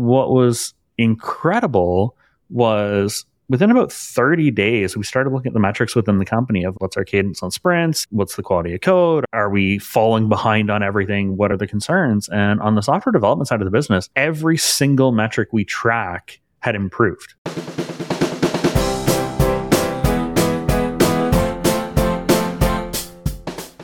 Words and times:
what 0.00 0.30
was 0.30 0.74
incredible 0.98 2.16
was 2.48 3.24
within 3.48 3.70
about 3.70 3.92
30 3.92 4.50
days, 4.52 4.96
we 4.96 5.02
started 5.02 5.30
looking 5.30 5.48
at 5.48 5.54
the 5.54 5.60
metrics 5.60 5.96
within 5.96 6.18
the 6.18 6.24
company 6.24 6.64
of 6.64 6.76
what's 6.78 6.96
our 6.96 7.04
cadence 7.04 7.42
on 7.42 7.50
sprints, 7.50 8.06
what's 8.10 8.36
the 8.36 8.42
quality 8.42 8.74
of 8.74 8.80
code, 8.80 9.24
are 9.32 9.50
we 9.50 9.78
falling 9.78 10.28
behind 10.28 10.70
on 10.70 10.82
everything, 10.82 11.36
what 11.36 11.50
are 11.50 11.56
the 11.56 11.66
concerns? 11.66 12.28
And 12.28 12.60
on 12.60 12.76
the 12.76 12.82
software 12.82 13.12
development 13.12 13.48
side 13.48 13.60
of 13.60 13.64
the 13.64 13.72
business, 13.72 14.08
every 14.14 14.56
single 14.56 15.10
metric 15.10 15.48
we 15.52 15.64
track 15.64 16.40
had 16.60 16.74
improved. 16.76 17.34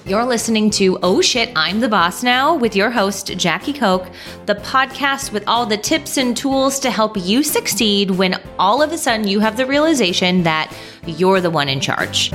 You're 0.07 0.25
listening 0.25 0.71
to 0.71 1.01
Oh 1.03 1.21
Shit, 1.21 1.51
I'm 1.57 1.81
the 1.81 1.89
Boss 1.89 2.23
Now 2.23 2.55
with 2.55 2.77
your 2.77 2.93
host, 2.93 3.27
Jackie 3.37 3.73
Koch, 3.73 4.07
the 4.47 4.55
podcast 4.55 5.33
with 5.33 5.43
all 5.49 5.67
the 5.67 5.77
tips 5.77 6.17
and 6.17 6.37
tools 6.37 6.79
to 6.79 6.93
help 6.93 7.17
you 7.17 7.43
succeed 7.43 8.13
when 8.13 8.41
all 8.57 8.83
of 8.83 8.93
a 8.93 8.99
sudden 8.99 9.27
you 9.27 9.41
have 9.41 9.57
the 9.57 9.67
realization 9.67 10.45
that 10.45 10.73
you're 11.07 11.41
the 11.41 11.51
one 11.51 11.69
in 11.69 11.81
charge. 11.81 12.31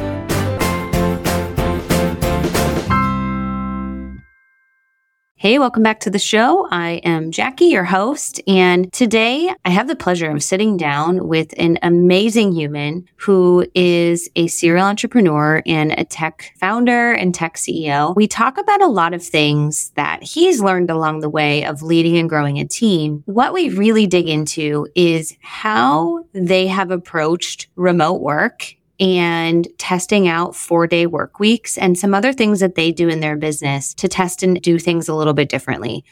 Hey, 5.42 5.58
welcome 5.58 5.82
back 5.82 6.02
to 6.02 6.12
the 6.12 6.20
show. 6.20 6.68
I 6.70 7.02
am 7.04 7.32
Jackie, 7.32 7.66
your 7.66 7.84
host, 7.84 8.40
and 8.46 8.94
today 8.94 9.52
I 9.66 9.72
have 9.72 9.88
the 9.88 9.96
pleasure 9.96 10.30
of 10.30 10.44
sitting 10.44 10.78
down 10.78 11.28
with 11.28 11.52
an 11.58 11.80
amazing 11.82 12.52
human 12.52 13.08
who 13.16 13.66
is 13.74 14.30
a 14.36 14.46
serial 14.46 14.86
entrepreneur 14.86 15.64
and 15.66 15.94
a 15.94 16.04
tech 16.04 16.54
founder 16.60 17.14
and 17.14 17.34
tech 17.34 17.56
CEO. 17.56 18.16
We 18.16 18.28
talk 18.28 18.60
about 18.60 18.84
a 18.84 18.88
lot 18.88 19.16
of 19.16 19.24
things 19.24 19.92
that 19.96 20.22
he's 20.22 20.62
learned 20.62 20.92
along 20.92 21.22
the 21.22 21.30
way 21.30 21.66
of 21.66 21.82
leading 21.82 22.20
and 22.20 22.30
growing 22.30 22.60
a 22.60 22.68
team. 22.68 23.24
What 23.26 23.52
we 23.52 23.70
really 23.70 24.06
dig 24.06 24.30
into 24.30 24.90
is 24.94 25.36
how 25.42 26.24
they 26.34 26.68
have 26.68 26.92
approached 26.92 27.66
remote 27.76 28.22
work 28.22 28.76
and 29.02 29.68
testing 29.80 30.28
out 30.28 30.56
four 30.56 30.86
day 30.86 31.08
work 31.08 31.40
weeks 31.40 31.78
and 31.78 31.98
some 31.98 32.14
other 32.14 32.32
things 32.32 32.60
that 32.60 32.76
they 32.76 32.92
do 32.92 33.10
in 33.10 33.20
their 33.20 33.36
business 33.36 33.96
to 33.96 34.08
test 34.08 34.44
and 34.44 34.62
do 34.62 34.78
things 34.78 35.10
a 35.10 35.16
little 35.16 35.34
bit 35.34 35.50
differently. 35.50 36.06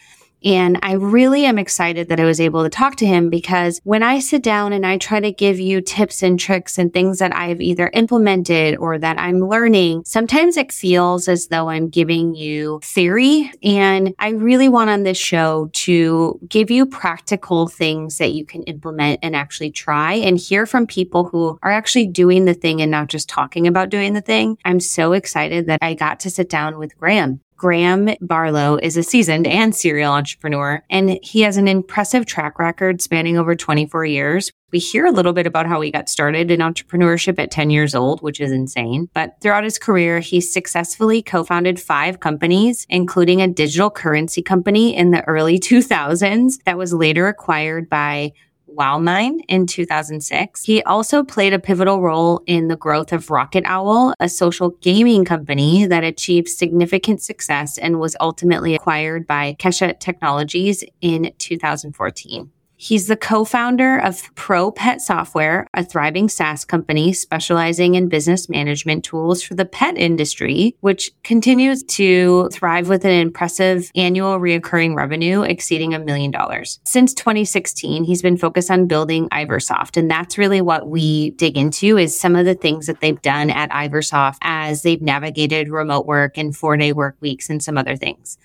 And 0.43 0.79
I 0.81 0.93
really 0.93 1.45
am 1.45 1.59
excited 1.59 2.09
that 2.09 2.19
I 2.19 2.25
was 2.25 2.39
able 2.39 2.63
to 2.63 2.69
talk 2.69 2.95
to 2.97 3.05
him 3.05 3.29
because 3.29 3.79
when 3.83 4.03
I 4.03 4.19
sit 4.19 4.41
down 4.41 4.73
and 4.73 4.85
I 4.85 4.97
try 4.97 5.19
to 5.19 5.31
give 5.31 5.59
you 5.59 5.81
tips 5.81 6.23
and 6.23 6.39
tricks 6.39 6.77
and 6.77 6.93
things 6.93 7.19
that 7.19 7.35
I've 7.35 7.61
either 7.61 7.89
implemented 7.93 8.77
or 8.77 8.97
that 8.97 9.19
I'm 9.19 9.39
learning, 9.39 10.03
sometimes 10.05 10.57
it 10.57 10.71
feels 10.71 11.27
as 11.27 11.47
though 11.47 11.69
I'm 11.69 11.89
giving 11.89 12.35
you 12.35 12.79
theory. 12.83 13.51
And 13.63 14.13
I 14.19 14.29
really 14.29 14.69
want 14.69 14.89
on 14.89 15.03
this 15.03 15.17
show 15.17 15.69
to 15.73 16.39
give 16.47 16.71
you 16.71 16.85
practical 16.85 17.67
things 17.67 18.17
that 18.17 18.33
you 18.33 18.45
can 18.45 18.63
implement 18.63 19.19
and 19.21 19.35
actually 19.35 19.71
try 19.71 20.13
and 20.13 20.37
hear 20.37 20.65
from 20.65 20.87
people 20.87 21.25
who 21.25 21.59
are 21.61 21.71
actually 21.71 22.07
doing 22.07 22.45
the 22.45 22.53
thing 22.53 22.81
and 22.81 22.91
not 22.91 23.07
just 23.07 23.29
talking 23.29 23.67
about 23.67 23.89
doing 23.89 24.13
the 24.13 24.21
thing. 24.21 24.57
I'm 24.63 24.79
so 24.79 25.13
excited 25.13 25.67
that 25.67 25.79
I 25.81 25.93
got 25.93 26.21
to 26.21 26.29
sit 26.29 26.49
down 26.49 26.77
with 26.77 26.97
Graeme. 26.97 27.41
Graeme 27.59 28.15
Barlow 28.21 28.77
is 28.77 28.95
a 28.95 29.03
seasoned 29.03 29.45
and 29.45 29.75
serial 29.75 30.13
entrepreneur, 30.13 30.81
and 30.89 31.19
he 31.21 31.41
has 31.41 31.57
an 31.57 31.67
impressive 31.67 32.25
track 32.25 32.57
record 32.57 33.02
spanning 33.02 33.38
over 33.38 33.53
24 33.53 34.05
years. 34.05 34.49
We 34.71 34.79
hear 34.79 35.05
a 35.05 35.11
little 35.11 35.33
bit 35.33 35.45
about 35.45 35.65
how 35.65 35.81
he 35.81 35.91
got 35.91 36.07
started 36.07 36.52
in 36.52 36.61
entrepreneurship 36.61 37.37
at 37.37 37.52
10 37.52 37.69
years 37.69 37.93
old, 37.93 38.21
which 38.21 38.39
is 38.39 38.53
insane. 38.53 39.09
But 39.13 39.35
throughout 39.41 39.65
his 39.65 39.77
career, 39.77 40.21
he 40.21 40.39
successfully 40.39 41.21
co-founded 41.21 41.81
five 41.81 42.21
companies, 42.21 42.87
including 42.89 43.41
a 43.41 43.47
digital 43.49 43.89
currency 43.89 44.41
company 44.41 44.95
in 44.95 45.11
the 45.11 45.23
early 45.25 45.59
2000s 45.59 46.63
that 46.63 46.77
was 46.77 46.93
later 46.93 47.27
acquired 47.27 47.89
by 47.89 48.31
Wildmine 48.75 49.39
in 49.47 49.65
2006. 49.67 50.63
He 50.63 50.83
also 50.83 51.23
played 51.23 51.53
a 51.53 51.59
pivotal 51.59 52.01
role 52.01 52.41
in 52.45 52.67
the 52.67 52.75
growth 52.75 53.11
of 53.11 53.29
Rocket 53.29 53.63
Owl, 53.65 54.13
a 54.19 54.29
social 54.29 54.71
gaming 54.81 55.25
company 55.25 55.85
that 55.85 56.03
achieved 56.03 56.49
significant 56.49 57.21
success 57.21 57.77
and 57.77 57.99
was 57.99 58.15
ultimately 58.19 58.75
acquired 58.75 59.27
by 59.27 59.55
Kesha 59.59 59.99
Technologies 59.99 60.83
in 61.02 61.33
2014. 61.37 62.52
He's 62.81 63.07
the 63.07 63.17
co-founder 63.17 63.97
of 63.97 64.33
Pro 64.35 64.71
Pet 64.71 65.01
Software, 65.01 65.67
a 65.73 65.83
thriving 65.83 66.29
SaaS 66.29 66.63
company 66.63 67.11
specializing 67.11 67.95
in 67.95 68.07
business 68.07 68.47
management 68.47 69.03
tools 69.03 69.43
for 69.43 69.53
the 69.53 69.65
pet 69.65 69.97
industry, 69.97 70.77
which 70.79 71.11
continues 71.23 71.83
to 71.83 72.47
thrive 72.53 72.87
with 72.87 73.03
an 73.03 73.11
impressive 73.11 73.91
annual 73.97 74.39
reoccurring 74.39 74.95
revenue 74.95 75.41
exceeding 75.41 75.93
a 75.93 75.99
million 75.99 76.31
dollars. 76.31 76.79
Since 76.85 77.13
2016, 77.15 78.05
he's 78.05 78.21
been 78.21 78.37
focused 78.37 78.71
on 78.71 78.87
building 78.87 79.27
Iversoft. 79.27 79.97
And 79.97 80.09
that's 80.09 80.37
really 80.37 80.61
what 80.61 80.87
we 80.87 81.31
dig 81.31 81.57
into 81.57 81.97
is 81.97 82.17
some 82.17 82.37
of 82.37 82.45
the 82.45 82.55
things 82.55 82.87
that 82.87 83.01
they've 83.01 83.21
done 83.21 83.49
at 83.49 83.69
Iversoft 83.71 84.37
as 84.41 84.83
they've 84.83 85.01
navigated 85.01 85.67
remote 85.67 86.05
work 86.05 86.37
and 86.37 86.55
four 86.55 86.77
day 86.77 86.93
work 86.93 87.17
weeks 87.19 87.49
and 87.49 87.61
some 87.61 87.77
other 87.77 87.97
things. 87.97 88.37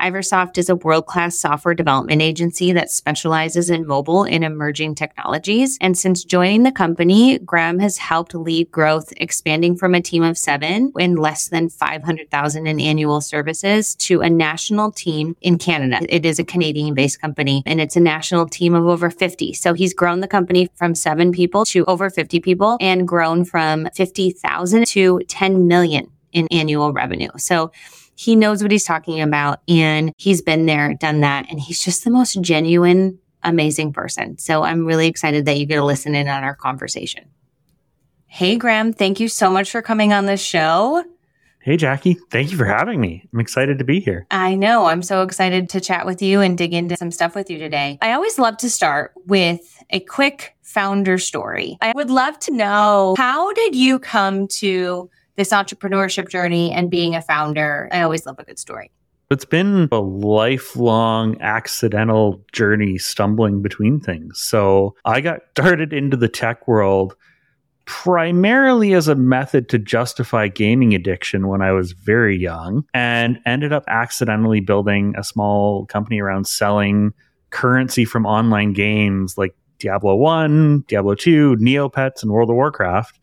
Iversoft 0.00 0.56
is 0.58 0.68
a 0.68 0.76
world 0.76 1.06
class 1.06 1.38
software 1.38 1.74
development 1.74 2.22
agency 2.22 2.72
that 2.72 2.90
specializes 2.90 3.70
in 3.70 3.86
mobile 3.86 4.24
and 4.24 4.42
emerging 4.42 4.94
technologies. 4.94 5.76
And 5.80 5.96
since 5.96 6.24
joining 6.24 6.62
the 6.62 6.72
company, 6.72 7.38
Graeme 7.38 7.78
has 7.80 7.98
helped 7.98 8.34
lead 8.34 8.70
growth, 8.70 9.12
expanding 9.18 9.76
from 9.76 9.94
a 9.94 10.00
team 10.00 10.22
of 10.22 10.38
seven 10.38 10.92
in 10.98 11.16
less 11.16 11.48
than 11.48 11.68
500,000 11.68 12.66
in 12.66 12.80
annual 12.80 13.20
services 13.20 13.94
to 13.96 14.22
a 14.22 14.30
national 14.30 14.90
team 14.90 15.36
in 15.42 15.58
Canada. 15.58 16.00
It 16.08 16.24
is 16.24 16.38
a 16.38 16.44
Canadian 16.44 16.94
based 16.94 17.20
company 17.20 17.62
and 17.66 17.80
it's 17.80 17.96
a 17.96 18.00
national 18.00 18.46
team 18.46 18.74
of 18.74 18.86
over 18.86 19.10
50. 19.10 19.52
So 19.52 19.74
he's 19.74 19.92
grown 19.92 20.20
the 20.20 20.28
company 20.28 20.68
from 20.74 20.94
seven 20.94 21.32
people 21.32 21.64
to 21.66 21.84
over 21.84 22.08
50 22.08 22.40
people 22.40 22.78
and 22.80 23.06
grown 23.06 23.44
from 23.44 23.88
50,000 23.94 24.86
to 24.86 25.20
10 25.28 25.68
million 25.68 26.10
in 26.32 26.46
annual 26.50 26.92
revenue. 26.92 27.30
So 27.36 27.72
he 28.20 28.36
knows 28.36 28.62
what 28.62 28.70
he's 28.70 28.84
talking 28.84 29.22
about 29.22 29.62
and 29.66 30.12
he's 30.18 30.42
been 30.42 30.66
there, 30.66 30.92
done 30.92 31.20
that. 31.20 31.46
And 31.48 31.58
he's 31.58 31.82
just 31.82 32.04
the 32.04 32.10
most 32.10 32.38
genuine, 32.42 33.18
amazing 33.42 33.94
person. 33.94 34.36
So 34.36 34.62
I'm 34.62 34.84
really 34.84 35.06
excited 35.06 35.46
that 35.46 35.56
you 35.56 35.64
get 35.64 35.76
to 35.76 35.84
listen 35.84 36.14
in 36.14 36.28
on 36.28 36.44
our 36.44 36.54
conversation. 36.54 37.24
Hey, 38.26 38.56
Graeme, 38.56 38.92
thank 38.92 39.20
you 39.20 39.28
so 39.28 39.48
much 39.48 39.70
for 39.70 39.80
coming 39.80 40.12
on 40.12 40.26
this 40.26 40.42
show. 40.42 41.02
Hey, 41.62 41.78
Jackie, 41.78 42.18
thank 42.30 42.50
you 42.50 42.58
for 42.58 42.66
having 42.66 43.00
me. 43.00 43.26
I'm 43.32 43.40
excited 43.40 43.78
to 43.78 43.84
be 43.84 44.00
here. 44.00 44.26
I 44.30 44.54
know. 44.54 44.84
I'm 44.84 45.02
so 45.02 45.22
excited 45.22 45.70
to 45.70 45.80
chat 45.80 46.04
with 46.04 46.20
you 46.20 46.42
and 46.42 46.58
dig 46.58 46.74
into 46.74 46.98
some 46.98 47.10
stuff 47.10 47.34
with 47.34 47.48
you 47.48 47.56
today. 47.56 47.98
I 48.02 48.12
always 48.12 48.38
love 48.38 48.58
to 48.58 48.68
start 48.68 49.12
with 49.26 49.82
a 49.88 50.00
quick 50.00 50.56
founder 50.60 51.16
story. 51.16 51.78
I 51.80 51.92
would 51.94 52.10
love 52.10 52.38
to 52.40 52.52
know 52.52 53.14
how 53.16 53.50
did 53.54 53.74
you 53.74 53.98
come 53.98 54.46
to 54.58 55.08
this 55.36 55.50
entrepreneurship 55.50 56.28
journey 56.28 56.72
and 56.72 56.90
being 56.90 57.14
a 57.14 57.22
founder. 57.22 57.88
I 57.92 58.02
always 58.02 58.26
love 58.26 58.38
a 58.38 58.44
good 58.44 58.58
story. 58.58 58.90
It's 59.30 59.44
been 59.44 59.88
a 59.92 60.00
lifelong 60.00 61.40
accidental 61.40 62.44
journey 62.52 62.98
stumbling 62.98 63.62
between 63.62 64.00
things. 64.00 64.40
So 64.40 64.96
I 65.04 65.20
got 65.20 65.42
started 65.52 65.92
into 65.92 66.16
the 66.16 66.28
tech 66.28 66.66
world 66.66 67.14
primarily 67.84 68.92
as 68.92 69.06
a 69.08 69.14
method 69.14 69.68
to 69.68 69.78
justify 69.78 70.48
gaming 70.48 70.94
addiction 70.94 71.46
when 71.46 71.62
I 71.62 71.72
was 71.72 71.92
very 71.92 72.36
young 72.36 72.84
and 72.92 73.38
ended 73.46 73.72
up 73.72 73.84
accidentally 73.86 74.60
building 74.60 75.14
a 75.16 75.24
small 75.24 75.86
company 75.86 76.20
around 76.20 76.46
selling 76.46 77.12
currency 77.50 78.04
from 78.04 78.26
online 78.26 78.72
games 78.72 79.38
like 79.38 79.54
Diablo 79.78 80.16
1, 80.16 80.84
Diablo 80.88 81.14
2, 81.14 81.56
Neopets, 81.56 82.22
and 82.22 82.32
World 82.32 82.50
of 82.50 82.56
Warcraft 82.56 83.19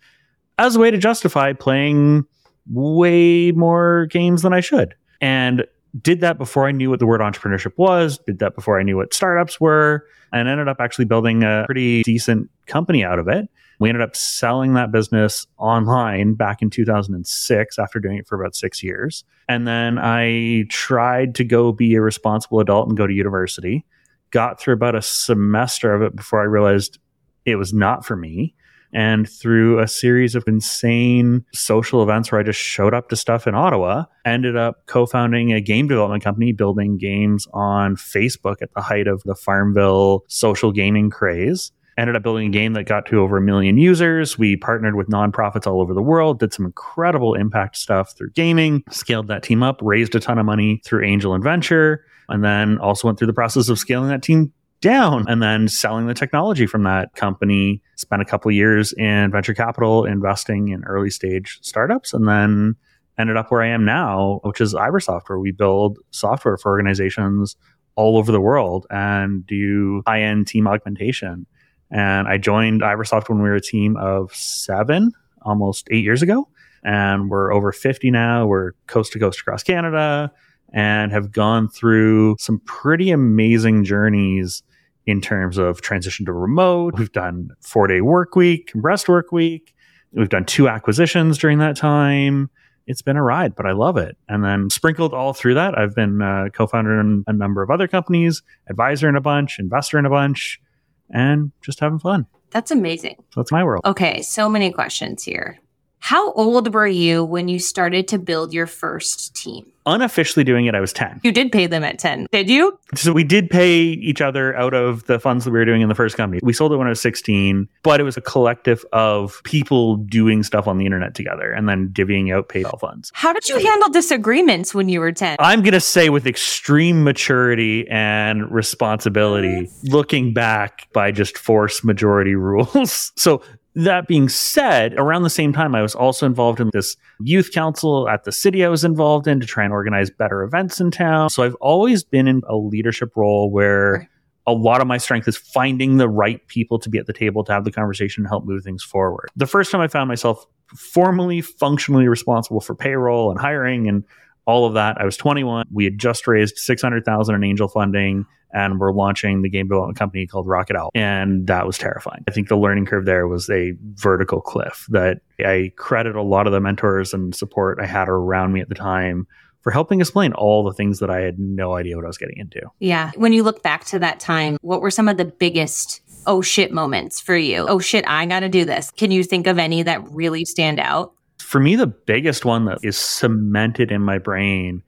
as 0.57 0.75
a 0.75 0.79
way 0.79 0.91
to 0.91 0.97
justify 0.97 1.53
playing 1.53 2.25
way 2.69 3.51
more 3.51 4.07
games 4.07 4.41
than 4.41 4.53
I 4.53 4.59
should. 4.59 4.95
And 5.21 5.65
did 6.01 6.21
that 6.21 6.37
before 6.37 6.67
I 6.67 6.71
knew 6.71 6.89
what 6.89 6.99
the 6.99 7.07
word 7.07 7.21
entrepreneurship 7.21 7.77
was, 7.77 8.19
did 8.19 8.39
that 8.39 8.55
before 8.55 8.79
I 8.79 8.83
knew 8.83 8.97
what 8.97 9.13
startups 9.13 9.59
were, 9.59 10.05
and 10.31 10.47
ended 10.47 10.67
up 10.67 10.77
actually 10.79 11.05
building 11.05 11.43
a 11.43 11.63
pretty 11.65 12.03
decent 12.03 12.49
company 12.65 13.03
out 13.03 13.19
of 13.19 13.27
it. 13.27 13.47
We 13.79 13.89
ended 13.89 14.01
up 14.01 14.15
selling 14.15 14.73
that 14.73 14.91
business 14.91 15.45
online 15.57 16.33
back 16.33 16.61
in 16.61 16.69
2006 16.69 17.79
after 17.79 17.99
doing 17.99 18.17
it 18.17 18.27
for 18.27 18.39
about 18.39 18.55
six 18.55 18.81
years. 18.81 19.23
And 19.47 19.67
then 19.67 19.99
I 19.99 20.65
tried 20.69 21.35
to 21.35 21.43
go 21.43 21.71
be 21.71 21.93
a 21.95 22.01
responsible 22.01 22.59
adult 22.59 22.89
and 22.89 22.97
go 22.97 23.05
to 23.05 23.13
university. 23.13 23.85
Got 24.31 24.59
through 24.59 24.73
about 24.73 24.95
a 24.95 25.01
semester 25.01 25.93
of 25.93 26.01
it 26.01 26.15
before 26.15 26.41
I 26.41 26.45
realized 26.45 26.97
it 27.45 27.55
was 27.55 27.71
not 27.71 28.03
for 28.03 28.15
me 28.15 28.55
and 28.93 29.29
through 29.29 29.79
a 29.79 29.87
series 29.87 30.35
of 30.35 30.43
insane 30.47 31.45
social 31.53 32.03
events 32.03 32.31
where 32.31 32.39
I 32.39 32.43
just 32.43 32.59
showed 32.59 32.93
up 32.93 33.09
to 33.09 33.15
stuff 33.15 33.47
in 33.47 33.55
Ottawa, 33.55 34.05
ended 34.25 34.55
up 34.55 34.85
co 34.87 35.05
founding 35.05 35.53
a 35.53 35.61
game 35.61 35.87
development 35.87 36.23
company 36.23 36.51
building 36.51 36.97
games 36.97 37.47
on 37.53 37.95
Facebook 37.95 38.61
at 38.61 38.73
the 38.73 38.81
height 38.81 39.07
of 39.07 39.23
the 39.23 39.35
Farmville 39.35 40.23
social 40.27 40.71
gaming 40.71 41.09
craze 41.09 41.71
ended 41.97 42.15
up 42.15 42.23
building 42.23 42.47
a 42.47 42.51
game 42.51 42.73
that 42.73 42.83
got 42.83 43.05
to 43.07 43.19
over 43.19 43.37
a 43.37 43.41
million 43.41 43.77
users. 43.77 44.37
We 44.37 44.55
partnered 44.55 44.95
with 44.95 45.07
nonprofits 45.07 45.65
all 45.65 45.81
over 45.81 45.93
the 45.93 46.01
world, 46.01 46.39
did 46.39 46.53
some 46.53 46.65
incredible 46.65 47.33
impact 47.33 47.77
stuff 47.77 48.15
through 48.15 48.31
gaming, 48.31 48.83
scaled 48.91 49.27
that 49.27 49.43
team 49.43 49.63
up, 49.63 49.79
raised 49.81 50.13
a 50.15 50.19
ton 50.19 50.37
of 50.37 50.45
money 50.45 50.81
through 50.85 51.05
angel 51.05 51.33
and 51.33 51.43
venture, 51.43 52.05
and 52.29 52.43
then 52.43 52.77
also 52.79 53.07
went 53.07 53.17
through 53.17 53.27
the 53.27 53.33
process 53.33 53.69
of 53.69 53.79
scaling 53.79 54.09
that 54.09 54.21
team 54.21 54.53
down 54.81 55.25
and 55.27 55.41
then 55.41 55.67
selling 55.67 56.07
the 56.07 56.13
technology 56.13 56.65
from 56.65 56.83
that 56.83 57.13
company. 57.15 57.81
Spent 57.95 58.21
a 58.21 58.25
couple 58.25 58.51
years 58.51 58.93
in 58.93 59.31
venture 59.31 59.53
capital 59.53 60.05
investing 60.05 60.69
in 60.69 60.83
early 60.83 61.09
stage 61.09 61.59
startups 61.61 62.13
and 62.13 62.27
then 62.27 62.75
ended 63.17 63.37
up 63.37 63.49
where 63.49 63.61
I 63.61 63.67
am 63.67 63.85
now, 63.85 64.39
which 64.43 64.61
is 64.61 64.73
Iversoft, 64.73 65.23
where 65.27 65.39
we 65.39 65.51
build 65.51 65.97
software 66.11 66.57
for 66.57 66.71
organizations 66.71 67.55
all 67.95 68.17
over 68.17 68.31
the 68.31 68.41
world 68.41 68.85
and 68.89 69.45
do 69.45 70.03
high 70.05 70.21
end 70.21 70.47
team 70.47 70.67
augmentation. 70.67 71.47
And 71.89 72.27
I 72.27 72.37
joined 72.37 72.81
Iversoft 72.81 73.29
when 73.29 73.41
we 73.41 73.49
were 73.49 73.55
a 73.55 73.61
team 73.61 73.97
of 73.97 74.33
seven, 74.35 75.11
almost 75.41 75.87
eight 75.89 76.03
years 76.03 76.21
ago. 76.21 76.47
And 76.83 77.29
we're 77.29 77.51
over 77.51 77.71
50 77.71 78.11
now. 78.11 78.45
We're 78.45 78.73
coast 78.85 79.13
to 79.13 79.19
coast 79.19 79.39
across 79.39 79.63
Canada 79.63 80.31
and 80.73 81.11
have 81.11 81.31
gone 81.31 81.69
through 81.69 82.35
some 82.39 82.59
pretty 82.65 83.09
amazing 83.09 83.83
journeys 83.83 84.61
in 85.07 85.21
terms 85.21 85.57
of 85.57 85.81
transition 85.81 86.25
to 86.25 86.33
remote. 86.33 86.95
We've 86.99 87.11
done 87.11 87.49
four 87.61 87.87
day 87.87 88.01
work 88.01 88.35
week, 88.35 88.67
compressed 88.67 89.09
work 89.09 89.31
week. 89.31 89.73
We've 90.11 90.29
done 90.29 90.45
two 90.45 90.67
acquisitions 90.67 91.37
during 91.37 91.57
that 91.59 91.77
time. 91.77 92.49
It's 92.85 93.01
been 93.01 93.17
a 93.17 93.23
ride, 93.23 93.55
but 93.55 93.65
I 93.65 93.71
love 93.71 93.97
it. 93.97 94.17
And 94.29 94.43
then 94.43 94.69
sprinkled 94.69 95.13
all 95.13 95.33
through 95.33 95.55
that, 95.55 95.77
I've 95.77 95.95
been 95.95 96.21
uh, 96.21 96.45
co-founder 96.53 96.99
in 96.99 97.23
a 97.27 97.33
number 97.33 97.61
of 97.61 97.69
other 97.69 97.87
companies, 97.87 98.43
advisor 98.69 99.09
in 99.09 99.15
a 99.15 99.21
bunch, 99.21 99.59
investor 99.59 99.97
in 99.97 100.05
a 100.05 100.09
bunch, 100.09 100.61
and 101.09 101.51
just 101.61 101.79
having 101.79 101.99
fun. 101.99 102.27
That's 102.51 102.71
amazing. 102.71 103.15
So 103.31 103.41
that's 103.41 103.51
my 103.51 103.63
world. 103.63 103.83
Okay, 103.85 104.21
so 104.21 104.47
many 104.47 104.71
questions 104.71 105.23
here. 105.23 105.59
How 106.07 106.31
old 106.31 106.73
were 106.73 106.87
you 106.87 107.25
when 107.25 107.49
you 107.49 107.59
started 107.59 108.07
to 108.07 108.17
build 108.17 108.53
your 108.53 108.65
first 108.65 109.35
team? 109.35 109.73
Unofficially 109.85 110.45
doing 110.45 110.65
it, 110.65 110.73
I 110.73 110.79
was 110.79 110.93
10. 110.93 111.21
You 111.23 111.33
did 111.33 111.51
pay 111.51 111.65
them 111.65 111.83
at 111.83 111.99
10, 111.99 112.27
did 112.31 112.49
you? 112.49 112.77
So 112.95 113.11
we 113.11 113.23
did 113.23 113.49
pay 113.49 113.79
each 113.81 114.21
other 114.21 114.55
out 114.55 114.73
of 114.73 115.05
the 115.05 115.19
funds 115.19 115.43
that 115.45 115.51
we 115.51 115.59
were 115.59 115.65
doing 115.65 115.81
in 115.81 115.89
the 115.89 115.95
first 115.95 116.15
company. 116.15 116.39
We 116.43 116.51
sold 116.53 116.71
it 116.71 116.77
when 116.77 116.87
I 116.87 116.91
was 116.91 117.01
16, 117.01 117.67
but 117.83 117.99
it 117.99 118.03
was 118.03 118.15
a 118.15 118.21
collective 118.21 118.85
of 118.93 119.41
people 119.43 119.97
doing 119.97 120.43
stuff 120.43 120.65
on 120.67 120.77
the 120.77 120.85
internet 120.85 121.13
together 121.13 121.51
and 121.51 121.67
then 121.67 121.89
divvying 121.89 122.33
out 122.33 122.47
PayPal 122.49 122.79
funds. 122.79 123.11
How 123.13 123.33
did 123.33 123.47
you 123.47 123.59
handle 123.59 123.89
disagreements 123.89 124.73
when 124.73 124.87
you 124.87 125.01
were 125.01 125.11
10? 125.11 125.37
I'm 125.39 125.61
going 125.61 125.73
to 125.73 125.81
say 125.81 126.09
with 126.09 126.25
extreme 126.25 127.03
maturity 127.03 127.85
and 127.89 128.49
responsibility, 128.51 129.69
looking 129.83 130.33
back 130.33 130.87
by 130.93 131.11
just 131.11 131.37
force 131.37 131.83
majority 131.83 132.35
rules. 132.35 133.13
so 133.15 133.41
that 133.77 134.07
being 134.07 134.27
said, 134.27 134.95
around 134.95 135.21
the 135.21 135.29
same 135.29 135.53
time, 135.53 135.75
I 135.75 135.83
was 135.83 135.93
also 135.93 136.25
involved 136.25 136.59
in 136.59 136.71
this 136.73 136.97
youth 137.19 137.51
council 137.51 138.09
at 138.09 138.23
the 138.23 138.31
city 138.31 138.65
I 138.65 138.69
was 138.69 138.83
involved 138.83 139.27
in 139.27 139.39
to 139.39 139.45
try 139.45 139.63
and 139.63 139.71
organize 139.71 140.09
better 140.09 140.41
events 140.41 140.81
in 140.81 140.89
town. 140.89 141.29
So 141.29 141.43
I've 141.43 141.55
always 141.55 142.03
been 142.03 142.27
in 142.27 142.41
a 142.47 142.55
leadership 142.55 143.15
role 143.15 143.51
where 143.51 144.09
a 144.47 144.51
lot 144.51 144.81
of 144.81 144.87
my 144.87 144.97
strength 144.97 145.27
is 145.27 145.37
finding 145.37 145.97
the 145.97 146.09
right 146.09 146.45
people 146.47 146.79
to 146.79 146.89
be 146.89 146.97
at 146.97 147.05
the 147.05 147.13
table 147.13 147.43
to 147.43 147.51
have 147.51 147.65
the 147.65 147.71
conversation 147.71 148.23
and 148.23 148.29
help 148.29 148.45
move 148.45 148.63
things 148.63 148.83
forward. 148.83 149.29
The 149.35 149.45
first 149.45 149.71
time 149.71 149.81
I 149.81 149.87
found 149.87 150.07
myself 150.07 150.43
formally, 150.75 151.41
functionally 151.41 152.07
responsible 152.07 152.61
for 152.61 152.73
payroll 152.73 153.29
and 153.29 153.39
hiring 153.39 153.87
and 153.87 154.03
all 154.47 154.65
of 154.65 154.73
that, 154.73 154.97
I 154.99 155.05
was 155.05 155.17
21. 155.17 155.67
We 155.71 155.83
had 155.83 155.99
just 155.99 156.25
raised 156.25 156.57
600,000 156.57 157.35
in 157.35 157.43
angel 157.43 157.67
funding 157.67 158.25
and 158.53 158.79
we're 158.79 158.93
launching 158.93 159.41
the 159.41 159.49
game 159.49 159.67
development 159.67 159.97
company 159.97 160.25
called 160.25 160.47
Rocket 160.47 160.75
Owl. 160.75 160.91
And 160.95 161.47
that 161.47 161.65
was 161.65 161.77
terrifying. 161.77 162.23
I 162.27 162.31
think 162.31 162.47
the 162.47 162.57
learning 162.57 162.85
curve 162.85 163.05
there 163.05 163.27
was 163.27 163.49
a 163.49 163.73
vertical 163.93 164.41
cliff 164.41 164.85
that 164.89 165.21
I 165.39 165.71
credit 165.75 166.15
a 166.15 166.21
lot 166.21 166.47
of 166.47 166.53
the 166.53 166.59
mentors 166.59 167.13
and 167.13 167.35
support 167.35 167.79
I 167.81 167.85
had 167.85 168.09
around 168.09 168.53
me 168.53 168.61
at 168.61 168.69
the 168.69 168.75
time 168.75 169.27
for 169.61 169.71
helping 169.71 169.99
explain 169.99 170.33
all 170.33 170.63
the 170.63 170.73
things 170.73 170.99
that 170.99 171.09
I 171.09 171.19
had 171.19 171.39
no 171.39 171.73
idea 171.73 171.95
what 171.97 172.05
I 172.05 172.07
was 172.07 172.17
getting 172.17 172.37
into. 172.37 172.61
Yeah. 172.79 173.11
When 173.15 173.33
you 173.33 173.43
look 173.43 173.63
back 173.63 173.83
to 173.85 173.99
that 173.99 174.19
time, 174.19 174.57
what 174.61 174.81
were 174.81 174.91
some 174.91 175.09
of 175.09 175.17
the 175.17 175.25
biggest 175.25 176.01
oh 176.25 176.41
shit 176.41 176.71
moments 176.71 177.19
for 177.19 177.35
you? 177.35 177.65
Oh 177.67 177.79
shit, 177.79 178.05
I 178.07 178.25
got 178.27 178.41
to 178.41 178.49
do 178.49 178.63
this. 178.63 178.91
Can 178.91 179.11
you 179.11 179.23
think 179.23 179.45
of 179.45 179.57
any 179.59 179.83
that 179.83 180.09
really 180.11 180.45
stand 180.45 180.79
out? 180.79 181.13
For 181.39 181.59
me, 181.59 181.75
the 181.75 181.87
biggest 181.87 182.45
one 182.45 182.65
that 182.65 182.79
is 182.81 182.97
cemented 182.97 183.91
in 183.91 184.01
my 184.01 184.17
brain 184.19 184.83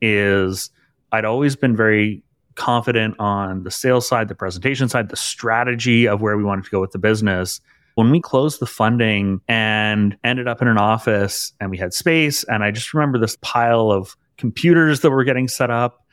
is 0.00 0.70
I'd 1.12 1.24
always 1.24 1.54
been 1.54 1.76
very 1.76 2.22
confident 2.54 3.14
on 3.18 3.64
the 3.64 3.70
sales 3.70 4.06
side, 4.06 4.28
the 4.28 4.34
presentation 4.34 4.88
side, 4.88 5.08
the 5.08 5.16
strategy 5.16 6.06
of 6.06 6.20
where 6.20 6.36
we 6.36 6.44
wanted 6.44 6.64
to 6.64 6.70
go 6.70 6.80
with 6.80 6.92
the 6.92 6.98
business. 6.98 7.60
When 7.94 8.10
we 8.10 8.20
closed 8.20 8.60
the 8.60 8.66
funding 8.66 9.40
and 9.48 10.16
ended 10.24 10.48
up 10.48 10.62
in 10.62 10.68
an 10.68 10.78
office 10.78 11.52
and 11.60 11.70
we 11.70 11.76
had 11.76 11.92
space, 11.92 12.44
and 12.44 12.64
I 12.64 12.70
just 12.70 12.94
remember 12.94 13.18
this 13.18 13.36
pile 13.42 13.90
of 13.90 14.16
computers 14.38 15.00
that 15.00 15.10
were 15.10 15.24
getting 15.24 15.46
set 15.48 15.70
up 15.70 16.06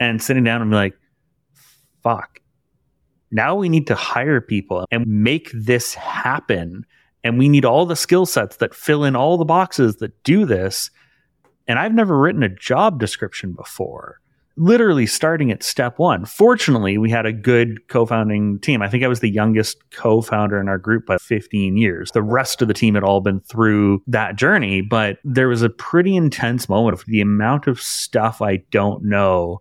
and 0.00 0.22
sitting 0.22 0.44
down 0.44 0.62
and 0.62 0.70
be 0.70 0.76
like, 0.76 0.94
fuck, 2.02 2.40
now 3.30 3.54
we 3.54 3.68
need 3.68 3.86
to 3.88 3.94
hire 3.94 4.40
people 4.40 4.86
and 4.90 5.06
make 5.06 5.50
this 5.52 5.94
happen. 5.94 6.86
And 7.22 7.38
we 7.38 7.48
need 7.48 7.64
all 7.64 7.86
the 7.86 7.96
skill 7.96 8.24
sets 8.24 8.56
that 8.56 8.74
fill 8.74 9.04
in 9.04 9.16
all 9.16 9.36
the 9.36 9.44
boxes 9.44 9.96
that 9.96 10.22
do 10.22 10.46
this. 10.46 10.90
And 11.66 11.78
I've 11.78 11.94
never 11.94 12.18
written 12.18 12.42
a 12.42 12.48
job 12.48 13.00
description 13.00 13.52
before 13.52 14.20
literally 14.56 15.06
starting 15.06 15.50
at 15.50 15.62
step 15.62 15.98
one. 15.98 16.24
Fortunately, 16.24 16.98
we 16.98 17.10
had 17.10 17.26
a 17.26 17.32
good 17.32 17.86
co 17.88 18.06
founding 18.06 18.58
team. 18.60 18.82
I 18.82 18.88
think 18.88 19.04
I 19.04 19.08
was 19.08 19.20
the 19.20 19.30
youngest 19.30 19.78
co 19.90 20.22
founder 20.22 20.60
in 20.60 20.68
our 20.68 20.78
group 20.78 21.06
by 21.06 21.18
15 21.18 21.76
years. 21.76 22.10
The 22.12 22.22
rest 22.22 22.62
of 22.62 22.68
the 22.68 22.74
team 22.74 22.94
had 22.94 23.04
all 23.04 23.20
been 23.20 23.40
through 23.40 24.02
that 24.06 24.36
journey, 24.36 24.80
but 24.80 25.18
there 25.24 25.48
was 25.48 25.62
a 25.62 25.70
pretty 25.70 26.16
intense 26.16 26.68
moment 26.68 26.98
of 26.98 27.04
the 27.06 27.20
amount 27.20 27.66
of 27.66 27.80
stuff 27.80 28.40
I 28.42 28.58
don't 28.70 29.04
know 29.04 29.60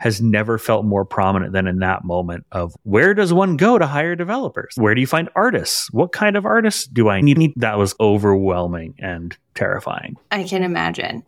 has 0.00 0.22
never 0.22 0.56
felt 0.56 0.86
more 0.86 1.04
prominent 1.04 1.52
than 1.52 1.66
in 1.66 1.78
that 1.80 2.04
moment 2.04 2.46
of 2.52 2.74
where 2.84 3.12
does 3.12 3.34
one 3.34 3.58
go 3.58 3.76
to 3.76 3.86
hire 3.86 4.16
developers? 4.16 4.72
Where 4.76 4.94
do 4.94 5.00
you 5.02 5.06
find 5.06 5.28
artists? 5.36 5.92
What 5.92 6.12
kind 6.12 6.36
of 6.36 6.46
artists 6.46 6.86
do 6.86 7.10
I 7.10 7.20
need? 7.20 7.52
That 7.56 7.76
was 7.76 7.94
overwhelming 8.00 8.94
and 8.98 9.36
terrifying. 9.54 10.16
I 10.30 10.44
can 10.44 10.62
imagine. 10.62 11.22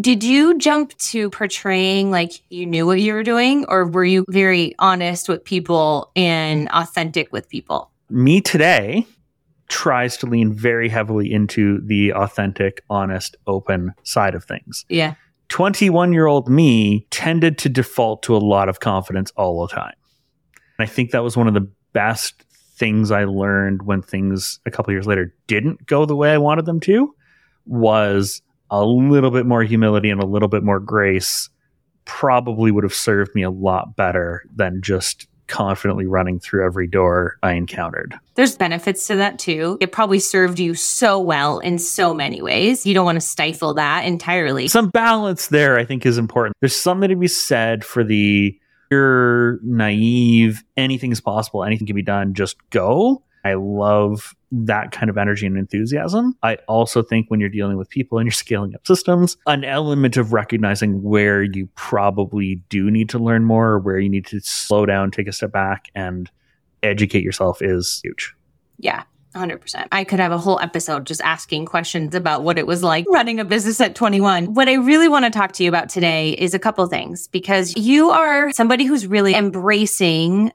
Did 0.00 0.24
you 0.24 0.56
jump 0.58 0.96
to 0.98 1.28
portraying 1.28 2.10
like 2.10 2.32
you 2.48 2.64
knew 2.64 2.86
what 2.86 3.00
you 3.00 3.12
were 3.12 3.22
doing, 3.22 3.66
or 3.68 3.86
were 3.86 4.04
you 4.04 4.24
very 4.28 4.74
honest 4.78 5.28
with 5.28 5.44
people 5.44 6.10
and 6.16 6.68
authentic 6.70 7.30
with 7.30 7.48
people? 7.48 7.90
Me 8.08 8.40
today 8.40 9.06
tries 9.68 10.16
to 10.18 10.26
lean 10.26 10.52
very 10.52 10.88
heavily 10.88 11.30
into 11.32 11.80
the 11.82 12.12
authentic, 12.14 12.82
honest, 12.88 13.36
open 13.46 13.92
side 14.02 14.34
of 14.34 14.44
things. 14.44 14.86
Yeah. 14.88 15.14
21 15.48 16.14
year 16.14 16.26
old 16.26 16.48
me 16.48 17.06
tended 17.10 17.58
to 17.58 17.68
default 17.68 18.22
to 18.22 18.34
a 18.34 18.38
lot 18.38 18.70
of 18.70 18.80
confidence 18.80 19.30
all 19.36 19.66
the 19.66 19.74
time. 19.74 19.94
And 20.78 20.88
I 20.88 20.90
think 20.90 21.10
that 21.10 21.22
was 21.22 21.36
one 21.36 21.48
of 21.48 21.54
the 21.54 21.68
best 21.92 22.42
things 22.76 23.10
I 23.10 23.24
learned 23.24 23.82
when 23.82 24.00
things 24.00 24.58
a 24.64 24.70
couple 24.70 24.92
years 24.92 25.06
later 25.06 25.34
didn't 25.46 25.86
go 25.86 26.06
the 26.06 26.16
way 26.16 26.32
I 26.32 26.38
wanted 26.38 26.64
them 26.64 26.80
to 26.80 27.14
was 27.66 28.40
a 28.72 28.84
little 28.84 29.30
bit 29.30 29.46
more 29.46 29.62
humility 29.62 30.10
and 30.10 30.20
a 30.20 30.26
little 30.26 30.48
bit 30.48 30.64
more 30.64 30.80
grace 30.80 31.50
probably 32.06 32.72
would 32.72 32.82
have 32.82 32.94
served 32.94 33.32
me 33.34 33.42
a 33.42 33.50
lot 33.50 33.94
better 33.94 34.44
than 34.56 34.80
just 34.82 35.28
confidently 35.46 36.06
running 36.06 36.40
through 36.40 36.64
every 36.64 36.86
door 36.86 37.36
I 37.42 37.52
encountered. 37.52 38.18
There's 38.34 38.56
benefits 38.56 39.06
to 39.08 39.16
that 39.16 39.38
too. 39.38 39.76
It 39.82 39.92
probably 39.92 40.18
served 40.18 40.58
you 40.58 40.74
so 40.74 41.20
well 41.20 41.58
in 41.58 41.78
so 41.78 42.14
many 42.14 42.40
ways. 42.40 42.86
You 42.86 42.94
don't 42.94 43.04
want 43.04 43.16
to 43.16 43.26
stifle 43.26 43.74
that 43.74 44.06
entirely. 44.06 44.68
Some 44.68 44.88
balance 44.88 45.48
there 45.48 45.78
I 45.78 45.84
think 45.84 46.06
is 46.06 46.16
important. 46.16 46.56
There's 46.60 46.74
something 46.74 47.10
to 47.10 47.16
be 47.16 47.28
said 47.28 47.84
for 47.84 48.02
the 48.02 48.58
you're 48.90 49.58
naive, 49.62 50.64
anything's 50.76 51.20
possible, 51.20 51.64
anything 51.64 51.86
can 51.86 51.96
be 51.96 52.02
done, 52.02 52.34
just 52.34 52.56
go. 52.70 53.22
I 53.44 53.54
love 53.54 54.34
that 54.52 54.92
kind 54.92 55.08
of 55.08 55.16
energy 55.16 55.46
and 55.46 55.56
enthusiasm. 55.56 56.36
I 56.42 56.56
also 56.68 57.02
think 57.02 57.30
when 57.30 57.40
you're 57.40 57.48
dealing 57.48 57.76
with 57.76 57.88
people 57.88 58.18
and 58.18 58.26
you're 58.26 58.32
scaling 58.32 58.74
up 58.74 58.86
systems, 58.86 59.36
an 59.46 59.64
element 59.64 60.16
of 60.16 60.32
recognizing 60.32 61.02
where 61.02 61.42
you 61.42 61.68
probably 61.74 62.56
do 62.68 62.90
need 62.90 63.08
to 63.10 63.18
learn 63.18 63.44
more 63.44 63.70
or 63.70 63.78
where 63.78 63.98
you 63.98 64.08
need 64.08 64.26
to 64.26 64.40
slow 64.40 64.86
down, 64.86 65.10
take 65.10 65.28
a 65.28 65.32
step 65.32 65.52
back, 65.52 65.86
and 65.94 66.30
educate 66.82 67.22
yourself 67.22 67.62
is 67.62 68.00
huge. 68.02 68.34
Yeah. 68.78 69.04
100%. 69.34 69.88
I 69.90 70.04
could 70.04 70.20
have 70.20 70.32
a 70.32 70.36
whole 70.36 70.60
episode 70.60 71.06
just 71.06 71.22
asking 71.22 71.64
questions 71.64 72.14
about 72.14 72.42
what 72.42 72.58
it 72.58 72.66
was 72.66 72.82
like 72.82 73.06
running 73.08 73.40
a 73.40 73.46
business 73.46 73.80
at 73.80 73.94
21. 73.94 74.52
What 74.52 74.68
I 74.68 74.74
really 74.74 75.08
want 75.08 75.24
to 75.24 75.30
talk 75.30 75.52
to 75.52 75.62
you 75.62 75.70
about 75.70 75.88
today 75.88 76.32
is 76.32 76.52
a 76.52 76.58
couple 76.58 76.86
things 76.86 77.28
because 77.28 77.74
you 77.74 78.10
are 78.10 78.52
somebody 78.52 78.84
who's 78.84 79.06
really 79.06 79.34
embracing 79.34 80.52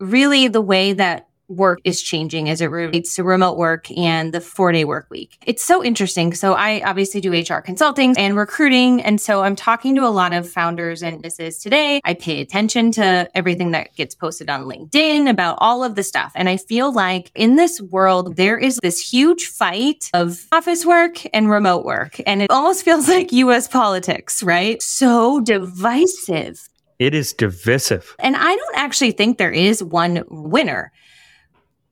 really 0.00 0.48
the 0.48 0.60
way 0.60 0.92
that 0.92 1.25
work 1.48 1.80
is 1.84 2.02
changing 2.02 2.48
as 2.48 2.60
it 2.60 2.66
relates 2.66 3.14
to 3.16 3.24
remote 3.24 3.56
work 3.56 3.90
and 3.96 4.32
the 4.32 4.40
four 4.40 4.72
day 4.72 4.84
work 4.84 5.06
week. 5.10 5.38
It's 5.46 5.64
so 5.64 5.84
interesting. 5.84 6.34
So 6.34 6.54
I 6.54 6.82
obviously 6.84 7.20
do 7.20 7.32
HR 7.32 7.60
consulting 7.60 8.16
and 8.18 8.36
recruiting. 8.36 9.02
And 9.02 9.20
so 9.20 9.42
I'm 9.42 9.56
talking 9.56 9.94
to 9.96 10.02
a 10.04 10.10
lot 10.10 10.32
of 10.32 10.48
founders 10.48 11.02
and 11.02 11.22
businesses 11.22 11.62
today. 11.62 12.00
I 12.04 12.14
pay 12.14 12.40
attention 12.40 12.90
to 12.92 13.30
everything 13.34 13.70
that 13.72 13.94
gets 13.94 14.14
posted 14.14 14.50
on 14.50 14.64
LinkedIn 14.64 15.28
about 15.28 15.58
all 15.60 15.84
of 15.84 15.94
the 15.94 16.02
stuff. 16.02 16.32
And 16.34 16.48
I 16.48 16.56
feel 16.56 16.92
like 16.92 17.30
in 17.34 17.56
this 17.56 17.80
world, 17.80 18.36
there 18.36 18.58
is 18.58 18.78
this 18.82 18.98
huge 19.00 19.46
fight 19.46 20.10
of 20.14 20.46
office 20.52 20.84
work 20.84 21.22
and 21.32 21.50
remote 21.50 21.84
work. 21.84 22.20
And 22.26 22.42
it 22.42 22.50
almost 22.50 22.84
feels 22.84 23.08
like 23.16 23.32
US 23.32 23.68
politics, 23.68 24.42
right? 24.42 24.82
So 24.82 25.40
divisive 25.40 26.68
It 26.98 27.14
is 27.14 27.32
divisive. 27.32 28.16
And 28.18 28.36
I 28.36 28.56
don't 28.56 28.76
actually 28.76 29.12
think 29.12 29.38
there 29.38 29.52
is 29.52 29.82
one 29.82 30.24
winner. 30.28 30.92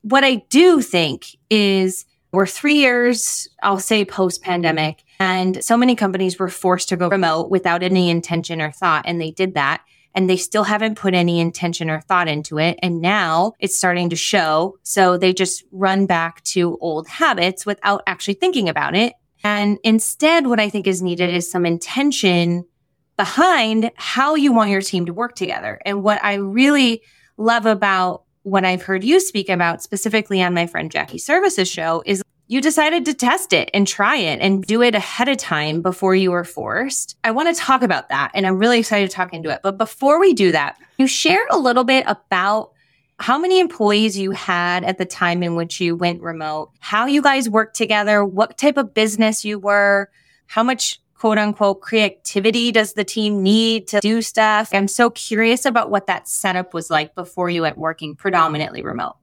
What 0.05 0.23
I 0.23 0.37
do 0.51 0.83
think 0.83 1.35
is 1.49 2.05
we're 2.31 2.47
three 2.47 2.75
years, 2.75 3.49
I'll 3.63 3.79
say 3.79 4.05
post 4.05 4.43
pandemic, 4.43 5.03
and 5.19 5.65
so 5.65 5.79
many 5.79 5.97
companies 5.97 6.39
were 6.39 6.51
forced 6.51 6.91
to 6.91 6.97
go 6.97 7.09
remote 7.09 7.49
without 7.49 7.83
any 7.83 8.11
intention 8.11 8.61
or 8.61 8.71
thought. 8.71 9.05
And 9.07 9.19
they 9.19 9.31
did 9.31 9.55
that. 9.55 9.83
And 10.15 10.29
they 10.29 10.37
still 10.37 10.65
haven't 10.65 10.97
put 10.97 11.15
any 11.15 11.41
intention 11.41 11.89
or 11.89 12.03
thought 12.03 12.29
into 12.29 12.59
it. 12.59 12.79
And 12.83 13.01
now 13.01 13.53
it's 13.59 13.79
starting 13.79 14.11
to 14.11 14.17
show. 14.17 14.79
So 14.83 15.17
they 15.17 15.33
just 15.33 15.65
run 15.73 16.05
back 16.05 16.43
to 16.45 16.77
old 16.83 17.09
habits 17.09 17.65
without 17.65 18.03
actually 18.07 18.35
thinking 18.35 18.69
about 18.69 18.95
it. 18.95 19.15
And 19.43 19.79
instead, 19.83 20.47
what 20.47 20.61
I 20.61 20.69
think 20.69 20.87
is 20.87 21.03
needed 21.03 21.31
is 21.31 21.51
some 21.51 21.65
intention 21.65 22.67
behind 23.17 23.91
how 23.97 24.35
you 24.35 24.53
want 24.53 24.71
your 24.71 24.83
team 24.83 25.07
to 25.07 25.15
work 25.15 25.35
together. 25.35 25.81
And 25.87 26.03
what 26.03 26.23
I 26.23 26.35
really 26.35 27.01
love 27.39 27.65
about 27.65 28.24
what 28.45 28.65
I've 28.65 28.83
heard 28.83 29.03
you 29.03 29.21
speak 29.21 29.49
about 29.49 29.83
specifically 29.83 30.43
on 30.43 30.55
my 30.55 30.67
friend 30.67 30.91
Jackie 30.91 31.19
Services 31.19 31.69
show 31.69 32.03
is 32.07 32.23
you 32.47 32.61
decided 32.61 33.07
to 33.07 33.15
test 33.15 33.55
it 33.55 33.71
and 33.73 33.89
try 33.89 34.17
it 34.17 34.41
and 34.41 34.63
do 34.65 34.83
it 34.83 34.95
ahead 34.95 35.29
of 35.29 35.39
time 35.39 35.81
before 35.81 36.15
you 36.15 36.31
were 36.31 36.45
forced. 36.45 37.17
I 37.25 37.31
want 37.31 37.55
to 37.55 37.61
talk 37.61 37.83
about 37.83 38.11
that 38.11 38.31
and 38.35 38.47
I'm 38.47 38.59
really 38.59 38.79
excited 38.79 39.11
to 39.11 39.17
talk 39.17 39.33
into 39.33 39.49
it. 39.49 39.61
But 39.63 39.79
before 39.79 40.21
we 40.21 40.35
do 40.35 40.53
that, 40.53 40.79
you 40.99 41.07
shared 41.07 41.49
a 41.51 41.59
little 41.59 41.85
bit 41.85 42.05
about 42.07 42.73
how 43.19 43.39
many 43.39 43.61
employees 43.61 44.19
you 44.19 44.33
had 44.33 44.85
at 44.85 44.99
the 44.99 45.07
time 45.07 45.43
in 45.43 45.57
which 45.57 45.81
you 45.81 45.97
went 45.97 46.21
remote, 46.21 46.71
how 46.81 47.07
you 47.07 47.23
guys 47.23 47.49
worked 47.49 47.77
together, 47.77 48.25
what 48.25 48.59
type 48.59 48.77
of 48.77 48.93
business 48.93 49.45
you 49.45 49.59
were, 49.59 50.11
how 50.47 50.63
much 50.63 51.01
quote 51.25 51.39
unquote 51.39 51.81
creativity 51.81 52.71
does 52.71 52.93
the 52.93 53.03
team 53.03 53.43
need 53.43 53.89
to 53.89 53.99
do 54.01 54.21
stuff? 54.21 54.69
I'm 54.75 54.87
so 54.87 55.09
curious 55.09 55.65
about 55.65 55.91
what 55.91 56.07
that 56.07 56.29
setup 56.29 56.75
was 56.75 56.91
like 56.91 57.15
before 57.15 57.49
you 57.49 57.63
went 57.63 57.79
working 57.79 58.15
predominantly 58.15 58.83
remote. 58.83 59.17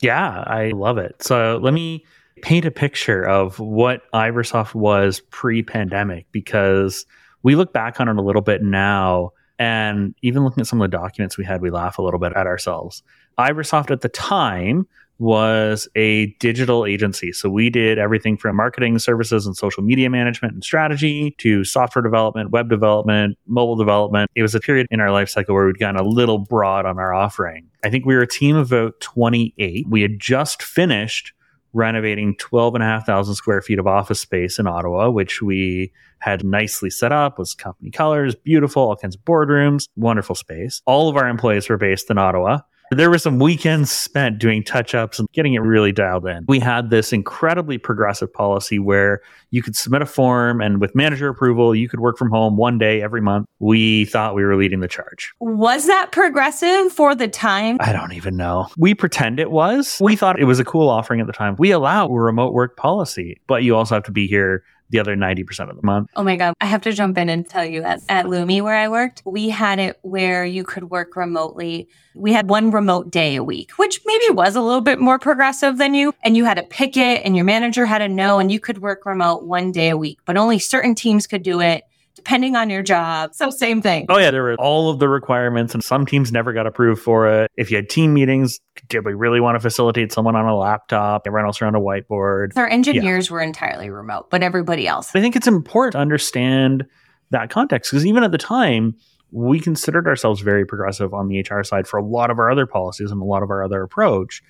Yeah, 0.00 0.44
I 0.46 0.70
love 0.70 0.98
it. 0.98 1.20
So 1.20 1.58
let 1.60 1.74
me 1.74 2.04
paint 2.42 2.64
a 2.64 2.70
picture 2.70 3.24
of 3.24 3.58
what 3.58 4.02
Iversoft 4.12 4.76
was 4.76 5.18
pre 5.30 5.64
pandemic 5.64 6.26
because 6.30 7.06
we 7.42 7.56
look 7.56 7.72
back 7.72 7.98
on 7.98 8.08
it 8.08 8.16
a 8.16 8.22
little 8.22 8.40
bit 8.40 8.62
now. 8.62 9.32
And 9.58 10.14
even 10.22 10.44
looking 10.44 10.60
at 10.60 10.68
some 10.68 10.80
of 10.80 10.88
the 10.88 10.96
documents 10.96 11.36
we 11.36 11.44
had, 11.44 11.60
we 11.60 11.70
laugh 11.70 11.98
a 11.98 12.02
little 12.02 12.20
bit 12.20 12.34
at 12.36 12.46
ourselves. 12.46 13.02
Iversoft 13.36 13.90
at 13.90 14.02
the 14.02 14.08
time 14.08 14.86
was 15.22 15.88
a 15.94 16.26
digital 16.40 16.84
agency. 16.84 17.32
So 17.32 17.48
we 17.48 17.70
did 17.70 17.96
everything 17.96 18.36
from 18.36 18.56
marketing 18.56 18.98
services 18.98 19.46
and 19.46 19.56
social 19.56 19.84
media 19.84 20.10
management 20.10 20.52
and 20.52 20.64
strategy 20.64 21.36
to 21.38 21.62
software 21.62 22.02
development, 22.02 22.50
web 22.50 22.68
development, 22.68 23.38
mobile 23.46 23.76
development. 23.76 24.32
It 24.34 24.42
was 24.42 24.56
a 24.56 24.60
period 24.60 24.88
in 24.90 24.98
our 24.98 25.12
life 25.12 25.28
cycle 25.28 25.54
where 25.54 25.66
we'd 25.66 25.78
gotten 25.78 26.00
a 26.00 26.02
little 26.02 26.38
broad 26.38 26.86
on 26.86 26.98
our 26.98 27.14
offering. 27.14 27.68
I 27.84 27.88
think 27.88 28.04
we 28.04 28.16
were 28.16 28.22
a 28.22 28.26
team 28.26 28.56
of 28.56 28.72
about 28.72 29.00
28. 29.00 29.86
We 29.88 30.02
had 30.02 30.18
just 30.18 30.60
finished 30.60 31.32
renovating 31.72 32.36
12,500 32.38 33.34
square 33.36 33.62
feet 33.62 33.78
of 33.78 33.86
office 33.86 34.20
space 34.20 34.58
in 34.58 34.66
Ottawa, 34.66 35.08
which 35.08 35.40
we 35.40 35.92
had 36.18 36.44
nicely 36.44 36.90
set 36.90 37.12
up, 37.12 37.38
was 37.38 37.54
company 37.54 37.92
colors, 37.92 38.34
beautiful, 38.34 38.82
all 38.82 38.96
kinds 38.96 39.14
of 39.14 39.24
boardrooms, 39.24 39.88
wonderful 39.94 40.34
space. 40.34 40.82
All 40.84 41.08
of 41.08 41.16
our 41.16 41.28
employees 41.28 41.68
were 41.68 41.78
based 41.78 42.10
in 42.10 42.18
Ottawa. 42.18 42.58
There 42.94 43.10
were 43.10 43.18
some 43.18 43.38
weekends 43.38 43.90
spent 43.90 44.38
doing 44.38 44.62
touch 44.62 44.94
ups 44.94 45.18
and 45.18 45.28
getting 45.32 45.54
it 45.54 45.60
really 45.60 45.92
dialed 45.92 46.26
in. 46.26 46.44
We 46.46 46.58
had 46.58 46.90
this 46.90 47.12
incredibly 47.12 47.78
progressive 47.78 48.32
policy 48.32 48.78
where 48.78 49.20
you 49.50 49.62
could 49.62 49.76
submit 49.76 50.02
a 50.02 50.06
form 50.06 50.60
and 50.60 50.80
with 50.80 50.94
manager 50.94 51.28
approval, 51.28 51.74
you 51.74 51.88
could 51.88 52.00
work 52.00 52.18
from 52.18 52.30
home 52.30 52.56
one 52.56 52.78
day 52.78 53.02
every 53.02 53.20
month. 53.20 53.46
We 53.60 54.04
thought 54.06 54.34
we 54.34 54.44
were 54.44 54.56
leading 54.56 54.80
the 54.80 54.88
charge. 54.88 55.32
Was 55.40 55.86
that 55.86 56.12
progressive 56.12 56.92
for 56.92 57.14
the 57.14 57.28
time? 57.28 57.76
I 57.80 57.92
don't 57.92 58.12
even 58.12 58.36
know. 58.36 58.68
We 58.76 58.94
pretend 58.94 59.40
it 59.40 59.50
was. 59.50 59.98
We 60.00 60.16
thought 60.16 60.38
it 60.38 60.44
was 60.44 60.58
a 60.58 60.64
cool 60.64 60.88
offering 60.88 61.20
at 61.20 61.26
the 61.26 61.32
time. 61.32 61.56
We 61.58 61.70
allow 61.70 62.06
a 62.08 62.12
remote 62.12 62.52
work 62.52 62.76
policy, 62.76 63.40
but 63.46 63.62
you 63.62 63.76
also 63.76 63.94
have 63.94 64.04
to 64.04 64.12
be 64.12 64.26
here 64.26 64.64
the 64.92 65.00
other 65.00 65.16
90% 65.16 65.70
of 65.70 65.76
the 65.76 65.82
month. 65.82 66.10
Oh 66.14 66.22
my 66.22 66.36
God. 66.36 66.54
I 66.60 66.66
have 66.66 66.82
to 66.82 66.92
jump 66.92 67.18
in 67.18 67.28
and 67.28 67.48
tell 67.48 67.64
you 67.64 67.82
at, 67.82 68.02
at 68.08 68.26
Lumi 68.26 68.62
where 68.62 68.76
I 68.76 68.88
worked, 68.88 69.22
we 69.24 69.48
had 69.48 69.78
it 69.78 69.98
where 70.02 70.44
you 70.44 70.64
could 70.64 70.90
work 70.90 71.16
remotely. 71.16 71.88
We 72.14 72.32
had 72.34 72.48
one 72.48 72.70
remote 72.70 73.10
day 73.10 73.36
a 73.36 73.42
week, 73.42 73.72
which 73.78 74.00
maybe 74.04 74.30
was 74.30 74.54
a 74.54 74.60
little 74.60 74.82
bit 74.82 75.00
more 75.00 75.18
progressive 75.18 75.78
than 75.78 75.94
you. 75.94 76.14
And 76.22 76.36
you 76.36 76.44
had 76.44 76.58
to 76.58 76.62
pick 76.62 76.96
it 76.96 77.22
and 77.24 77.34
your 77.34 77.46
manager 77.46 77.86
had 77.86 77.98
to 77.98 78.08
know 78.08 78.38
and 78.38 78.52
you 78.52 78.60
could 78.60 78.78
work 78.78 79.06
remote 79.06 79.44
one 79.44 79.72
day 79.72 79.88
a 79.88 79.96
week, 79.96 80.20
but 80.26 80.36
only 80.36 80.58
certain 80.58 80.94
teams 80.94 81.26
could 81.26 81.42
do 81.42 81.60
it 81.60 81.84
depending 82.14 82.56
on 82.56 82.70
your 82.70 82.82
job. 82.82 83.34
So 83.34 83.50
same 83.50 83.82
thing. 83.82 84.06
Oh 84.08 84.18
yeah, 84.18 84.30
there 84.30 84.42
were 84.42 84.54
all 84.56 84.90
of 84.90 84.98
the 84.98 85.08
requirements 85.08 85.74
and 85.74 85.82
some 85.82 86.06
teams 86.06 86.32
never 86.32 86.52
got 86.52 86.66
approved 86.66 87.02
for 87.02 87.26
it. 87.28 87.50
If 87.56 87.70
you 87.70 87.76
had 87.76 87.88
team 87.88 88.14
meetings, 88.14 88.60
did 88.88 89.04
we 89.04 89.14
really 89.14 89.40
want 89.40 89.56
to 89.56 89.60
facilitate 89.60 90.12
someone 90.12 90.36
on 90.36 90.46
a 90.46 90.56
laptop, 90.56 91.22
everyone 91.26 91.46
else 91.46 91.62
around 91.62 91.74
a 91.74 91.80
whiteboard? 91.80 92.56
Our 92.56 92.68
engineers 92.68 93.28
yeah. 93.28 93.32
were 93.32 93.40
entirely 93.40 93.90
remote, 93.90 94.30
but 94.30 94.42
everybody 94.42 94.86
else. 94.86 95.14
I 95.14 95.20
think 95.20 95.36
it's 95.36 95.46
important 95.46 95.92
to 95.92 95.98
understand 95.98 96.86
that 97.30 97.50
context 97.50 97.90
because 97.90 98.06
even 98.06 98.22
at 98.22 98.30
the 98.30 98.38
time, 98.38 98.94
we 99.32 99.58
considered 99.58 100.06
ourselves 100.06 100.42
very 100.42 100.66
progressive 100.66 101.14
on 101.14 101.28
the 101.28 101.40
HR 101.40 101.62
side 101.62 101.88
for 101.88 101.98
a 101.98 102.04
lot 102.04 102.30
of 102.30 102.38
our 102.38 102.50
other 102.50 102.66
policies 102.66 103.10
and 103.10 103.20
a 103.20 103.24
lot 103.24 103.42
of 103.42 103.50
our 103.50 103.64
other 103.64 103.82
approach. 103.82 104.42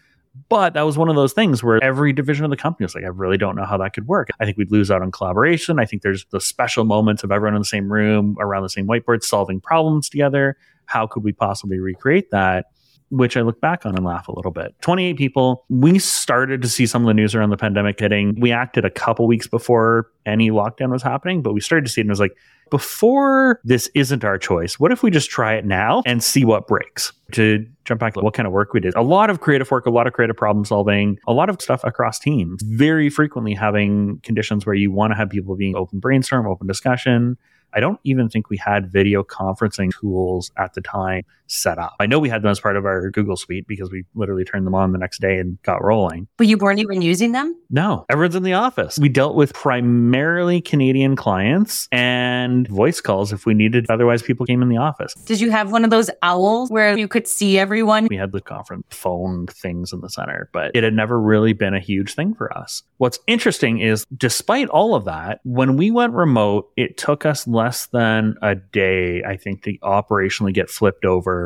But 0.49 0.75
that 0.75 0.83
was 0.83 0.97
one 0.97 1.11
of 1.11 1.17
those 1.17 1.35
things 1.35 1.63
where 1.63 1.83
every 1.83 2.13
division 2.13 2.45
of 2.45 2.51
the 2.51 2.57
company 2.57 2.85
was 2.85 2.95
like, 2.95 3.05
I 3.05 3.09
really 3.09 3.37
don't 3.37 3.55
know 3.55 3.65
how 3.67 3.77
that 3.79 3.93
could 3.93 4.07
work. 4.07 4.29
I 4.41 4.47
think 4.47 4.57
we'd 4.57 4.73
lose 4.73 4.91
out 4.91 5.03
on 5.03 5.11
collaboration. 5.11 5.79
I 5.79 5.85
think 5.85 6.03
there's 6.03 6.25
the 6.31 6.41
special 6.41 6.85
moments 6.85 7.23
of 7.23 7.31
everyone 7.31 7.55
in 7.55 7.61
the 7.61 7.67
same 7.67 7.93
room 7.93 8.37
around 8.41 8.63
the 8.63 8.71
same 8.71 8.87
whiteboard 8.87 9.23
solving 9.23 9.61
problems 9.61 10.09
together. 10.09 10.57
How 10.87 11.07
could 11.07 11.23
we 11.23 11.33
possibly 11.33 11.79
recreate 11.79 12.31
that? 12.31 12.67
Which 13.13 13.37
I 13.37 13.43
look 13.43 13.61
back 13.61 13.85
on 13.85 13.95
and 13.95 14.05
laugh 14.05 14.27
a 14.27 14.33
little 14.33 14.51
bit. 14.51 14.75
28 14.81 15.19
people. 15.19 15.65
We 15.69 15.99
started 15.99 16.63
to 16.63 16.69
see 16.69 16.87
some 16.87 17.03
of 17.03 17.09
the 17.09 17.15
news 17.15 17.35
around 17.35 17.51
the 17.51 17.59
pandemic 17.59 18.01
hitting. 18.01 18.41
We 18.41 18.53
acted 18.53 18.87
a 18.87 18.91
couple 18.91 19.27
weeks 19.27 19.47
before 19.47 20.11
any 20.25 20.51
lockdown 20.51 20.91
was 20.91 21.03
happening, 21.03 21.43
but 21.43 21.53
we 21.53 21.61
started 21.61 21.85
to 21.85 21.93
see 21.93 22.01
it 22.01 22.05
and 22.05 22.11
it 22.11 22.13
was 22.13 22.21
like, 22.21 22.35
before 22.71 23.61
this 23.65 23.91
isn't 23.95 24.25
our 24.25 24.39
choice, 24.39 24.81
what 24.81 24.93
if 24.93 25.03
we 25.03 25.11
just 25.11 25.29
try 25.29 25.53
it 25.53 25.67
now 25.67 26.03
and 26.07 26.25
see 26.25 26.43
what 26.43 26.67
breaks? 26.67 27.13
To 27.33 27.67
jump 27.85 28.01
back, 28.01 28.17
what 28.17 28.33
kind 28.33 28.47
of 28.47 28.53
work 28.55 28.73
we 28.73 28.81
did. 28.81 28.95
A 28.95 29.03
lot 29.03 29.29
of 29.29 29.41
creative 29.41 29.71
work, 29.71 29.85
a 29.85 29.91
lot 29.91 30.07
of 30.07 30.15
creative 30.15 30.37
problem 30.37 30.65
solving, 30.65 31.19
a 31.27 31.35
lot 31.35 31.51
of 31.51 31.61
stuff 31.61 31.85
across 31.85 32.19
teams. 32.19 32.63
Very 32.63 33.11
frequently 33.11 33.53
having 33.53 34.21
conditions 34.23 34.65
where 34.65 34.75
you 34.75 34.91
want 34.91 35.11
to 35.11 35.17
have 35.17 35.29
people 35.29 35.55
being 35.55 35.77
open 35.77 36.01
brainstorm, 36.01 36.47
open 36.47 36.67
discussion, 36.67 37.37
I 37.75 37.81
don't 37.81 38.01
even 38.05 38.29
think 38.29 38.51
we 38.51 38.57
had 38.57 38.91
video 38.91 39.23
conferencing 39.23 39.93
tools 39.99 40.51
at 40.57 40.75
the 40.75 40.81
time 40.81 41.25
set 41.53 41.79
up. 41.79 41.95
I 42.01 42.07
know 42.07 42.19
we 42.19 42.29
had 42.29 42.43
them 42.43 42.51
as 42.51 42.61
part 42.61 42.77
of 42.77 42.85
our 42.85 43.11
Google 43.11 43.37
Suite 43.37 43.67
because 43.67 43.91
we 43.91 44.05
literally 44.15 44.45
turned 44.45 44.67
them 44.67 44.75
on 44.75 44.93
the 44.93 44.99
next 44.99 45.21
day 45.21 45.39
and 45.39 45.61
got 45.63 45.83
rolling. 45.83 46.29
But 46.37 46.47
you 46.47 46.57
weren't 46.57 46.81
even 46.81 47.03
using 47.03 47.33
them? 47.33 47.57
No, 47.71 48.05
everyone's 48.11 48.35
in 48.35 48.43
the 48.43 48.53
office. 48.55 48.99
We 48.99 49.09
dealt 49.09 49.35
with 49.35 49.55
primarily 49.55 50.61
Canadian 50.61 51.17
clients 51.17 51.89
and 51.93 52.69
voice 52.69 53.01
calls 53.01 53.33
if 53.33 53.47
we 53.47 53.55
needed. 53.55 53.87
Otherwise, 53.89 54.23
people 54.23 54.47
came 54.47 54.63
in 54.63 54.69
the 54.69 54.77
office. 54.77 55.15
Did 55.15 55.41
you 55.41 55.51
have 55.51 55.73
one 55.73 55.85
of 55.85 55.91
those 55.91 56.11
owls 56.23 56.71
where 56.71 56.97
you 56.97 57.09
could 57.09 57.27
see 57.27 57.59
everyone? 57.59 58.07
We 58.09 58.17
had 58.17 58.33
the 58.33 58.41
conference 58.41 58.87
phone 58.91 59.47
things 59.47 59.93
in 59.93 60.01
the 60.01 60.11
center, 60.11 60.51
but 60.53 60.73
it 60.75 60.85
had 60.85 60.95
never 60.95 61.21
really 61.21 61.53
been 61.53 61.75
a 61.75 61.81
huge 61.81 62.15
thing 62.15 62.35
for 62.35 62.57
us. 62.57 62.83
What's 62.99 63.19
interesting 63.27 63.81
is, 63.81 64.07
despite 64.17 64.69
all 64.69 64.95
of 64.95 65.05
that, 65.07 65.41
when 65.45 65.77
we 65.77 65.91
went 65.91 66.13
remote, 66.13 66.71
it 66.77 66.97
took 66.97 67.27
us 67.27 67.47
less 67.47 67.87
than 67.87 68.37
a 68.43 68.55
day, 68.55 69.23
I 69.23 69.37
think, 69.37 69.63
to 69.65 69.77
operationally 69.79 70.53
get 70.53 70.71
flipped 70.71 71.05
over 71.05 71.42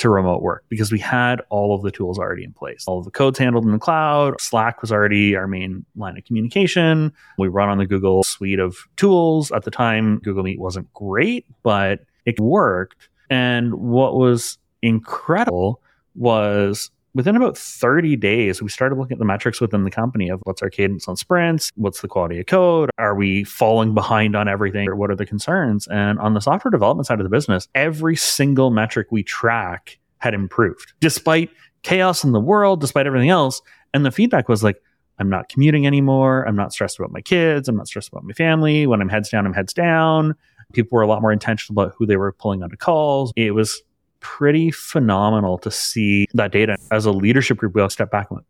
to 0.00 0.08
remote 0.08 0.42
work 0.42 0.64
because 0.70 0.90
we 0.90 0.98
had 0.98 1.42
all 1.50 1.74
of 1.74 1.82
the 1.82 1.90
tools 1.90 2.18
already 2.18 2.42
in 2.42 2.52
place. 2.54 2.84
All 2.86 2.98
of 2.98 3.04
the 3.04 3.10
codes 3.10 3.38
handled 3.38 3.66
in 3.66 3.72
the 3.72 3.78
cloud. 3.78 4.40
Slack 4.40 4.80
was 4.80 4.90
already 4.90 5.36
our 5.36 5.46
main 5.46 5.84
line 5.94 6.16
of 6.16 6.24
communication. 6.24 7.12
We 7.36 7.48
run 7.48 7.68
on 7.68 7.76
the 7.76 7.86
Google 7.86 8.24
suite 8.24 8.58
of 8.58 8.78
tools. 8.96 9.52
At 9.52 9.64
the 9.64 9.70
time, 9.70 10.18
Google 10.20 10.42
Meet 10.42 10.58
wasn't 10.58 10.92
great, 10.94 11.44
but 11.62 12.00
it 12.24 12.40
worked. 12.40 13.08
And 13.28 13.74
what 13.74 14.16
was 14.16 14.58
incredible 14.80 15.82
was 16.14 16.90
within 17.14 17.36
about 17.36 17.56
30 17.56 18.16
days, 18.16 18.62
we 18.62 18.68
started 18.68 18.96
looking 18.96 19.14
at 19.14 19.18
the 19.18 19.24
metrics 19.24 19.60
within 19.60 19.84
the 19.84 19.90
company 19.90 20.28
of 20.28 20.40
what's 20.44 20.62
our 20.62 20.70
cadence 20.70 21.08
on 21.08 21.16
sprints, 21.16 21.70
what's 21.74 22.00
the 22.00 22.08
quality 22.08 22.38
of 22.40 22.46
code, 22.46 22.90
are 22.98 23.14
we 23.14 23.44
falling 23.44 23.94
behind 23.94 24.36
on 24.36 24.48
everything, 24.48 24.88
or 24.88 24.96
what 24.96 25.10
are 25.10 25.16
the 25.16 25.26
concerns? 25.26 25.86
And 25.88 26.18
on 26.18 26.34
the 26.34 26.40
software 26.40 26.70
development 26.70 27.06
side 27.06 27.20
of 27.20 27.24
the 27.24 27.30
business, 27.30 27.68
every 27.74 28.16
single 28.16 28.70
metric 28.70 29.08
we 29.10 29.22
track 29.22 29.98
had 30.18 30.34
improved 30.34 30.92
despite 31.00 31.50
chaos 31.82 32.24
in 32.24 32.32
the 32.32 32.40
world, 32.40 32.80
despite 32.80 33.06
everything 33.06 33.30
else. 33.30 33.62
And 33.94 34.04
the 34.04 34.10
feedback 34.10 34.48
was 34.48 34.62
like, 34.62 34.80
I'm 35.18 35.28
not 35.28 35.48
commuting 35.48 35.86
anymore. 35.86 36.46
I'm 36.46 36.56
not 36.56 36.72
stressed 36.72 36.98
about 36.98 37.12
my 37.12 37.20
kids. 37.20 37.68
I'm 37.68 37.76
not 37.76 37.88
stressed 37.88 38.08
about 38.08 38.24
my 38.24 38.32
family. 38.32 38.86
When 38.86 39.02
I'm 39.02 39.08
heads 39.08 39.28
down, 39.28 39.46
I'm 39.46 39.52
heads 39.52 39.72
down. 39.72 40.34
People 40.72 40.96
were 40.96 41.02
a 41.02 41.06
lot 41.06 41.20
more 41.20 41.32
intentional 41.32 41.80
about 41.80 41.94
who 41.96 42.06
they 42.06 42.16
were 42.16 42.32
pulling 42.32 42.62
onto 42.62 42.76
calls. 42.76 43.32
It 43.36 43.50
was 43.52 43.82
pretty 44.20 44.70
phenomenal 44.70 45.58
to 45.58 45.70
see 45.70 46.26
that 46.34 46.52
data. 46.52 46.76
As 46.90 47.06
a 47.06 47.12
leadership 47.12 47.58
group, 47.58 47.74
we 47.74 47.82
all 47.82 47.90
step 47.90 48.10
back 48.10 48.30
and 48.30 48.38
went, 48.38 48.46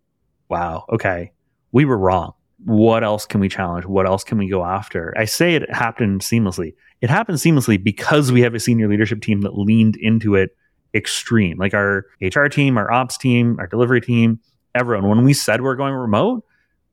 wow, 0.48 0.84
okay, 0.92 1.32
we 1.72 1.84
were 1.84 1.98
wrong. 1.98 2.32
what 2.64 3.02
else 3.02 3.24
can 3.24 3.40
we 3.40 3.48
challenge? 3.48 3.86
What 3.86 4.06
else 4.06 4.22
can 4.22 4.36
we 4.36 4.46
go 4.46 4.64
after? 4.64 5.14
I 5.16 5.24
say 5.24 5.54
it 5.54 5.72
happened 5.72 6.20
seamlessly. 6.20 6.74
It 7.00 7.08
happened 7.08 7.38
seamlessly 7.38 7.82
because 7.82 8.30
we 8.30 8.42
have 8.42 8.54
a 8.54 8.60
senior 8.60 8.86
leadership 8.86 9.22
team 9.22 9.40
that 9.42 9.56
leaned 9.56 9.96
into 9.96 10.34
it 10.34 10.54
extreme. 10.94 11.56
Like 11.58 11.72
our 11.72 12.04
HR 12.20 12.46
team, 12.46 12.76
our 12.76 12.90
ops 12.92 13.16
team, 13.16 13.56
our 13.58 13.66
delivery 13.66 14.00
team, 14.02 14.40
everyone. 14.74 15.08
When 15.08 15.24
we 15.24 15.32
said 15.32 15.62
we're 15.62 15.76
going 15.76 15.94
remote, 15.94 16.44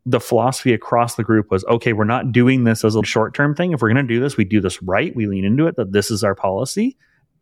the 0.05 0.21
philosophy 0.21 0.73
across 0.73 1.15
the 1.15 1.23
group 1.23 1.51
was 1.51 1.65
okay, 1.65 1.91
we're 1.91 2.05
not 2.05 2.31
doing 2.31 2.63
this 2.63 2.85
as 2.85 2.95
a 2.95 3.03
short 3.03 3.33
term 3.33 3.53
thing. 3.53 3.73
If 3.73 3.81
we're 3.81 3.91
going 3.91 4.07
to 4.07 4.13
do 4.13 4.21
this, 4.21 4.37
we 4.37 4.45
do 4.45 4.61
this 4.61 4.81
right. 4.81 5.13
We 5.15 5.27
lean 5.27 5.43
into 5.43 5.67
it 5.67 5.75
that 5.75 5.91
this 5.91 6.09
is 6.09 6.23
our 6.23 6.35
policy. 6.35 6.95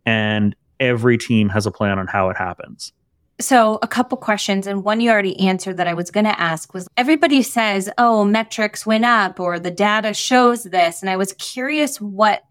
And 0.05 0.55
every 0.79 1.17
team 1.17 1.49
has 1.49 1.65
a 1.65 1.71
plan 1.71 1.99
on 1.99 2.07
how 2.07 2.29
it 2.29 2.37
happens. 2.37 2.93
So, 3.39 3.79
a 3.81 3.87
couple 3.87 4.17
questions, 4.17 4.65
and 4.65 4.83
one 4.83 5.01
you 5.01 5.11
already 5.11 5.37
answered 5.41 5.75
that 5.77 5.87
I 5.87 5.93
was 5.93 6.09
going 6.09 6.23
to 6.23 6.39
ask 6.39 6.73
was 6.73 6.87
everybody 6.95 7.41
says, 7.41 7.89
oh, 7.97 8.23
metrics 8.23 8.85
went 8.85 9.03
up 9.03 9.41
or 9.41 9.59
the 9.59 9.71
data 9.71 10.13
shows 10.13 10.63
this. 10.63 11.01
And 11.01 11.09
I 11.09 11.17
was 11.17 11.33
curious 11.33 11.99
what 11.99 12.43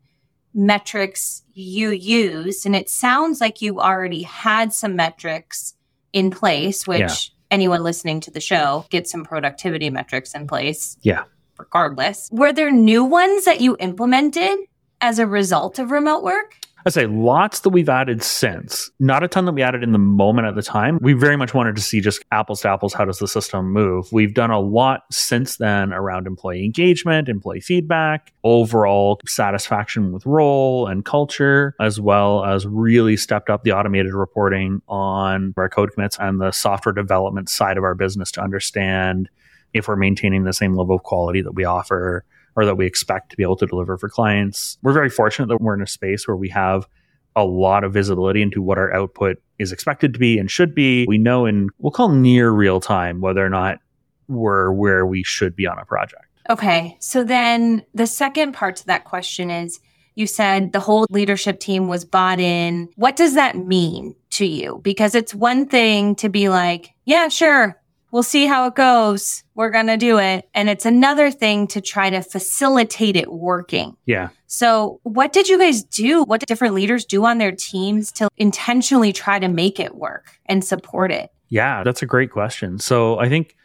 metrics 0.52 1.42
you 1.54 1.90
used. 1.90 2.66
And 2.66 2.76
it 2.76 2.90
sounds 2.90 3.40
like 3.40 3.62
you 3.62 3.80
already 3.80 4.22
had 4.22 4.74
some 4.74 4.94
metrics 4.94 5.74
in 6.12 6.30
place, 6.30 6.86
which 6.86 7.00
yeah. 7.00 7.16
anyone 7.50 7.82
listening 7.82 8.20
to 8.20 8.30
the 8.30 8.40
show 8.40 8.84
gets 8.90 9.10
some 9.10 9.24
productivity 9.24 9.88
metrics 9.88 10.34
in 10.34 10.46
place. 10.46 10.98
Yeah. 11.00 11.24
Regardless. 11.58 12.28
Were 12.30 12.52
there 12.52 12.70
new 12.70 13.04
ones 13.04 13.46
that 13.46 13.60
you 13.60 13.76
implemented 13.80 14.58
as 15.00 15.18
a 15.18 15.26
result 15.26 15.78
of 15.78 15.90
remote 15.90 16.22
work? 16.22 16.56
I 16.86 16.90
say 16.90 17.06
lots 17.06 17.60
that 17.60 17.70
we've 17.70 17.88
added 17.88 18.22
since. 18.22 18.90
Not 19.00 19.22
a 19.22 19.28
ton 19.28 19.46
that 19.46 19.52
we 19.52 19.62
added 19.62 19.82
in 19.82 19.92
the 19.92 19.98
moment 19.98 20.46
at 20.46 20.54
the 20.54 20.62
time. 20.62 20.98
We 21.00 21.14
very 21.14 21.36
much 21.36 21.54
wanted 21.54 21.76
to 21.76 21.82
see 21.82 22.02
just 22.02 22.22
apples 22.30 22.60
to 22.60 22.68
apples. 22.68 22.92
How 22.92 23.06
does 23.06 23.18
the 23.18 23.26
system 23.26 23.72
move? 23.72 24.12
We've 24.12 24.34
done 24.34 24.50
a 24.50 24.60
lot 24.60 25.04
since 25.10 25.56
then 25.56 25.94
around 25.94 26.26
employee 26.26 26.62
engagement, 26.62 27.30
employee 27.30 27.60
feedback, 27.60 28.34
overall 28.44 29.18
satisfaction 29.26 30.12
with 30.12 30.26
role 30.26 30.86
and 30.86 31.06
culture, 31.06 31.74
as 31.80 32.00
well 32.00 32.44
as 32.44 32.66
really 32.66 33.16
stepped 33.16 33.48
up 33.48 33.64
the 33.64 33.72
automated 33.72 34.12
reporting 34.12 34.82
on 34.86 35.54
our 35.56 35.70
code 35.70 35.92
commits 35.94 36.18
and 36.20 36.38
the 36.38 36.52
software 36.52 36.92
development 36.92 37.48
side 37.48 37.78
of 37.78 37.84
our 37.84 37.94
business 37.94 38.30
to 38.32 38.42
understand 38.42 39.30
if 39.72 39.88
we're 39.88 39.96
maintaining 39.96 40.44
the 40.44 40.52
same 40.52 40.76
level 40.76 40.96
of 40.96 41.02
quality 41.02 41.40
that 41.40 41.52
we 41.52 41.64
offer 41.64 42.24
or 42.56 42.64
that 42.64 42.76
we 42.76 42.86
expect 42.86 43.30
to 43.30 43.36
be 43.36 43.42
able 43.42 43.56
to 43.56 43.66
deliver 43.66 43.98
for 43.98 44.08
clients. 44.08 44.78
We're 44.82 44.92
very 44.92 45.10
fortunate 45.10 45.46
that 45.48 45.60
we're 45.60 45.74
in 45.74 45.82
a 45.82 45.86
space 45.86 46.26
where 46.28 46.36
we 46.36 46.48
have 46.50 46.86
a 47.36 47.44
lot 47.44 47.84
of 47.84 47.92
visibility 47.92 48.42
into 48.42 48.62
what 48.62 48.78
our 48.78 48.94
output 48.94 49.38
is 49.58 49.72
expected 49.72 50.12
to 50.12 50.18
be 50.18 50.38
and 50.38 50.50
should 50.50 50.74
be. 50.74 51.04
We 51.08 51.18
know 51.18 51.46
in, 51.46 51.68
we'll 51.78 51.90
call 51.90 52.10
near 52.10 52.50
real 52.50 52.80
time, 52.80 53.20
whether 53.20 53.44
or 53.44 53.50
not 53.50 53.78
we're 54.28 54.72
where 54.72 55.04
we 55.04 55.22
should 55.22 55.56
be 55.56 55.66
on 55.66 55.78
a 55.78 55.84
project. 55.84 56.24
Okay. 56.48 56.96
So 57.00 57.24
then 57.24 57.84
the 57.94 58.06
second 58.06 58.52
part 58.52 58.76
to 58.76 58.86
that 58.86 59.04
question 59.04 59.50
is 59.50 59.80
you 60.14 60.26
said 60.26 60.72
the 60.72 60.80
whole 60.80 61.06
leadership 61.10 61.58
team 61.58 61.88
was 61.88 62.04
bought 62.04 62.38
in. 62.38 62.88
What 62.96 63.16
does 63.16 63.34
that 63.34 63.56
mean 63.56 64.14
to 64.30 64.46
you? 64.46 64.80
Because 64.82 65.14
it's 65.14 65.34
one 65.34 65.66
thing 65.66 66.14
to 66.16 66.28
be 66.28 66.48
like, 66.48 66.94
yeah, 67.04 67.28
sure, 67.28 67.80
we'll 68.14 68.22
see 68.22 68.46
how 68.46 68.68
it 68.68 68.76
goes. 68.76 69.42
We're 69.56 69.70
going 69.70 69.88
to 69.88 69.96
do 69.96 70.18
it. 70.18 70.48
And 70.54 70.68
it's 70.70 70.86
another 70.86 71.32
thing 71.32 71.66
to 71.66 71.80
try 71.80 72.10
to 72.10 72.22
facilitate 72.22 73.16
it 73.16 73.32
working. 73.32 73.96
Yeah. 74.06 74.28
So 74.46 75.00
what 75.02 75.32
did 75.32 75.48
you 75.48 75.58
guys 75.58 75.82
do? 75.82 76.22
What 76.22 76.38
did 76.38 76.46
different 76.46 76.74
leaders 76.74 77.04
do 77.04 77.24
on 77.24 77.38
their 77.38 77.50
teams 77.50 78.12
to 78.12 78.28
intentionally 78.36 79.12
try 79.12 79.40
to 79.40 79.48
make 79.48 79.80
it 79.80 79.96
work 79.96 80.38
and 80.46 80.64
support 80.64 81.10
it? 81.10 81.32
Yeah, 81.48 81.82
that's 81.82 82.02
a 82.02 82.06
great 82.06 82.30
question. 82.30 82.78
So 82.78 83.18
I 83.18 83.28
think 83.28 83.56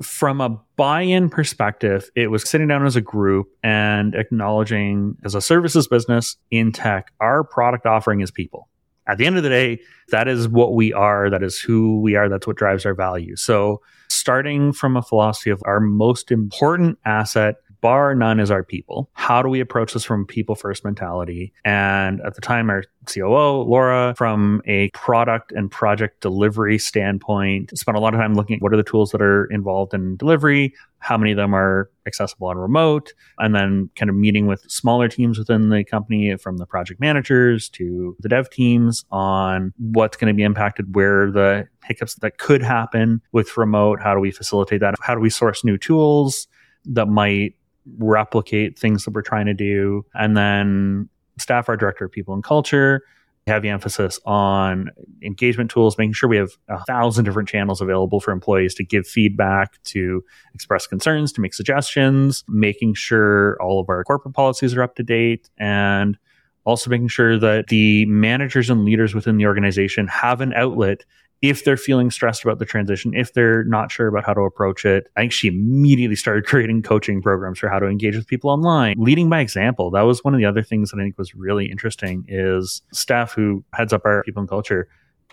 from 0.00 0.40
a 0.40 0.60
buy-in 0.76 1.28
perspective, 1.28 2.08
it 2.14 2.28
was 2.28 2.48
sitting 2.48 2.68
down 2.68 2.86
as 2.86 2.94
a 2.94 3.00
group 3.00 3.48
and 3.64 4.14
acknowledging 4.14 5.16
as 5.24 5.34
a 5.34 5.40
services 5.40 5.88
business 5.88 6.36
in 6.52 6.70
tech, 6.70 7.12
our 7.18 7.42
product 7.42 7.84
offering 7.86 8.20
is 8.20 8.30
people 8.30 8.68
at 9.06 9.18
the 9.18 9.26
end 9.26 9.36
of 9.36 9.42
the 9.42 9.48
day, 9.48 9.80
that 10.10 10.28
is 10.28 10.48
what 10.48 10.74
we 10.74 10.92
are. 10.92 11.28
That 11.30 11.42
is 11.42 11.58
who 11.58 12.00
we 12.00 12.14
are. 12.14 12.28
That's 12.28 12.46
what 12.46 12.56
drives 12.56 12.86
our 12.86 12.94
value. 12.94 13.36
So, 13.36 13.80
starting 14.08 14.72
from 14.72 14.96
a 14.96 15.02
philosophy 15.02 15.50
of 15.50 15.62
our 15.64 15.80
most 15.80 16.30
important 16.30 16.98
asset 17.04 17.56
bar 17.82 18.14
none 18.14 18.40
is 18.40 18.50
our 18.50 18.64
people. 18.64 19.10
How 19.12 19.42
do 19.42 19.48
we 19.48 19.60
approach 19.60 19.92
this 19.92 20.04
from 20.04 20.24
people 20.24 20.54
first 20.54 20.84
mentality? 20.84 21.52
And 21.64 22.20
at 22.22 22.34
the 22.34 22.40
time, 22.40 22.70
our 22.70 22.84
COO, 23.06 23.62
Laura, 23.62 24.14
from 24.16 24.62
a 24.66 24.88
product 24.90 25.52
and 25.52 25.70
project 25.70 26.22
delivery 26.22 26.78
standpoint, 26.78 27.76
spent 27.76 27.96
a 27.96 28.00
lot 28.00 28.14
of 28.14 28.20
time 28.20 28.34
looking 28.34 28.56
at 28.56 28.62
what 28.62 28.72
are 28.72 28.76
the 28.76 28.82
tools 28.84 29.10
that 29.10 29.20
are 29.20 29.46
involved 29.46 29.92
in 29.92 30.16
delivery, 30.16 30.72
how 31.00 31.18
many 31.18 31.32
of 31.32 31.36
them 31.36 31.52
are 31.54 31.90
accessible 32.06 32.46
on 32.46 32.56
remote, 32.56 33.12
and 33.38 33.54
then 33.54 33.90
kind 33.96 34.08
of 34.08 34.14
meeting 34.14 34.46
with 34.46 34.62
smaller 34.70 35.08
teams 35.08 35.36
within 35.36 35.68
the 35.68 35.82
company 35.82 36.36
from 36.36 36.58
the 36.58 36.66
project 36.66 37.00
managers 37.00 37.68
to 37.70 38.16
the 38.20 38.28
dev 38.28 38.48
teams 38.48 39.04
on 39.10 39.72
what's 39.78 40.16
going 40.16 40.32
to 40.32 40.36
be 40.36 40.44
impacted, 40.44 40.94
where 40.94 41.32
the 41.32 41.66
hiccups 41.84 42.14
that 42.16 42.38
could 42.38 42.62
happen 42.62 43.20
with 43.32 43.56
remote, 43.56 44.00
how 44.00 44.14
do 44.14 44.20
we 44.20 44.30
facilitate 44.30 44.80
that? 44.80 44.94
How 45.02 45.16
do 45.16 45.20
we 45.20 45.30
source 45.30 45.64
new 45.64 45.76
tools 45.76 46.46
that 46.84 47.06
might 47.06 47.54
replicate 47.98 48.78
things 48.78 49.04
that 49.04 49.12
we're 49.12 49.22
trying 49.22 49.46
to 49.46 49.54
do. 49.54 50.04
And 50.14 50.36
then 50.36 51.08
Steph, 51.38 51.68
our 51.68 51.76
director 51.76 52.04
of 52.04 52.12
people 52.12 52.34
and 52.34 52.44
culture, 52.44 53.02
heavy 53.46 53.68
emphasis 53.68 54.20
on 54.24 54.90
engagement 55.22 55.70
tools, 55.70 55.98
making 55.98 56.12
sure 56.12 56.28
we 56.28 56.36
have 56.36 56.52
a 56.68 56.82
thousand 56.84 57.24
different 57.24 57.48
channels 57.48 57.80
available 57.80 58.20
for 58.20 58.30
employees 58.30 58.74
to 58.74 58.84
give 58.84 59.06
feedback, 59.06 59.82
to 59.84 60.22
express 60.54 60.86
concerns, 60.86 61.32
to 61.32 61.40
make 61.40 61.54
suggestions, 61.54 62.44
making 62.46 62.94
sure 62.94 63.60
all 63.60 63.80
of 63.80 63.88
our 63.88 64.04
corporate 64.04 64.34
policies 64.34 64.74
are 64.74 64.82
up 64.82 64.94
to 64.94 65.02
date, 65.02 65.50
and 65.58 66.16
also 66.64 66.88
making 66.88 67.08
sure 67.08 67.38
that 67.38 67.66
the 67.66 68.06
managers 68.06 68.70
and 68.70 68.84
leaders 68.84 69.14
within 69.14 69.36
the 69.36 69.46
organization 69.46 70.06
have 70.06 70.40
an 70.40 70.52
outlet 70.52 71.04
if 71.42 71.64
they're 71.64 71.76
feeling 71.76 72.10
stressed 72.10 72.44
about 72.44 72.60
the 72.60 72.64
transition, 72.64 73.12
if 73.14 73.34
they're 73.34 73.64
not 73.64 73.90
sure 73.90 74.06
about 74.06 74.24
how 74.24 74.32
to 74.32 74.42
approach 74.42 74.84
it, 74.84 75.08
I 75.16 75.20
think 75.20 75.32
she 75.32 75.48
immediately 75.48 76.14
started 76.14 76.46
creating 76.46 76.82
coaching 76.82 77.20
programs 77.20 77.58
for 77.58 77.68
how 77.68 77.80
to 77.80 77.86
engage 77.86 78.16
with 78.16 78.28
people 78.28 78.48
online, 78.48 78.96
leading 78.98 79.28
by 79.28 79.40
example. 79.40 79.90
That 79.90 80.02
was 80.02 80.22
one 80.22 80.34
of 80.34 80.38
the 80.38 80.46
other 80.46 80.62
things 80.62 80.90
that 80.90 80.98
I 80.98 81.02
think 81.02 81.18
was 81.18 81.34
really 81.34 81.66
interesting 81.70 82.24
is 82.28 82.80
Steph 82.92 83.32
who 83.32 83.64
heads 83.74 83.92
up 83.92 84.02
our 84.04 84.22
people 84.22 84.40
and 84.40 84.48
culture 84.48 84.88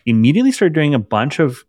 immediately 0.06 0.52
started 0.52 0.74
doing 0.74 0.96
a 0.96 1.00
bunch 1.00 1.40
of 1.40 1.64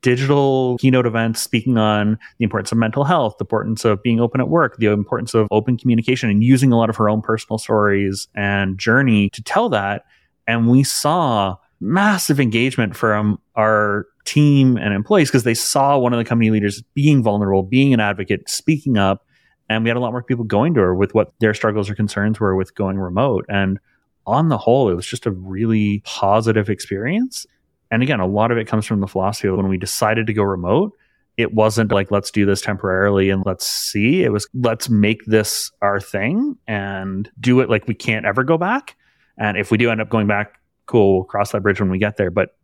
digital 0.00 0.76
keynote 0.78 1.06
events 1.06 1.40
speaking 1.40 1.76
on 1.76 2.18
the 2.38 2.44
importance 2.44 2.72
of 2.72 2.78
mental 2.78 3.04
health, 3.04 3.36
the 3.38 3.44
importance 3.44 3.84
of 3.84 4.02
being 4.02 4.20
open 4.20 4.40
at 4.40 4.48
work, 4.48 4.76
the 4.78 4.86
importance 4.86 5.34
of 5.34 5.46
open 5.50 5.76
communication 5.76 6.30
and 6.30 6.42
using 6.42 6.72
a 6.72 6.76
lot 6.76 6.90
of 6.90 6.96
her 6.96 7.08
own 7.08 7.22
personal 7.22 7.58
stories 7.58 8.26
and 8.34 8.78
journey 8.78 9.30
to 9.30 9.42
tell 9.42 9.68
that. 9.68 10.04
And 10.48 10.68
we 10.68 10.82
saw 10.82 11.56
massive 11.80 12.40
engagement 12.40 12.96
from 12.96 13.38
our 13.54 14.06
team 14.24 14.76
and 14.76 14.92
employees 14.92 15.28
because 15.28 15.44
they 15.44 15.54
saw 15.54 15.98
one 15.98 16.12
of 16.12 16.18
the 16.18 16.24
company 16.24 16.50
leaders 16.50 16.82
being 16.94 17.22
vulnerable, 17.22 17.62
being 17.62 17.94
an 17.94 18.00
advocate, 18.00 18.48
speaking 18.48 18.96
up. 18.98 19.24
And 19.68 19.82
we 19.82 19.90
had 19.90 19.96
a 19.96 20.00
lot 20.00 20.12
more 20.12 20.22
people 20.22 20.44
going 20.44 20.74
to 20.74 20.80
her 20.80 20.94
with 20.94 21.14
what 21.14 21.32
their 21.40 21.54
struggles 21.54 21.90
or 21.90 21.94
concerns 21.94 22.38
were 22.38 22.54
with 22.54 22.74
going 22.74 22.98
remote. 22.98 23.44
And 23.48 23.78
on 24.26 24.48
the 24.48 24.58
whole, 24.58 24.88
it 24.88 24.94
was 24.94 25.06
just 25.06 25.26
a 25.26 25.30
really 25.30 26.00
positive 26.04 26.68
experience. 26.68 27.46
And 27.90 28.02
again, 28.02 28.20
a 28.20 28.26
lot 28.26 28.50
of 28.50 28.58
it 28.58 28.66
comes 28.66 28.86
from 28.86 29.00
the 29.00 29.06
philosophy 29.06 29.48
of 29.48 29.56
when 29.56 29.68
we 29.68 29.76
decided 29.76 30.26
to 30.26 30.32
go 30.32 30.42
remote, 30.42 30.92
it 31.36 31.52
wasn't 31.52 31.92
like, 31.92 32.10
let's 32.10 32.30
do 32.30 32.46
this 32.46 32.60
temporarily 32.60 33.30
and 33.30 33.44
let's 33.44 33.66
see. 33.66 34.24
It 34.24 34.32
was, 34.32 34.48
let's 34.54 34.88
make 34.88 35.24
this 35.26 35.70
our 35.82 36.00
thing 36.00 36.56
and 36.66 37.30
do 37.38 37.60
it 37.60 37.68
like 37.68 37.86
we 37.86 37.94
can't 37.94 38.24
ever 38.24 38.42
go 38.42 38.56
back. 38.56 38.96
And 39.38 39.56
if 39.56 39.70
we 39.70 39.76
do 39.76 39.90
end 39.90 40.00
up 40.00 40.08
going 40.08 40.26
back, 40.26 40.58
cool, 40.86 41.14
we'll 41.14 41.24
cross 41.24 41.52
that 41.52 41.62
bridge 41.62 41.80
when 41.80 41.90
we 41.90 41.98
get 41.98 42.16
there. 42.16 42.30
But 42.30 42.56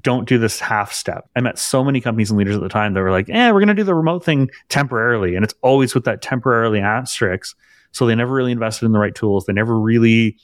don't 0.00 0.28
do 0.28 0.38
this 0.38 0.60
half 0.60 0.92
step. 0.92 1.28
I 1.34 1.40
met 1.40 1.58
so 1.58 1.82
many 1.82 2.00
companies 2.00 2.30
and 2.30 2.38
leaders 2.38 2.56
at 2.56 2.62
the 2.62 2.68
time 2.68 2.94
that 2.94 3.00
were 3.00 3.10
like, 3.10 3.28
eh, 3.30 3.50
we're 3.50 3.60
going 3.60 3.68
to 3.68 3.74
do 3.74 3.84
the 3.84 3.94
remote 3.94 4.24
thing 4.24 4.50
temporarily. 4.68 5.34
And 5.34 5.44
it's 5.44 5.54
always 5.62 5.94
with 5.94 6.04
that 6.04 6.20
temporarily 6.20 6.80
asterisk. 6.80 7.56
So 7.92 8.06
they 8.06 8.14
never 8.14 8.34
really 8.34 8.52
invested 8.52 8.86
in 8.86 8.92
the 8.92 8.98
right 8.98 9.14
tools. 9.14 9.46
They 9.46 9.54
never 9.54 9.78
really 9.78 10.36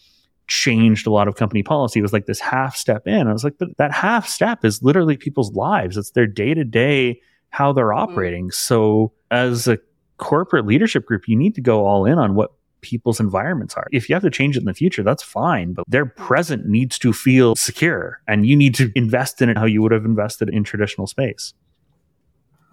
changed 0.46 1.06
a 1.06 1.10
lot 1.10 1.28
of 1.28 1.36
company 1.36 1.62
policy. 1.62 1.98
It 1.98 2.02
was 2.02 2.12
like 2.12 2.26
this 2.26 2.40
half 2.40 2.76
step 2.76 3.06
in. 3.06 3.28
I 3.28 3.32
was 3.32 3.44
like, 3.44 3.58
but 3.58 3.76
that 3.76 3.92
half 3.92 4.28
step 4.28 4.64
is 4.64 4.82
literally 4.82 5.16
people's 5.16 5.52
lives. 5.52 5.96
It's 5.96 6.10
their 6.12 6.26
day 6.26 6.54
to 6.54 6.64
day, 6.64 7.20
how 7.50 7.72
they're 7.72 7.88
mm-hmm. 7.88 8.12
operating. 8.12 8.50
So 8.50 9.12
as 9.30 9.68
a 9.68 9.78
corporate 10.16 10.66
leadership 10.66 11.04
group, 11.06 11.28
you 11.28 11.36
need 11.36 11.54
to 11.54 11.60
go 11.60 11.86
all 11.86 12.06
in 12.06 12.18
on 12.18 12.34
what 12.34 12.52
people's 12.84 13.18
environments 13.18 13.74
are. 13.74 13.88
If 13.92 14.08
you 14.08 14.14
have 14.14 14.22
to 14.22 14.30
change 14.30 14.56
it 14.56 14.60
in 14.60 14.66
the 14.66 14.74
future, 14.74 15.02
that's 15.02 15.22
fine, 15.22 15.72
but 15.72 15.84
their 15.88 16.06
present 16.06 16.66
needs 16.66 16.98
to 17.00 17.12
feel 17.12 17.56
secure 17.56 18.20
and 18.28 18.46
you 18.46 18.56
need 18.56 18.74
to 18.76 18.92
invest 18.94 19.42
in 19.42 19.48
it 19.48 19.58
how 19.58 19.64
you 19.64 19.82
would 19.82 19.92
have 19.92 20.04
invested 20.04 20.48
in 20.48 20.64
traditional 20.64 21.06
space. 21.06 21.54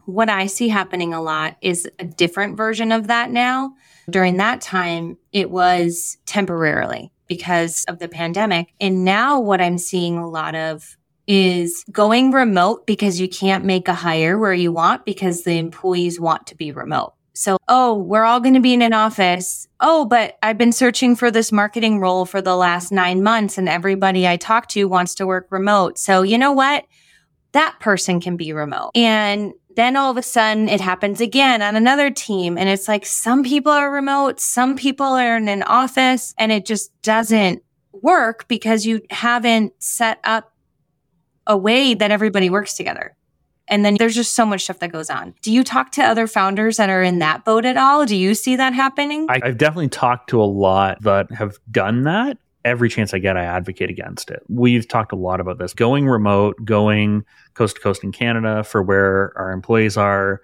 What 0.06 0.30
I 0.30 0.48
see 0.48 0.68
happening 0.68 1.14
a 1.14 1.22
lot 1.22 1.58
is 1.62 1.88
a 2.00 2.06
different 2.06 2.58
version 2.58 2.92
of 2.92 3.08
that 3.08 3.32
now. 3.32 3.76
During 4.10 4.38
that 4.38 4.60
time, 4.60 5.18
it 5.32 5.52
was 5.52 6.18
temporarily 6.26 7.12
because 7.28 7.86
of 7.88 8.00
the 8.00 8.10
pandemic. 8.10 8.74
And 8.82 9.06
now 9.06 9.40
what 9.40 9.62
I'm 9.62 9.78
seeing 9.78 10.18
a 10.18 10.28
lot 10.28 10.54
of 10.56 10.98
is 11.28 11.86
going 11.92 12.32
remote 12.32 12.86
because 12.86 13.22
you 13.22 13.30
can't 13.30 13.64
make 13.64 13.88
a 13.88 13.94
hire 13.94 14.38
where 14.38 14.54
you 14.54 14.72
want 14.72 15.06
because 15.06 15.44
the 15.44 15.58
employees 15.58 16.20
want 16.20 16.48
to 16.48 16.56
be 16.56 16.72
remote. 16.72 17.14
So, 17.34 17.58
oh, 17.68 17.96
we're 17.96 18.26
all 18.26 18.40
going 18.40 18.56
to 18.56 18.60
be 18.60 18.74
in 18.74 18.82
an 18.82 18.94
office. 18.94 19.68
Oh, 19.80 20.06
but 20.06 20.38
I've 20.44 20.58
been 20.58 20.74
searching 20.74 21.16
for 21.16 21.32
this 21.32 21.52
marketing 21.52 22.00
role 22.00 22.26
for 22.26 22.42
the 22.42 22.56
last 22.56 22.92
nine 22.92 23.24
months 23.24 23.58
and 23.58 23.70
everybody 23.70 24.28
I 24.28 24.38
talk 24.38 24.68
to 24.70 24.86
wants 24.86 25.16
to 25.16 25.26
work 25.26 25.48
remote. 25.50 25.98
So, 25.98 26.24
you 26.24 26.38
know 26.38 26.52
what? 26.52 26.86
That 27.54 27.78
person 27.80 28.20
can 28.20 28.38
be 28.38 28.54
remote. 28.54 28.92
And 28.96 29.54
then 29.76 29.96
all 29.96 30.12
of 30.12 30.18
a 30.18 30.24
sudden 30.24 30.68
it 30.68 30.82
happens 30.82 31.22
again 31.22 31.62
on 31.62 31.76
another 31.76 32.10
team. 32.10 32.58
And 32.58 32.68
it's 32.68 32.88
like 32.88 33.06
some 33.06 33.44
people 33.44 33.72
are 33.72 33.92
remote, 33.92 34.40
some 34.40 34.76
people 34.76 35.06
are 35.06 35.38
in 35.38 35.48
an 35.48 35.64
office 35.64 36.34
and 36.38 36.52
it 36.52 36.66
just 36.66 36.92
doesn't 37.02 37.64
work 37.94 38.48
because 38.48 38.86
you 38.86 39.02
haven't 39.10 39.74
set 39.80 40.20
up 40.24 40.54
a 41.48 41.58
way 41.58 41.94
that 41.94 42.12
everybody 42.12 42.50
works 42.50 42.74
together. 42.74 43.16
And 43.72 43.86
then 43.86 43.96
there's 43.98 44.16
just 44.16 44.34
so 44.34 44.46
much 44.46 44.66
stuff 44.66 44.80
that 44.80 44.92
goes 44.92 45.10
on. 45.10 45.34
Do 45.42 45.52
you 45.52 45.64
talk 45.64 45.92
to 45.94 46.04
other 46.04 46.28
founders 46.28 46.76
that 46.76 46.90
are 46.90 47.02
in 47.02 47.20
that 47.20 47.46
boat 47.46 47.66
at 47.66 47.78
all? 47.78 48.06
Do 48.06 48.18
you 48.18 48.36
see 48.36 48.58
that 48.58 48.74
happening? 48.74 49.26
I, 49.30 49.40
I've 49.42 49.58
definitely 49.58 49.88
talked 49.88 50.30
to 50.32 50.42
a 50.42 50.46
lot 50.46 51.02
that 51.04 51.32
have 51.32 51.58
done 51.72 52.04
that. 52.04 52.38
Every 52.66 52.90
chance 52.90 53.14
I 53.14 53.20
get, 53.20 53.38
I 53.38 53.46
advocate 53.46 53.90
against 53.90 54.30
it. 54.30 54.44
We've 54.50 54.88
talked 54.88 55.14
a 55.14 55.16
lot 55.16 55.40
about 55.40 55.58
this 55.58 55.74
going 55.74 56.08
remote, 56.08 56.58
going 56.64 57.24
coast 57.54 57.78
to 57.78 57.82
coast 57.82 58.04
in 58.04 58.12
Canada 58.12 58.64
for 58.64 58.84
where 58.84 59.34
our 59.38 59.52
employees 59.52 59.98
are 59.98 60.42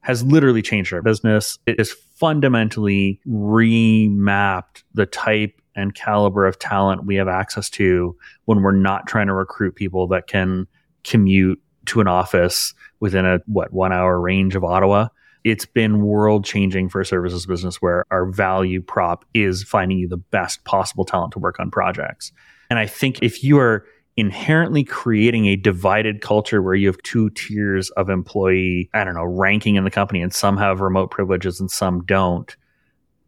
has 0.00 0.22
literally 0.24 0.62
changed 0.62 0.92
our 0.92 1.02
business. 1.02 1.58
It 1.66 1.78
has 1.78 1.92
fundamentally 1.92 3.20
remapped 3.28 4.84
the 4.94 5.04
type 5.06 5.60
and 5.76 5.94
caliber 5.94 6.46
of 6.46 6.58
talent 6.58 7.04
we 7.04 7.16
have 7.16 7.28
access 7.28 7.70
to 7.70 8.16
when 8.46 8.62
we're 8.62 8.72
not 8.72 9.06
trying 9.06 9.26
to 9.26 9.34
recruit 9.34 9.76
people 9.76 10.06
that 10.08 10.26
can 10.26 10.66
commute 11.04 11.60
to 11.90 12.00
an 12.00 12.08
office 12.08 12.72
within 13.00 13.26
a 13.26 13.40
what 13.46 13.72
one 13.72 13.92
hour 13.92 14.20
range 14.20 14.54
of 14.54 14.64
Ottawa. 14.64 15.08
It's 15.42 15.64
been 15.64 16.02
world 16.02 16.44
changing 16.44 16.88
for 16.88 17.00
a 17.00 17.06
services 17.06 17.46
business 17.46 17.80
where 17.80 18.04
our 18.10 18.26
value 18.26 18.82
prop 18.82 19.24
is 19.34 19.62
finding 19.62 19.98
you 19.98 20.06
the 20.06 20.18
best 20.18 20.64
possible 20.64 21.04
talent 21.04 21.32
to 21.32 21.38
work 21.38 21.58
on 21.58 21.70
projects. 21.70 22.30
And 22.68 22.78
I 22.78 22.86
think 22.86 23.22
if 23.22 23.42
you 23.42 23.58
are 23.58 23.86
inherently 24.16 24.84
creating 24.84 25.46
a 25.46 25.56
divided 25.56 26.20
culture 26.20 26.60
where 26.60 26.74
you 26.74 26.86
have 26.86 27.00
two 27.02 27.30
tiers 27.30 27.90
of 27.90 28.10
employee, 28.10 28.90
I 28.92 29.02
don't 29.02 29.14
know, 29.14 29.24
ranking 29.24 29.76
in 29.76 29.84
the 29.84 29.90
company 29.90 30.20
and 30.20 30.32
some 30.32 30.58
have 30.58 30.80
remote 30.80 31.10
privileges 31.10 31.58
and 31.58 31.70
some 31.70 32.04
don't, 32.04 32.54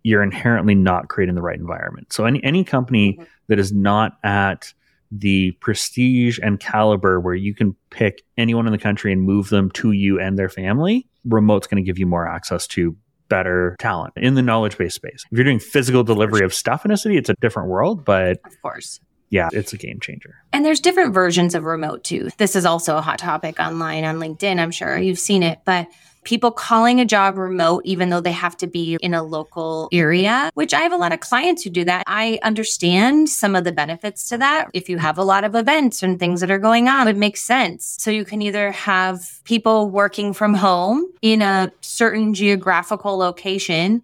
you're 0.03 0.22
inherently 0.22 0.75
not 0.75 1.09
creating 1.09 1.35
the 1.35 1.42
right 1.42 1.59
environment. 1.59 2.12
So 2.12 2.27
any 2.27 2.42
any 2.44 2.62
company 2.62 3.14
mm-hmm. 3.14 3.25
that 3.48 3.59
is 3.59 3.72
not 3.72 4.18
at 4.22 4.75
the 5.12 5.53
prestige 5.61 6.38
and 6.42 6.59
caliber 6.59 7.20
where 7.20 7.35
you 7.35 7.55
can 7.55 7.77
pick 7.90 8.22
anyone 8.38 8.66
in 8.66 8.72
the 8.72 8.79
country 8.79 9.12
and 9.12 9.22
move 9.22 9.51
them 9.51 9.70
to 9.72 9.92
you 9.92 10.18
and 10.18 10.38
their 10.38 10.48
family, 10.48 11.07
remote's 11.25 11.66
going 11.66 11.83
to 11.83 11.87
give 11.87 11.98
you 11.98 12.07
more 12.07 12.27
access 12.27 12.66
to 12.66 12.96
better 13.29 13.77
talent 13.79 14.12
in 14.16 14.35
the 14.35 14.42
knowledge 14.42 14.77
based 14.77 14.96
space. 14.96 15.25
If 15.31 15.38
you're 15.38 15.44
doing 15.44 15.59
physical 15.59 16.03
delivery 16.03 16.44
of 16.44 16.53
stuff 16.53 16.85
in 16.85 16.90
a 16.90 16.96
city, 16.96 17.16
it's 17.16 17.31
a 17.31 17.35
different 17.40 17.68
world, 17.68 18.05
but 18.05 18.38
of 18.44 18.61
course. 18.62 19.01
Yeah, 19.31 19.48
it's 19.55 19.72
a 19.72 19.79
game 19.79 19.98
changer. 19.98 20.35
And 20.53 20.62
there's 20.62 20.81
different 20.81 21.14
versions 21.14 21.55
of 21.55 21.64
remote 21.64 22.05
too. 22.05 22.29
This 22.37 22.55
is 22.55 22.66
also 22.66 22.98
a 22.98 23.01
hot 23.01 23.18
topic 23.18 23.59
online 23.59 24.05
on 24.05 24.16
LinkedIn. 24.16 24.59
I'm 24.59 24.70
sure 24.70 24.98
you've 24.98 25.18
seen 25.18 25.42
it, 25.42 25.61
but 25.64 25.88
people 26.25 26.51
calling 26.51 27.01
a 27.01 27.05
job 27.05 27.37
remote, 27.37 27.83
even 27.85 28.11
though 28.11 28.21
they 28.21 28.33
have 28.33 28.57
to 28.59 28.67
be 28.67 28.97
in 29.01 29.15
a 29.15 29.23
local 29.23 29.89
area, 29.93 30.51
which 30.55 30.73
I 30.73 30.81
have 30.81 30.93
a 30.93 30.97
lot 30.97 31.13
of 31.13 31.21
clients 31.21 31.63
who 31.63 31.71
do 31.71 31.85
that. 31.85 32.05
I 32.07 32.39
understand 32.43 33.29
some 33.29 33.57
of 33.57 33.65
the 33.65 33.73
benefits 33.73 34.29
to 34.29 34.39
that. 34.39 34.71
If 34.73 34.89
you 34.89 34.99
have 34.99 35.19
a 35.19 35.25
lot 35.25 35.45
of 35.45 35.55
events 35.55 36.03
and 36.03 36.19
things 36.19 36.41
that 36.41 36.51
are 36.51 36.59
going 36.59 36.89
on, 36.89 37.09
it 37.09 37.17
makes 37.17 37.43
sense. 37.43 37.97
So 37.99 38.11
you 38.11 38.25
can 38.25 38.43
either 38.43 38.71
have 38.73 39.41
people 39.45 39.91
working 39.91 40.33
from 40.33 40.55
home 40.55 41.05
in 41.23 41.43
a 41.43 41.73
certain 41.81 42.35
geographical 42.35 43.17
location. 43.17 44.03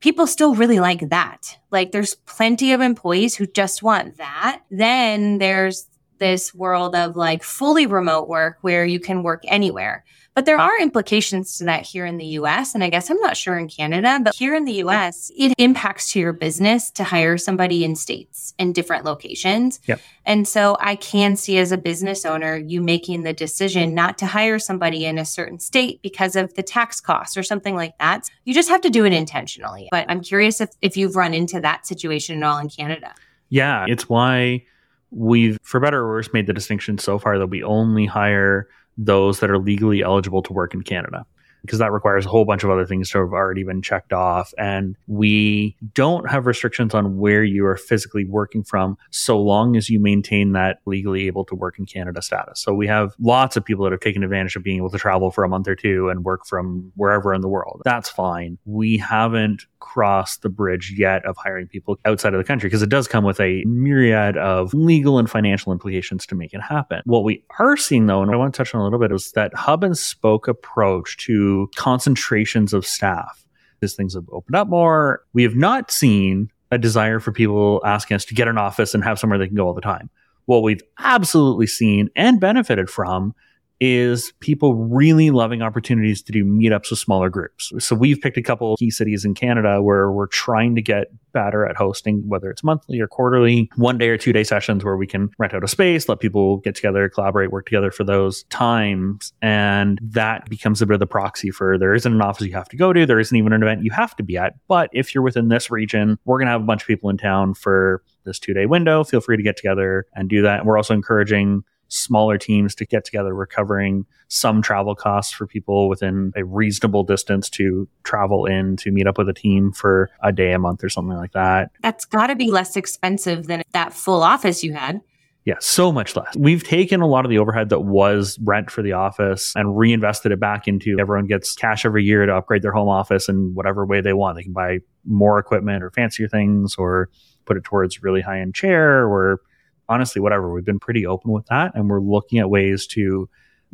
People 0.00 0.26
still 0.26 0.54
really 0.54 0.78
like 0.78 1.08
that. 1.10 1.58
Like 1.70 1.90
there's 1.90 2.14
plenty 2.26 2.72
of 2.72 2.80
employees 2.80 3.34
who 3.34 3.46
just 3.46 3.82
want 3.82 4.18
that. 4.18 4.62
Then 4.70 5.38
there's 5.38 5.88
this 6.18 6.54
world 6.54 6.94
of 6.94 7.16
like 7.16 7.42
fully 7.42 7.86
remote 7.86 8.28
work 8.28 8.58
where 8.62 8.84
you 8.84 9.00
can 9.00 9.22
work 9.22 9.42
anywhere. 9.46 10.04
But 10.36 10.44
there 10.44 10.60
are 10.60 10.78
implications 10.78 11.56
to 11.56 11.64
that 11.64 11.86
here 11.86 12.04
in 12.04 12.18
the 12.18 12.26
US. 12.26 12.74
And 12.74 12.84
I 12.84 12.90
guess 12.90 13.10
I'm 13.10 13.18
not 13.20 13.38
sure 13.38 13.58
in 13.58 13.68
Canada, 13.68 14.20
but 14.22 14.34
here 14.34 14.54
in 14.54 14.66
the 14.66 14.74
US, 14.84 15.32
it 15.34 15.54
impacts 15.56 16.12
to 16.12 16.20
your 16.20 16.34
business 16.34 16.90
to 16.90 17.04
hire 17.04 17.38
somebody 17.38 17.84
in 17.84 17.96
states 17.96 18.52
and 18.58 18.74
different 18.74 19.06
locations. 19.06 19.80
Yep. 19.86 19.98
And 20.26 20.46
so 20.46 20.76
I 20.78 20.96
can 20.96 21.36
see 21.36 21.56
as 21.56 21.72
a 21.72 21.78
business 21.78 22.26
owner, 22.26 22.54
you 22.54 22.82
making 22.82 23.22
the 23.22 23.32
decision 23.32 23.94
not 23.94 24.18
to 24.18 24.26
hire 24.26 24.58
somebody 24.58 25.06
in 25.06 25.16
a 25.16 25.24
certain 25.24 25.58
state 25.58 26.02
because 26.02 26.36
of 26.36 26.52
the 26.52 26.62
tax 26.62 27.00
costs 27.00 27.38
or 27.38 27.42
something 27.42 27.74
like 27.74 27.96
that. 27.98 28.28
You 28.44 28.52
just 28.52 28.68
have 28.68 28.82
to 28.82 28.90
do 28.90 29.06
it 29.06 29.14
intentionally. 29.14 29.88
But 29.90 30.04
I'm 30.10 30.20
curious 30.20 30.60
if, 30.60 30.68
if 30.82 30.98
you've 30.98 31.16
run 31.16 31.32
into 31.32 31.62
that 31.62 31.86
situation 31.86 32.42
at 32.42 32.46
all 32.46 32.58
in 32.58 32.68
Canada. 32.68 33.14
Yeah, 33.48 33.86
it's 33.88 34.06
why 34.06 34.66
we've, 35.10 35.58
for 35.62 35.80
better 35.80 36.00
or 36.00 36.08
worse, 36.08 36.30
made 36.34 36.46
the 36.46 36.52
distinction 36.52 36.98
so 36.98 37.18
far 37.18 37.38
that 37.38 37.46
we 37.46 37.62
only 37.62 38.04
hire 38.04 38.68
those 38.96 39.40
that 39.40 39.50
are 39.50 39.58
legally 39.58 40.02
eligible 40.02 40.42
to 40.42 40.52
work 40.52 40.74
in 40.74 40.82
Canada 40.82 41.26
because 41.66 41.80
that 41.80 41.92
requires 41.92 42.24
a 42.24 42.28
whole 42.28 42.44
bunch 42.44 42.62
of 42.62 42.70
other 42.70 42.86
things 42.86 43.10
to 43.10 43.18
have 43.18 43.32
already 43.32 43.64
been 43.64 43.82
checked 43.82 44.12
off. 44.12 44.54
And 44.56 44.96
we 45.08 45.76
don't 45.94 46.30
have 46.30 46.46
restrictions 46.46 46.94
on 46.94 47.18
where 47.18 47.42
you 47.42 47.66
are 47.66 47.76
physically 47.76 48.24
working 48.24 48.62
from 48.62 48.96
so 49.10 49.38
long 49.40 49.76
as 49.76 49.90
you 49.90 49.98
maintain 49.98 50.52
that 50.52 50.78
legally 50.86 51.26
able 51.26 51.44
to 51.46 51.54
work 51.54 51.78
in 51.78 51.84
Canada 51.84 52.22
status. 52.22 52.60
So 52.60 52.72
we 52.72 52.86
have 52.86 53.14
lots 53.18 53.56
of 53.56 53.64
people 53.64 53.84
that 53.84 53.92
have 53.92 54.00
taken 54.00 54.22
advantage 54.22 54.54
of 54.54 54.62
being 54.62 54.78
able 54.78 54.90
to 54.90 54.98
travel 54.98 55.30
for 55.30 55.44
a 55.44 55.48
month 55.48 55.66
or 55.66 55.74
two 55.74 56.08
and 56.08 56.24
work 56.24 56.46
from 56.46 56.92
wherever 56.94 57.34
in 57.34 57.40
the 57.40 57.48
world. 57.48 57.82
That's 57.84 58.08
fine. 58.08 58.58
We 58.64 58.98
haven't 58.98 59.66
crossed 59.80 60.42
the 60.42 60.48
bridge 60.48 60.94
yet 60.96 61.24
of 61.24 61.36
hiring 61.36 61.66
people 61.66 61.98
outside 62.04 62.34
of 62.34 62.38
the 62.38 62.44
country 62.44 62.68
because 62.68 62.82
it 62.82 62.88
does 62.88 63.08
come 63.08 63.24
with 63.24 63.40
a 63.40 63.64
myriad 63.64 64.36
of 64.36 64.72
legal 64.74 65.18
and 65.18 65.30
financial 65.30 65.72
implications 65.72 66.26
to 66.26 66.34
make 66.34 66.52
it 66.54 66.60
happen. 66.60 67.02
What 67.04 67.24
we 67.24 67.44
are 67.58 67.76
seeing 67.76 68.06
though, 68.06 68.22
and 68.22 68.30
I 68.30 68.36
want 68.36 68.54
to 68.54 68.58
touch 68.58 68.74
on 68.74 68.80
a 68.80 68.84
little 68.84 68.98
bit, 68.98 69.12
is 69.12 69.32
that 69.32 69.54
hub 69.54 69.84
and 69.84 69.96
spoke 69.96 70.48
approach 70.48 71.16
to 71.26 71.70
concentrations 71.76 72.72
of 72.72 72.86
staff 72.86 73.44
as 73.82 73.94
things 73.94 74.14
have 74.14 74.28
opened 74.32 74.56
up 74.56 74.68
more. 74.68 75.22
We 75.32 75.42
have 75.42 75.56
not 75.56 75.90
seen 75.90 76.50
a 76.70 76.78
desire 76.78 77.20
for 77.20 77.32
people 77.32 77.80
asking 77.84 78.16
us 78.16 78.24
to 78.26 78.34
get 78.34 78.48
an 78.48 78.58
office 78.58 78.94
and 78.94 79.04
have 79.04 79.18
somewhere 79.18 79.38
they 79.38 79.46
can 79.46 79.56
go 79.56 79.66
all 79.66 79.74
the 79.74 79.80
time. 79.80 80.10
What 80.46 80.62
we've 80.62 80.82
absolutely 80.98 81.66
seen 81.66 82.08
and 82.16 82.40
benefited 82.40 82.88
from 82.88 83.34
is 83.80 84.32
people 84.40 84.74
really 84.74 85.30
loving 85.30 85.62
opportunities 85.62 86.22
to 86.22 86.32
do 86.32 86.44
meetups 86.44 86.90
with 86.90 86.98
smaller 86.98 87.28
groups. 87.28 87.72
So 87.78 87.94
we've 87.94 88.20
picked 88.20 88.36
a 88.36 88.42
couple 88.42 88.76
key 88.76 88.90
cities 88.90 89.24
in 89.24 89.34
Canada 89.34 89.82
where 89.82 90.10
we're 90.10 90.28
trying 90.28 90.74
to 90.76 90.82
get 90.82 91.08
better 91.32 91.66
at 91.66 91.76
hosting, 91.76 92.26
whether 92.26 92.50
it's 92.50 92.64
monthly 92.64 92.98
or 92.98 93.06
quarterly, 93.06 93.70
one 93.76 93.98
day 93.98 94.08
or 94.08 94.16
two 94.16 94.32
day 94.32 94.42
sessions 94.42 94.82
where 94.82 94.96
we 94.96 95.06
can 95.06 95.28
rent 95.38 95.52
out 95.52 95.62
a 95.62 95.68
space, 95.68 96.08
let 96.08 96.18
people 96.18 96.56
get 96.58 96.74
together, 96.74 97.10
collaborate, 97.10 97.50
work 97.50 97.66
together 97.66 97.90
for 97.90 98.04
those 98.04 98.44
times. 98.44 99.34
And 99.42 99.98
that 100.02 100.48
becomes 100.48 100.80
a 100.80 100.86
bit 100.86 100.94
of 100.94 101.00
the 101.00 101.06
proxy 101.06 101.50
for 101.50 101.76
there 101.76 101.92
isn't 101.92 102.10
an 102.10 102.22
office 102.22 102.46
you 102.46 102.54
have 102.54 102.70
to 102.70 102.76
go 102.78 102.94
to. 102.94 103.04
There 103.04 103.20
isn't 103.20 103.36
even 103.36 103.52
an 103.52 103.62
event 103.62 103.84
you 103.84 103.90
have 103.90 104.16
to 104.16 104.22
be 104.22 104.38
at. 104.38 104.54
But 104.66 104.88
if 104.94 105.14
you're 105.14 105.22
within 105.22 105.48
this 105.48 105.70
region, 105.70 106.18
we're 106.24 106.38
going 106.38 106.46
to 106.46 106.52
have 106.52 106.62
a 106.62 106.64
bunch 106.64 106.82
of 106.82 106.88
people 106.88 107.10
in 107.10 107.18
town 107.18 107.52
for 107.52 108.02
this 108.24 108.38
two 108.38 108.54
day 108.54 108.64
window. 108.64 109.04
Feel 109.04 109.20
free 109.20 109.36
to 109.36 109.42
get 109.42 109.58
together 109.58 110.06
and 110.14 110.30
do 110.30 110.40
that. 110.40 110.60
And 110.60 110.66
we're 110.66 110.78
also 110.78 110.94
encouraging 110.94 111.64
smaller 111.88 112.38
teams 112.38 112.74
to 112.76 112.84
get 112.84 113.04
together, 113.04 113.34
recovering 113.34 114.06
some 114.28 114.62
travel 114.62 114.94
costs 114.94 115.32
for 115.32 115.46
people 115.46 115.88
within 115.88 116.32
a 116.36 116.44
reasonable 116.44 117.04
distance 117.04 117.48
to 117.50 117.88
travel 118.02 118.46
in 118.46 118.76
to 118.76 118.90
meet 118.90 119.06
up 119.06 119.18
with 119.18 119.28
a 119.28 119.34
team 119.34 119.72
for 119.72 120.10
a 120.22 120.32
day 120.32 120.52
a 120.52 120.58
month 120.58 120.82
or 120.82 120.88
something 120.88 121.16
like 121.16 121.32
that. 121.32 121.70
That's 121.82 122.04
got 122.04 122.26
to 122.28 122.36
be 122.36 122.50
less 122.50 122.76
expensive 122.76 123.46
than 123.46 123.62
that 123.72 123.92
full 123.92 124.22
office 124.22 124.64
you 124.64 124.72
had. 124.72 125.00
Yeah, 125.46 125.54
so 125.60 125.92
much 125.92 126.16
less. 126.16 126.34
We've 126.36 126.64
taken 126.64 127.00
a 127.00 127.06
lot 127.06 127.24
of 127.24 127.30
the 127.30 127.38
overhead 127.38 127.68
that 127.68 127.82
was 127.82 128.36
rent 128.42 128.68
for 128.68 128.82
the 128.82 128.94
office 128.94 129.52
and 129.54 129.78
reinvested 129.78 130.32
it 130.32 130.40
back 130.40 130.66
into 130.66 130.96
everyone 130.98 131.26
gets 131.26 131.54
cash 131.54 131.86
every 131.86 132.02
year 132.02 132.26
to 132.26 132.34
upgrade 132.34 132.62
their 132.62 132.72
home 132.72 132.88
office 132.88 133.28
in 133.28 133.54
whatever 133.54 133.86
way 133.86 134.00
they 134.00 134.12
want. 134.12 134.36
They 134.36 134.42
can 134.42 134.52
buy 134.52 134.80
more 135.04 135.38
equipment 135.38 135.84
or 135.84 135.92
fancier 135.92 136.26
things 136.26 136.74
or 136.76 137.10
put 137.44 137.56
it 137.56 137.62
towards 137.62 138.02
really 138.02 138.22
high 138.22 138.40
end 138.40 138.56
chair 138.56 139.06
or 139.06 139.40
honestly, 139.88 140.20
whatever. 140.20 140.52
We've 140.52 140.64
been 140.64 140.78
pretty 140.78 141.06
open 141.06 141.32
with 141.32 141.46
that, 141.46 141.72
and 141.74 141.88
we're 141.88 142.00
looking 142.00 142.38
at 142.38 142.50
ways 142.50 142.86
to 142.88 143.28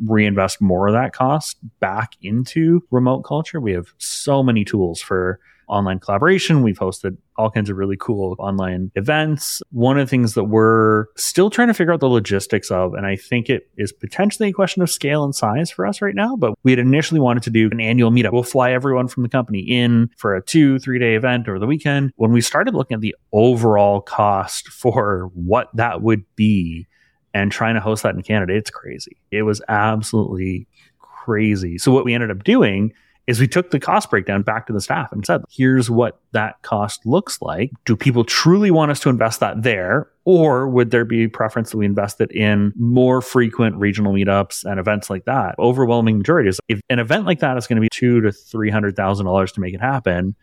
reinvest 0.05 0.61
more 0.61 0.87
of 0.87 0.93
that 0.93 1.13
cost 1.13 1.57
back 1.79 2.13
into 2.21 2.83
remote 2.91 3.21
culture. 3.21 3.59
We 3.59 3.73
have 3.73 3.93
so 3.97 4.43
many 4.43 4.65
tools 4.65 5.01
for 5.01 5.39
online 5.73 5.99
collaboration. 5.99 6.61
We've 6.61 6.77
hosted 6.77 7.17
all 7.35 7.49
kinds 7.49 7.69
of 7.69 7.77
really 7.77 7.97
cool 7.99 8.35
online 8.37 8.91
events. 8.95 9.61
One 9.71 9.97
of 9.97 10.05
the 10.05 10.09
things 10.09 10.35
that 10.35 10.45
we're 10.45 11.07
still 11.17 11.49
trying 11.49 11.67
to 11.69 11.73
figure 11.73 11.91
out 11.91 11.99
the 11.99 12.07
logistics 12.07 12.69
of, 12.69 12.93
and 12.93 13.05
I 13.05 13.15
think 13.15 13.49
it 13.49 13.67
is 13.77 13.91
potentially 13.91 14.49
a 14.49 14.53
question 14.53 14.83
of 14.83 14.89
scale 14.89 15.23
and 15.23 15.33
size 15.33 15.71
for 15.71 15.85
us 15.85 16.01
right 16.01 16.15
now, 16.15 16.35
but 16.35 16.53
we 16.63 16.71
had 16.71 16.79
initially 16.79 17.19
wanted 17.19 17.43
to 17.43 17.49
do 17.49 17.69
an 17.71 17.81
annual 17.81 18.11
meetup. 18.11 18.33
We'll 18.33 18.43
fly 18.43 18.71
everyone 18.71 19.07
from 19.07 19.23
the 19.23 19.29
company 19.29 19.59
in 19.59 20.11
for 20.17 20.35
a 20.35 20.43
two, 20.43 20.77
three 20.79 20.99
day 20.99 21.15
event 21.15 21.47
over 21.47 21.59
the 21.59 21.67
weekend. 21.67 22.11
When 22.15 22.31
we 22.31 22.41
started 22.41 22.75
looking 22.75 22.95
at 22.95 23.01
the 23.01 23.15
overall 23.31 24.01
cost 24.01 24.67
for 24.67 25.31
what 25.33 25.69
that 25.73 26.01
would 26.01 26.23
be 26.35 26.87
and 27.33 27.51
trying 27.51 27.73
to 27.73 27.81
host 27.81 28.03
that 28.03 28.13
in 28.13 28.21
Canada, 28.21 28.53
it's 28.53 28.69
crazy. 28.69 29.17
It 29.31 29.41
was 29.41 29.61
absolutely 29.67 30.67
crazy. 30.99 31.77
So 31.77 31.91
what 31.91 32.05
we 32.05 32.13
ended 32.13 32.31
up 32.31 32.43
doing 32.43 32.93
is 33.27 33.39
we 33.39 33.47
took 33.47 33.71
the 33.71 33.79
cost 33.79 34.09
breakdown 34.09 34.41
back 34.41 34.67
to 34.67 34.73
the 34.73 34.81
staff 34.81 35.11
and 35.11 35.25
said, 35.25 35.41
here's 35.49 35.89
what 35.89 36.19
that 36.31 36.61
cost 36.61 37.05
looks 37.05 37.41
like. 37.41 37.71
Do 37.85 37.95
people 37.95 38.23
truly 38.23 38.69
want 38.69 38.91
us 38.91 38.99
to 39.01 39.09
invest 39.09 39.39
that 39.39 39.63
there? 39.63 40.09
Or 40.25 40.67
would 40.67 40.91
there 40.91 41.05
be 41.05 41.27
preference 41.27 41.71
that 41.71 41.77
we 41.77 41.85
invest 41.85 42.19
it 42.21 42.31
in 42.31 42.73
more 42.77 43.21
frequent 43.21 43.75
regional 43.75 44.13
meetups 44.13 44.63
and 44.63 44.79
events 44.79 45.09
like 45.09 45.25
that? 45.25 45.55
Overwhelming 45.59 46.17
majority 46.17 46.49
is 46.49 46.59
if 46.67 46.81
an 46.89 46.99
event 46.99 47.25
like 47.25 47.39
that 47.39 47.57
is 47.57 47.67
going 47.67 47.77
to 47.77 47.81
be 47.81 47.89
two 47.91 48.21
to 48.21 48.31
three 48.31 48.69
hundred 48.69 48.95
thousand 48.95 49.25
dollars 49.25 49.51
to 49.53 49.61
make 49.61 49.73
it 49.73 49.81
happen, 49.81 50.35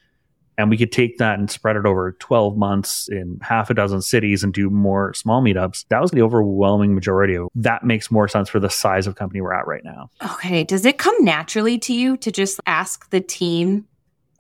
and 0.61 0.71
we 0.71 0.77
could 0.77 0.93
take 0.93 1.19
that 1.19 1.39
and 1.39 1.51
spread 1.51 1.77
it 1.77 1.87
over 1.87 2.13
12 2.13 2.57
months 2.57 3.09
in 3.09 3.39
half 3.41 3.71
a 3.71 3.75
dozen 3.75 4.03
cities 4.03 4.45
and 4.45 4.53
do 4.53 4.71
more 4.71 5.15
small 5.15 5.43
meetups. 5.43 5.87
That 5.89 6.01
was 6.01 6.11
the 6.11 6.23
overwhelming 6.23 6.95
majority 6.95 7.35
of 7.35 7.49
that 7.55 7.85
makes 7.85 8.11
more 8.11 8.29
sense 8.29 8.49
for 8.49 8.61
the 8.61 8.71
size 8.71 9.07
of 9.07 9.17
company 9.17 9.41
we're 9.41 9.55
at 9.55 9.67
right 9.67 9.85
now. 9.85 10.11
Okay. 10.23 10.65
Does 10.65 10.85
it 10.85 10.99
come 10.99 11.25
naturally 11.25 11.79
to 11.79 11.95
you 11.95 12.17
to 12.19 12.31
just 12.31 12.61
ask 12.67 13.09
the 13.11 13.21
team? 13.21 13.87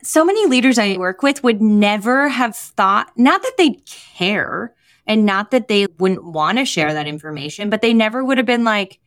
So 0.02 0.24
many 0.24 0.46
leaders 0.46 0.78
I 0.78 0.96
work 0.96 1.22
with 1.22 1.42
would 1.42 1.60
never 1.60 2.28
have 2.28 2.56
thought, 2.56 3.10
not 3.16 3.42
that 3.42 3.56
they'd 3.58 3.84
care 3.86 4.74
and 5.06 5.26
not 5.26 5.50
that 5.50 5.68
they 5.68 5.86
wouldn't 5.98 6.24
want 6.24 6.58
to 6.58 6.64
share 6.64 6.94
that 6.94 7.06
information, 7.06 7.68
but 7.70 7.82
they 7.82 7.92
never 7.92 8.24
would 8.24 8.38
have 8.38 8.46
been 8.46 8.64
like, 8.64 8.98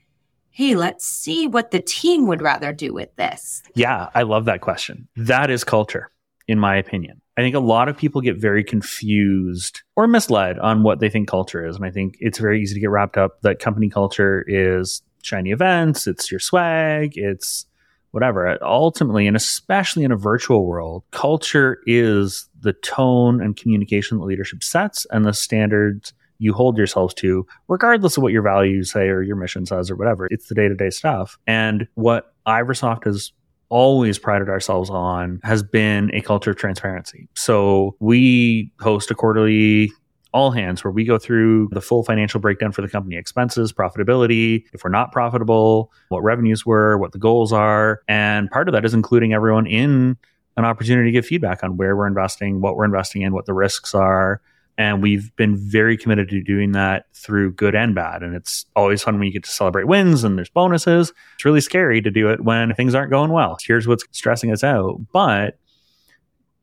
hey, 0.49 0.75
let's 0.75 1.05
see 1.05 1.47
what 1.47 1.71
the 1.71 1.81
team 1.81 2.27
would 2.27 2.41
rather 2.41 2.71
do 2.71 2.93
with 2.93 3.15
this. 3.15 3.63
Yeah, 3.73 4.09
I 4.13 4.21
love 4.21 4.45
that 4.45 4.61
question. 4.61 5.07
That 5.15 5.49
is 5.49 5.63
culture 5.63 6.11
in 6.47 6.59
my 6.59 6.75
opinion. 6.75 7.21
I 7.37 7.41
think 7.41 7.55
a 7.55 7.59
lot 7.59 7.89
of 7.89 7.97
people 7.97 8.21
get 8.21 8.39
very 8.39 8.63
confused 8.63 9.81
or 9.95 10.07
misled 10.07 10.59
on 10.59 10.83
what 10.83 10.99
they 10.99 11.09
think 11.09 11.27
culture 11.27 11.65
is. 11.65 11.75
And 11.75 11.85
I 11.85 11.89
think 11.89 12.15
it's 12.19 12.37
very 12.37 12.61
easy 12.61 12.75
to 12.75 12.79
get 12.79 12.89
wrapped 12.89 13.17
up 13.17 13.41
that 13.41 13.59
company 13.59 13.89
culture 13.89 14.45
is 14.47 15.01
shiny 15.23 15.51
events, 15.51 16.05
it's 16.05 16.29
your 16.29 16.39
swag, 16.39 17.13
it's 17.15 17.65
whatever. 18.11 18.57
Ultimately, 18.61 19.25
and 19.25 19.35
especially 19.35 20.03
in 20.03 20.11
a 20.11 20.17
virtual 20.17 20.65
world, 20.65 21.03
culture 21.11 21.79
is 21.87 22.47
the 22.59 22.73
tone 22.73 23.41
and 23.41 23.57
communication 23.57 24.19
that 24.19 24.25
leadership 24.25 24.61
sets 24.61 25.07
and 25.09 25.25
the 25.25 25.33
standards 25.33 26.13
you 26.37 26.53
hold 26.53 26.77
yourselves 26.77 27.13
to, 27.15 27.45
regardless 27.67 28.17
of 28.17 28.23
what 28.23 28.33
your 28.33 28.41
values 28.41 28.91
say 28.91 29.07
or 29.07 29.21
your 29.21 29.35
mission 29.35 29.65
says 29.65 29.89
or 29.89 29.95
whatever. 29.95 30.27
It's 30.29 30.47
the 30.47 30.55
day 30.55 30.67
to 30.67 30.75
day 30.75 30.89
stuff. 30.89 31.37
And 31.47 31.87
what 31.95 32.33
Iversoft 32.45 33.05
has 33.05 33.31
always 33.73 34.19
prided 34.19 34.49
ourselves 34.49 34.91
on 34.91 35.39
has 35.43 35.63
been 35.63 36.13
a 36.13 36.21
culture 36.21 36.51
of 36.51 36.57
transparency. 36.57 37.27
So 37.35 37.95
we 37.99 38.71
host 38.79 39.09
a 39.09 39.15
quarterly 39.15 39.91
all 40.31 40.51
hands 40.51 40.83
where 40.83 40.91
we 40.91 41.03
go 41.03 41.17
through 41.17 41.69
the 41.71 41.81
full 41.81 42.03
financial 42.03 42.39
breakdown 42.39 42.71
for 42.71 42.83
the 42.83 42.87
company 42.87 43.15
expenses, 43.15 43.73
profitability, 43.73 44.63
if 44.73 44.83
we're 44.83 44.91
not 44.91 45.11
profitable, 45.11 45.91
what 46.09 46.21
revenues 46.21 46.67
were, 46.67 46.99
what 46.99 47.13
the 47.13 47.17
goals 47.17 47.51
are. 47.51 48.01
And 48.07 48.49
part 48.51 48.67
of 48.67 48.73
that 48.73 48.85
is 48.85 48.93
including 48.93 49.33
everyone 49.33 49.65
in 49.65 50.17
an 50.55 50.65
opportunity 50.65 51.07
to 51.07 51.11
give 51.11 51.25
feedback 51.25 51.63
on 51.63 51.75
where 51.75 51.95
we're 51.95 52.07
investing, 52.07 52.61
what 52.61 52.75
we're 52.75 52.85
investing 52.85 53.23
in, 53.23 53.33
what 53.33 53.47
the 53.47 53.53
risks 53.55 53.95
are, 53.95 54.39
and 54.77 55.03
we've 55.03 55.35
been 55.35 55.55
very 55.55 55.97
committed 55.97 56.29
to 56.29 56.41
doing 56.41 56.71
that 56.71 57.05
through 57.13 57.53
good 57.53 57.75
and 57.75 57.93
bad. 57.93 58.23
And 58.23 58.35
it's 58.35 58.65
always 58.75 59.03
fun 59.03 59.19
when 59.19 59.27
you 59.27 59.33
get 59.33 59.43
to 59.43 59.49
celebrate 59.49 59.87
wins 59.87 60.23
and 60.23 60.37
there's 60.37 60.49
bonuses. 60.49 61.13
It's 61.35 61.45
really 61.45 61.61
scary 61.61 62.01
to 62.01 62.09
do 62.09 62.29
it 62.29 62.43
when 62.43 62.73
things 62.73 62.95
aren't 62.95 63.11
going 63.11 63.31
well. 63.31 63.57
Here's 63.63 63.87
what's 63.87 64.03
stressing 64.11 64.51
us 64.51 64.63
out. 64.63 64.99
But 65.11 65.59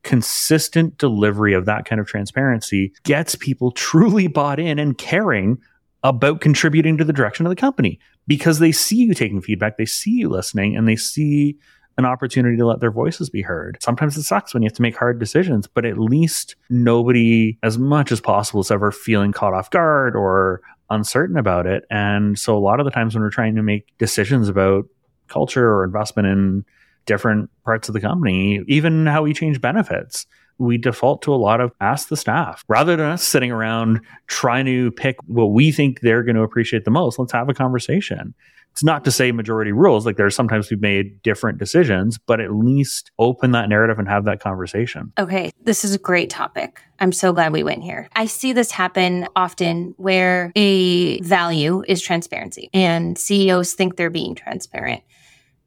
consistent 0.02 0.98
delivery 0.98 1.52
of 1.52 1.66
that 1.66 1.84
kind 1.84 2.00
of 2.00 2.06
transparency 2.06 2.92
gets 3.04 3.34
people 3.36 3.70
truly 3.72 4.26
bought 4.26 4.58
in 4.58 4.78
and 4.78 4.98
caring 4.98 5.58
about 6.02 6.40
contributing 6.40 6.96
to 6.96 7.04
the 7.04 7.12
direction 7.12 7.44
of 7.46 7.50
the 7.50 7.56
company 7.56 7.98
because 8.26 8.58
they 8.58 8.72
see 8.72 8.96
you 8.96 9.14
taking 9.14 9.42
feedback, 9.42 9.76
they 9.76 9.84
see 9.84 10.12
you 10.12 10.28
listening, 10.28 10.76
and 10.76 10.88
they 10.88 10.96
see 10.96 11.56
an 12.00 12.06
opportunity 12.06 12.56
to 12.56 12.66
let 12.66 12.80
their 12.80 12.90
voices 12.90 13.30
be 13.30 13.42
heard. 13.42 13.78
Sometimes 13.80 14.16
it 14.16 14.24
sucks 14.24 14.52
when 14.52 14.62
you 14.62 14.66
have 14.66 14.76
to 14.76 14.82
make 14.82 14.96
hard 14.96 15.20
decisions, 15.20 15.68
but 15.68 15.84
at 15.84 15.98
least 15.98 16.56
nobody, 16.68 17.56
as 17.62 17.78
much 17.78 18.10
as 18.10 18.20
possible, 18.20 18.60
is 18.60 18.70
ever 18.72 18.90
feeling 18.90 19.30
caught 19.30 19.54
off 19.54 19.70
guard 19.70 20.16
or 20.16 20.60
uncertain 20.90 21.36
about 21.36 21.66
it. 21.66 21.84
And 21.90 22.38
so 22.38 22.56
a 22.56 22.58
lot 22.58 22.80
of 22.80 22.84
the 22.84 22.90
times 22.90 23.14
when 23.14 23.22
we're 23.22 23.30
trying 23.30 23.54
to 23.54 23.62
make 23.62 23.86
decisions 23.98 24.48
about 24.48 24.86
culture 25.28 25.72
or 25.72 25.84
investment 25.84 26.26
in 26.26 26.64
different 27.06 27.50
parts 27.64 27.88
of 27.88 27.92
the 27.92 28.00
company, 28.00 28.64
even 28.66 29.06
how 29.06 29.22
we 29.22 29.32
change 29.32 29.60
benefits, 29.60 30.26
we 30.58 30.76
default 30.76 31.22
to 31.22 31.32
a 31.32 31.36
lot 31.36 31.60
of 31.60 31.72
ask 31.80 32.08
the 32.08 32.16
staff 32.16 32.64
rather 32.68 32.96
than 32.96 33.06
us 33.06 33.22
sitting 33.22 33.50
around 33.50 34.00
trying 34.26 34.66
to 34.66 34.90
pick 34.92 35.16
what 35.26 35.52
we 35.52 35.72
think 35.72 36.00
they're 36.00 36.22
going 36.22 36.36
to 36.36 36.42
appreciate 36.42 36.84
the 36.84 36.90
most. 36.90 37.18
Let's 37.18 37.32
have 37.32 37.48
a 37.48 37.54
conversation 37.54 38.34
it's 38.72 38.84
not 38.84 39.04
to 39.04 39.10
say 39.10 39.32
majority 39.32 39.72
rules. 39.72 40.06
Like 40.06 40.16
there's 40.16 40.34
sometimes 40.34 40.70
we've 40.70 40.80
made 40.80 41.22
different 41.22 41.58
decisions, 41.58 42.18
but 42.18 42.40
at 42.40 42.52
least 42.52 43.10
open 43.18 43.52
that 43.52 43.68
narrative 43.68 43.98
and 43.98 44.08
have 44.08 44.24
that 44.24 44.40
conversation. 44.40 45.12
Okay. 45.18 45.50
This 45.62 45.84
is 45.84 45.94
a 45.94 45.98
great 45.98 46.30
topic. 46.30 46.80
I'm 46.98 47.12
so 47.12 47.32
glad 47.32 47.52
we 47.52 47.62
went 47.62 47.82
here. 47.82 48.08
I 48.14 48.26
see 48.26 48.52
this 48.52 48.70
happen 48.70 49.26
often 49.36 49.94
where 49.96 50.52
a 50.56 51.20
value 51.20 51.82
is 51.88 52.00
transparency 52.00 52.70
and 52.72 53.18
CEOs 53.18 53.74
think 53.74 53.96
they're 53.96 54.10
being 54.10 54.34
transparent 54.34 55.02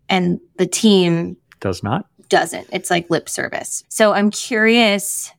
and 0.10 0.40
the 0.58 0.68
team 0.68 1.38
does 1.60 1.84
not. 1.84 2.08
Doesn't. 2.30 2.68
It's 2.72 2.90
like 2.90 3.10
lip 3.10 3.30
service. 3.30 3.84
So 3.90 4.14
I'm 4.14 4.32
curious 4.32 5.32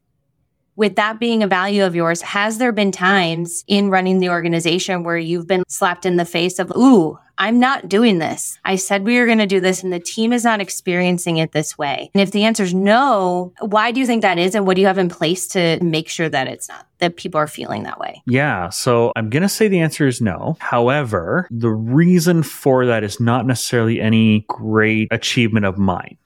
with 0.76 0.96
that 0.96 1.20
being 1.20 1.42
a 1.42 1.46
value 1.46 1.84
of 1.84 1.94
yours, 1.94 2.20
has 2.22 2.58
there 2.58 2.72
been 2.72 2.90
times 2.90 3.64
in 3.68 3.90
running 3.90 4.18
the 4.18 4.28
organization 4.28 5.04
where 5.04 5.18
you've 5.18 5.46
been 5.46 5.62
slapped 5.68 6.04
in 6.04 6.16
the 6.16 6.24
face 6.24 6.58
of, 6.58 6.72
ooh, 6.76 7.18
I'm 7.38 7.58
not 7.58 7.88
doing 7.88 8.18
this. 8.18 8.58
I 8.64 8.76
said 8.76 9.04
we 9.04 9.18
were 9.18 9.26
going 9.26 9.38
to 9.38 9.46
do 9.46 9.60
this 9.60 9.82
and 9.82 9.92
the 9.92 10.00
team 10.00 10.32
is 10.32 10.44
not 10.44 10.60
experiencing 10.60 11.38
it 11.38 11.52
this 11.52 11.76
way. 11.76 12.10
And 12.14 12.22
if 12.22 12.30
the 12.30 12.44
answer 12.44 12.62
is 12.62 12.74
no, 12.74 13.52
why 13.60 13.90
do 13.90 14.00
you 14.00 14.06
think 14.06 14.22
that 14.22 14.38
is? 14.38 14.54
And 14.54 14.66
what 14.66 14.74
do 14.74 14.80
you 14.80 14.86
have 14.86 14.98
in 14.98 15.08
place 15.08 15.48
to 15.48 15.82
make 15.82 16.08
sure 16.08 16.28
that 16.28 16.48
it's 16.48 16.68
not, 16.68 16.86
that 16.98 17.16
people 17.16 17.38
are 17.38 17.46
feeling 17.46 17.82
that 17.84 17.98
way? 17.98 18.22
Yeah. 18.26 18.68
So 18.70 19.12
I'm 19.16 19.30
going 19.30 19.42
to 19.42 19.48
say 19.48 19.68
the 19.68 19.80
answer 19.80 20.06
is 20.06 20.20
no. 20.20 20.56
However, 20.60 21.48
the 21.50 21.70
reason 21.70 22.42
for 22.42 22.86
that 22.86 23.04
is 23.04 23.20
not 23.20 23.46
necessarily 23.46 24.00
any 24.00 24.44
great 24.48 25.08
achievement 25.10 25.66
of 25.66 25.78
mine 25.78 26.16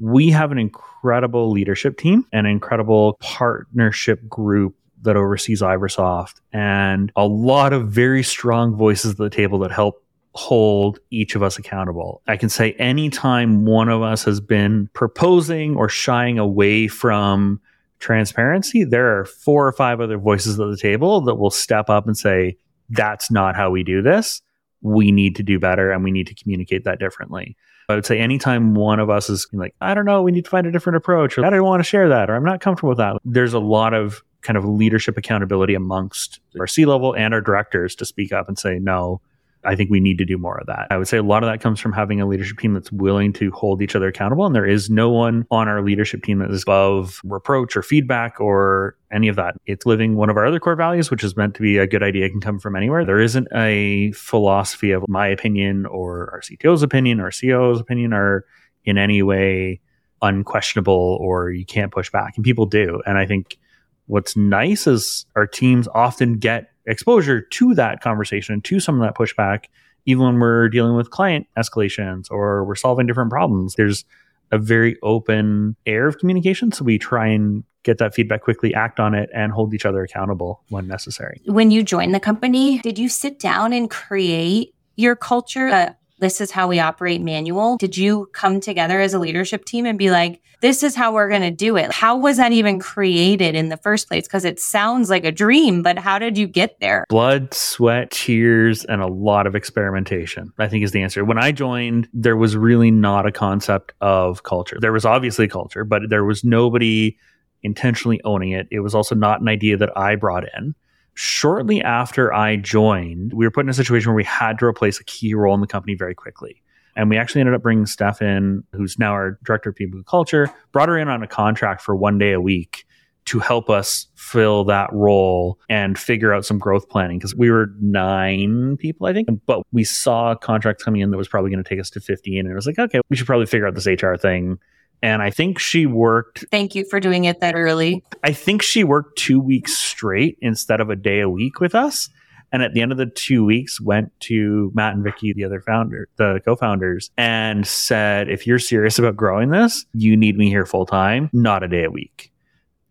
we 0.00 0.30
have 0.30 0.52
an 0.52 0.58
incredible 0.58 1.50
leadership 1.50 1.98
team, 1.98 2.26
an 2.32 2.46
incredible 2.46 3.18
partnership 3.20 4.26
group 4.28 4.74
that 5.02 5.16
oversees 5.16 5.60
Iversoft, 5.60 6.40
and 6.52 7.12
a 7.16 7.26
lot 7.26 7.72
of 7.72 7.88
very 7.88 8.22
strong 8.22 8.74
voices 8.76 9.12
at 9.12 9.16
the 9.18 9.30
table 9.30 9.58
that 9.60 9.72
help 9.72 10.01
hold 10.34 10.98
each 11.10 11.34
of 11.34 11.42
us 11.42 11.58
accountable. 11.58 12.22
I 12.26 12.36
can 12.36 12.48
say 12.48 12.72
anytime 12.72 13.64
one 13.66 13.88
of 13.88 14.02
us 14.02 14.24
has 14.24 14.40
been 14.40 14.88
proposing 14.94 15.76
or 15.76 15.88
shying 15.88 16.38
away 16.38 16.88
from 16.88 17.60
transparency, 17.98 18.84
there 18.84 19.18
are 19.18 19.24
four 19.24 19.66
or 19.66 19.72
five 19.72 20.00
other 20.00 20.18
voices 20.18 20.58
at 20.58 20.68
the 20.68 20.76
table 20.76 21.20
that 21.22 21.34
will 21.34 21.50
step 21.50 21.90
up 21.90 22.06
and 22.06 22.16
say, 22.16 22.56
that's 22.88 23.30
not 23.30 23.56
how 23.56 23.70
we 23.70 23.82
do 23.82 24.02
this. 24.02 24.42
We 24.80 25.12
need 25.12 25.36
to 25.36 25.42
do 25.42 25.58
better 25.58 25.92
and 25.92 26.02
we 26.02 26.10
need 26.10 26.26
to 26.28 26.34
communicate 26.34 26.84
that 26.84 26.98
differently. 26.98 27.56
I 27.88 27.94
would 27.94 28.06
say 28.06 28.18
anytime 28.18 28.74
one 28.74 29.00
of 29.00 29.10
us 29.10 29.28
is 29.28 29.46
like, 29.52 29.74
I 29.80 29.92
don't 29.94 30.06
know, 30.06 30.22
we 30.22 30.32
need 30.32 30.44
to 30.44 30.50
find 30.50 30.66
a 30.66 30.72
different 30.72 30.96
approach, 30.96 31.36
or 31.36 31.44
I 31.44 31.50
don't 31.50 31.64
want 31.64 31.80
to 31.80 31.88
share 31.88 32.08
that, 32.08 32.30
or 32.30 32.36
I'm 32.36 32.44
not 32.44 32.60
comfortable 32.60 32.90
with 32.90 32.98
that, 32.98 33.16
there's 33.24 33.52
a 33.52 33.60
lot 33.60 33.92
of 33.92 34.22
kind 34.40 34.56
of 34.56 34.64
leadership 34.64 35.18
accountability 35.18 35.74
amongst 35.74 36.40
our 36.58 36.66
C 36.66 36.84
level 36.84 37.14
and 37.14 37.34
our 37.34 37.40
directors 37.40 37.94
to 37.96 38.04
speak 38.04 38.32
up 38.32 38.48
and 38.48 38.58
say, 38.58 38.78
no, 38.78 39.20
I 39.64 39.76
think 39.76 39.90
we 39.90 40.00
need 40.00 40.18
to 40.18 40.24
do 40.24 40.38
more 40.38 40.58
of 40.58 40.66
that. 40.66 40.88
I 40.90 40.96
would 40.96 41.08
say 41.08 41.18
a 41.18 41.22
lot 41.22 41.42
of 41.44 41.48
that 41.50 41.60
comes 41.60 41.78
from 41.78 41.92
having 41.92 42.20
a 42.20 42.26
leadership 42.26 42.58
team 42.58 42.74
that's 42.74 42.90
willing 42.90 43.32
to 43.34 43.50
hold 43.52 43.80
each 43.80 43.94
other 43.94 44.08
accountable. 44.08 44.44
And 44.44 44.54
there 44.54 44.66
is 44.66 44.90
no 44.90 45.10
one 45.10 45.46
on 45.50 45.68
our 45.68 45.82
leadership 45.82 46.22
team 46.24 46.38
that 46.40 46.50
is 46.50 46.62
above 46.62 47.20
reproach 47.24 47.76
or 47.76 47.82
feedback 47.82 48.40
or 48.40 48.96
any 49.12 49.28
of 49.28 49.36
that. 49.36 49.54
It's 49.66 49.86
living 49.86 50.16
one 50.16 50.30
of 50.30 50.36
our 50.36 50.46
other 50.46 50.58
core 50.58 50.74
values, 50.74 51.10
which 51.10 51.22
is 51.22 51.36
meant 51.36 51.54
to 51.54 51.62
be 51.62 51.78
a 51.78 51.86
good 51.86 52.02
idea 52.02 52.28
can 52.28 52.40
come 52.40 52.58
from 52.58 52.74
anywhere. 52.74 53.04
There 53.04 53.20
isn't 53.20 53.48
a 53.54 54.12
philosophy 54.12 54.90
of 54.90 55.04
my 55.08 55.28
opinion 55.28 55.86
or 55.86 56.30
our 56.32 56.40
CTO's 56.40 56.82
opinion 56.82 57.20
or 57.20 57.30
CEO's 57.30 57.80
opinion 57.80 58.12
are 58.12 58.44
in 58.84 58.98
any 58.98 59.22
way 59.22 59.80
unquestionable 60.22 61.18
or 61.20 61.50
you 61.50 61.64
can't 61.64 61.92
push 61.92 62.10
back. 62.10 62.34
And 62.36 62.44
people 62.44 62.66
do. 62.66 63.00
And 63.06 63.18
I 63.18 63.26
think 63.26 63.58
what's 64.06 64.36
nice 64.36 64.86
is 64.86 65.26
our 65.36 65.46
teams 65.46 65.88
often 65.88 66.38
get 66.38 66.71
exposure 66.86 67.40
to 67.40 67.74
that 67.74 68.00
conversation, 68.00 68.60
to 68.62 68.80
some 68.80 69.00
of 69.00 69.06
that 69.06 69.16
pushback, 69.16 69.66
even 70.06 70.24
when 70.24 70.38
we're 70.38 70.68
dealing 70.68 70.96
with 70.96 71.10
client 71.10 71.46
escalations 71.56 72.30
or 72.30 72.64
we're 72.64 72.74
solving 72.74 73.06
different 73.06 73.30
problems. 73.30 73.74
There's 73.74 74.04
a 74.50 74.58
very 74.58 74.98
open 75.02 75.76
air 75.86 76.06
of 76.06 76.18
communication. 76.18 76.72
So 76.72 76.84
we 76.84 76.98
try 76.98 77.28
and 77.28 77.64
get 77.84 77.98
that 77.98 78.14
feedback 78.14 78.42
quickly, 78.42 78.74
act 78.74 79.00
on 79.00 79.14
it, 79.14 79.30
and 79.34 79.50
hold 79.52 79.74
each 79.74 79.86
other 79.86 80.02
accountable 80.02 80.62
when 80.68 80.86
necessary. 80.86 81.40
When 81.46 81.70
you 81.70 81.82
joined 81.82 82.14
the 82.14 82.20
company, 82.20 82.78
did 82.80 82.98
you 82.98 83.08
sit 83.08 83.38
down 83.38 83.72
and 83.72 83.90
create 83.90 84.74
your 84.96 85.16
culture, 85.16 85.68
a 85.68 85.96
this 86.22 86.40
is 86.40 86.52
how 86.52 86.68
we 86.68 86.78
operate 86.78 87.20
manual. 87.20 87.76
Did 87.76 87.96
you 87.96 88.30
come 88.32 88.60
together 88.60 89.00
as 89.00 89.12
a 89.12 89.18
leadership 89.18 89.64
team 89.64 89.84
and 89.84 89.98
be 89.98 90.10
like, 90.10 90.40
this 90.60 90.84
is 90.84 90.94
how 90.94 91.12
we're 91.12 91.28
going 91.28 91.42
to 91.42 91.50
do 91.50 91.76
it? 91.76 91.90
How 91.90 92.16
was 92.16 92.36
that 92.36 92.52
even 92.52 92.78
created 92.78 93.56
in 93.56 93.68
the 93.68 93.76
first 93.76 94.06
place? 94.06 94.28
Because 94.28 94.44
it 94.44 94.60
sounds 94.60 95.10
like 95.10 95.24
a 95.24 95.32
dream, 95.32 95.82
but 95.82 95.98
how 95.98 96.20
did 96.20 96.38
you 96.38 96.46
get 96.46 96.78
there? 96.78 97.04
Blood, 97.08 97.52
sweat, 97.52 98.12
tears, 98.12 98.84
and 98.84 99.02
a 99.02 99.08
lot 99.08 99.48
of 99.48 99.56
experimentation, 99.56 100.52
I 100.58 100.68
think 100.68 100.84
is 100.84 100.92
the 100.92 101.02
answer. 101.02 101.24
When 101.24 101.38
I 101.38 101.50
joined, 101.50 102.08
there 102.14 102.36
was 102.36 102.56
really 102.56 102.92
not 102.92 103.26
a 103.26 103.32
concept 103.32 103.92
of 104.00 104.44
culture. 104.44 104.78
There 104.80 104.92
was 104.92 105.04
obviously 105.04 105.48
culture, 105.48 105.84
but 105.84 106.02
there 106.08 106.24
was 106.24 106.44
nobody 106.44 107.18
intentionally 107.64 108.20
owning 108.22 108.52
it. 108.52 108.68
It 108.70 108.80
was 108.80 108.94
also 108.94 109.16
not 109.16 109.40
an 109.40 109.48
idea 109.48 109.76
that 109.76 109.96
I 109.98 110.14
brought 110.14 110.44
in 110.56 110.76
shortly 111.14 111.82
after 111.82 112.32
I 112.32 112.56
joined, 112.56 113.32
we 113.34 113.44
were 113.44 113.50
put 113.50 113.64
in 113.64 113.68
a 113.68 113.74
situation 113.74 114.10
where 114.10 114.16
we 114.16 114.24
had 114.24 114.58
to 114.58 114.66
replace 114.66 115.00
a 115.00 115.04
key 115.04 115.34
role 115.34 115.54
in 115.54 115.60
the 115.60 115.66
company 115.66 115.94
very 115.94 116.14
quickly. 116.14 116.62
And 116.94 117.08
we 117.08 117.16
actually 117.16 117.40
ended 117.40 117.54
up 117.54 117.62
bringing 117.62 117.86
Steph 117.86 118.20
in, 118.20 118.64
who's 118.72 118.98
now 118.98 119.12
our 119.12 119.38
director 119.44 119.70
of 119.70 119.76
people 119.76 119.96
and 119.96 120.06
culture, 120.06 120.52
brought 120.72 120.88
her 120.88 120.98
in 120.98 121.08
on 121.08 121.22
a 121.22 121.26
contract 121.26 121.80
for 121.80 121.96
one 121.96 122.18
day 122.18 122.32
a 122.32 122.40
week 122.40 122.84
to 123.24 123.38
help 123.38 123.70
us 123.70 124.08
fill 124.16 124.64
that 124.64 124.92
role 124.92 125.58
and 125.68 125.98
figure 125.98 126.34
out 126.34 126.44
some 126.44 126.58
growth 126.58 126.88
planning 126.88 127.18
because 127.18 127.34
we 127.34 127.50
were 127.50 127.68
nine 127.80 128.76
people, 128.78 129.06
I 129.06 129.12
think, 129.12 129.28
but 129.46 129.62
we 129.70 129.84
saw 129.84 130.34
contracts 130.34 130.82
coming 130.82 131.02
in 131.02 131.10
that 131.12 131.16
was 131.16 131.28
probably 131.28 131.50
going 131.50 131.62
to 131.62 131.68
take 131.68 131.78
us 131.78 131.88
to 131.90 132.00
15. 132.00 132.40
And 132.40 132.50
it 132.50 132.54
was 132.54 132.66
like, 132.66 132.78
okay, 132.78 133.00
we 133.08 133.16
should 133.16 133.26
probably 133.26 133.46
figure 133.46 133.66
out 133.66 133.74
this 133.74 133.86
HR 133.86 134.16
thing 134.16 134.58
and 135.02 135.20
I 135.22 135.30
think 135.30 135.58
she 135.58 135.86
worked. 135.86 136.44
Thank 136.50 136.74
you 136.74 136.84
for 136.84 137.00
doing 137.00 137.24
it 137.24 137.40
that 137.40 137.54
early. 137.54 138.02
I 138.22 138.32
think 138.32 138.62
she 138.62 138.84
worked 138.84 139.18
two 139.18 139.40
weeks 139.40 139.76
straight 139.76 140.38
instead 140.40 140.80
of 140.80 140.90
a 140.90 140.96
day 140.96 141.20
a 141.20 141.28
week 141.28 141.60
with 141.60 141.74
us. 141.74 142.08
And 142.52 142.62
at 142.62 142.74
the 142.74 142.82
end 142.82 142.92
of 142.92 142.98
the 142.98 143.06
two 143.06 143.44
weeks, 143.46 143.80
went 143.80 144.12
to 144.20 144.70
Matt 144.74 144.94
and 144.94 145.02
Vicky, 145.02 145.32
the 145.32 145.44
other 145.44 145.62
founder, 145.62 146.08
the 146.16 146.38
co-founders, 146.44 147.10
and 147.16 147.66
said, 147.66 148.28
"If 148.28 148.46
you're 148.46 148.58
serious 148.58 148.98
about 148.98 149.16
growing 149.16 149.48
this, 149.48 149.86
you 149.94 150.18
need 150.18 150.36
me 150.36 150.50
here 150.50 150.66
full 150.66 150.84
time, 150.84 151.30
not 151.32 151.62
a 151.62 151.68
day 151.68 151.84
a 151.84 151.90
week." 151.90 152.30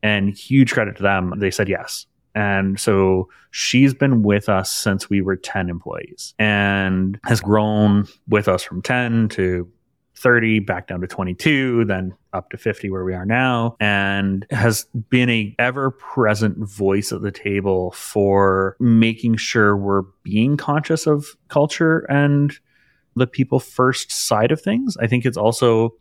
And 0.02 0.36
huge 0.36 0.74
credit 0.74 0.97
to 0.97 1.04
them. 1.04 1.36
They 1.38 1.52
said 1.52 1.69
yes. 1.69 2.08
And 2.34 2.80
so 2.80 3.30
she's 3.52 3.93
been 3.93 4.24
with 4.24 4.50
us 4.50 4.71
since 4.74 5.12
we 5.12 5.21
were 5.21 5.36
10 5.36 5.69
employees 5.69 6.34
and 6.39 7.19
has 7.26 7.39
grown 7.39 8.08
with 8.28 8.47
us 8.47 8.63
from 8.63 8.82
10 8.82 9.30
to 9.30 9.69
30, 10.22 10.60
back 10.60 10.88
down 10.88 11.02
to 11.02 11.08
22, 11.08 11.86
then 11.86 12.16
up 12.34 12.50
to 12.52 12.58
50 12.58 12.90
where 12.90 13.04
we 13.04 13.14
are 13.14 13.26
now, 13.26 13.76
and 13.80 14.46
has 14.52 14.86
been 15.10 15.30
a 15.30 15.56
ever 15.60 15.92
present 15.92 16.58
voice 16.58 17.12
at 17.12 17.22
the 17.22 17.32
table 17.32 17.92
for 17.92 18.76
making 18.80 19.38
sure 19.38 19.76
we're 19.76 20.04
being 20.24 20.58
conscious 20.58 21.08
of 21.08 21.26
culture 21.48 22.00
and 22.10 22.60
the 23.16 23.28
people 23.28 23.60
first 23.60 24.12
side 24.12 24.52
of 24.52 24.62
things. 24.62 24.96
I 24.98 25.08
think 25.08 25.26
it's 25.26 25.38
also 25.38 25.96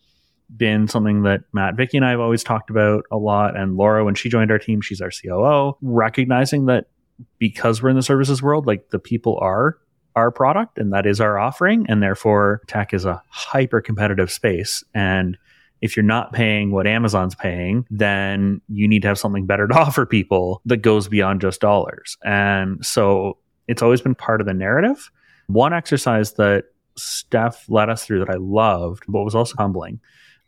been 0.57 0.89
something 0.89 1.23
that 1.23 1.43
Matt, 1.53 1.77
Vicky, 1.77 1.97
and 1.97 2.05
I 2.05 2.11
have 2.11 2.21
always 2.21 2.43
talked 2.43 2.71
about 2.71 3.05
a 3.11 3.17
lot. 3.17 3.57
And 3.57 3.77
Laura, 3.77 4.05
when 4.05 4.15
she 4.15 4.29
joined 4.29 4.51
our 4.51 4.59
team, 4.59 4.81
she's 4.81 5.01
our 5.01 5.11
COO, 5.11 5.77
recognizing 5.81 6.67
that 6.67 6.87
because 7.39 7.83
we're 7.83 7.91
in 7.91 7.97
the 7.97 8.03
services 8.03 8.43
world, 8.43 8.67
like 8.67 8.91
the 8.91 8.99
people 8.99 9.39
are 9.41 9.79
our 10.17 10.31
product 10.31 10.79
and 10.79 10.93
that 10.93 11.07
is 11.07 11.21
our 11.21 11.39
offering. 11.39 11.87
And 11.89 12.03
therefore, 12.03 12.63
tech 12.67 12.93
is 12.93 13.05
a 13.05 13.23
hyper 13.29 13.81
competitive 13.81 14.31
space. 14.31 14.85
And 14.95 15.39
if 15.81 15.97
you're 15.97 16.05
not 16.05 16.33
paying 16.33 16.73
what 16.73 16.87
Amazon's 16.87 17.35
paying, 17.35 17.87
then 17.91 18.61
you 18.69 18.87
need 18.87 19.03
to 19.03 19.09
have 19.09 19.19
something 19.19 19.47
better 19.47 19.67
to 19.67 19.75
offer 19.79 20.07
people 20.07 20.61
that 20.67 20.79
goes 20.79 21.09
beyond 21.09 21.41
just 21.41 21.61
dollars. 21.61 22.17
And 22.25 22.85
so 22.85 23.39
it's 23.69 23.83
always 23.83 24.01
been 24.01 24.15
part 24.15 24.41
of 24.41 24.47
the 24.47 24.55
narrative. 24.55 25.11
One 25.47 25.73
exercise 25.73 26.35
that 26.35 26.65
Steph 26.97 27.69
led 27.69 27.89
us 27.89 28.05
through 28.05 28.19
that 28.21 28.31
I 28.31 28.37
loved, 28.37 29.05
but 29.09 29.23
was 29.23 29.35
also 29.35 29.55
humbling, 29.59 30.01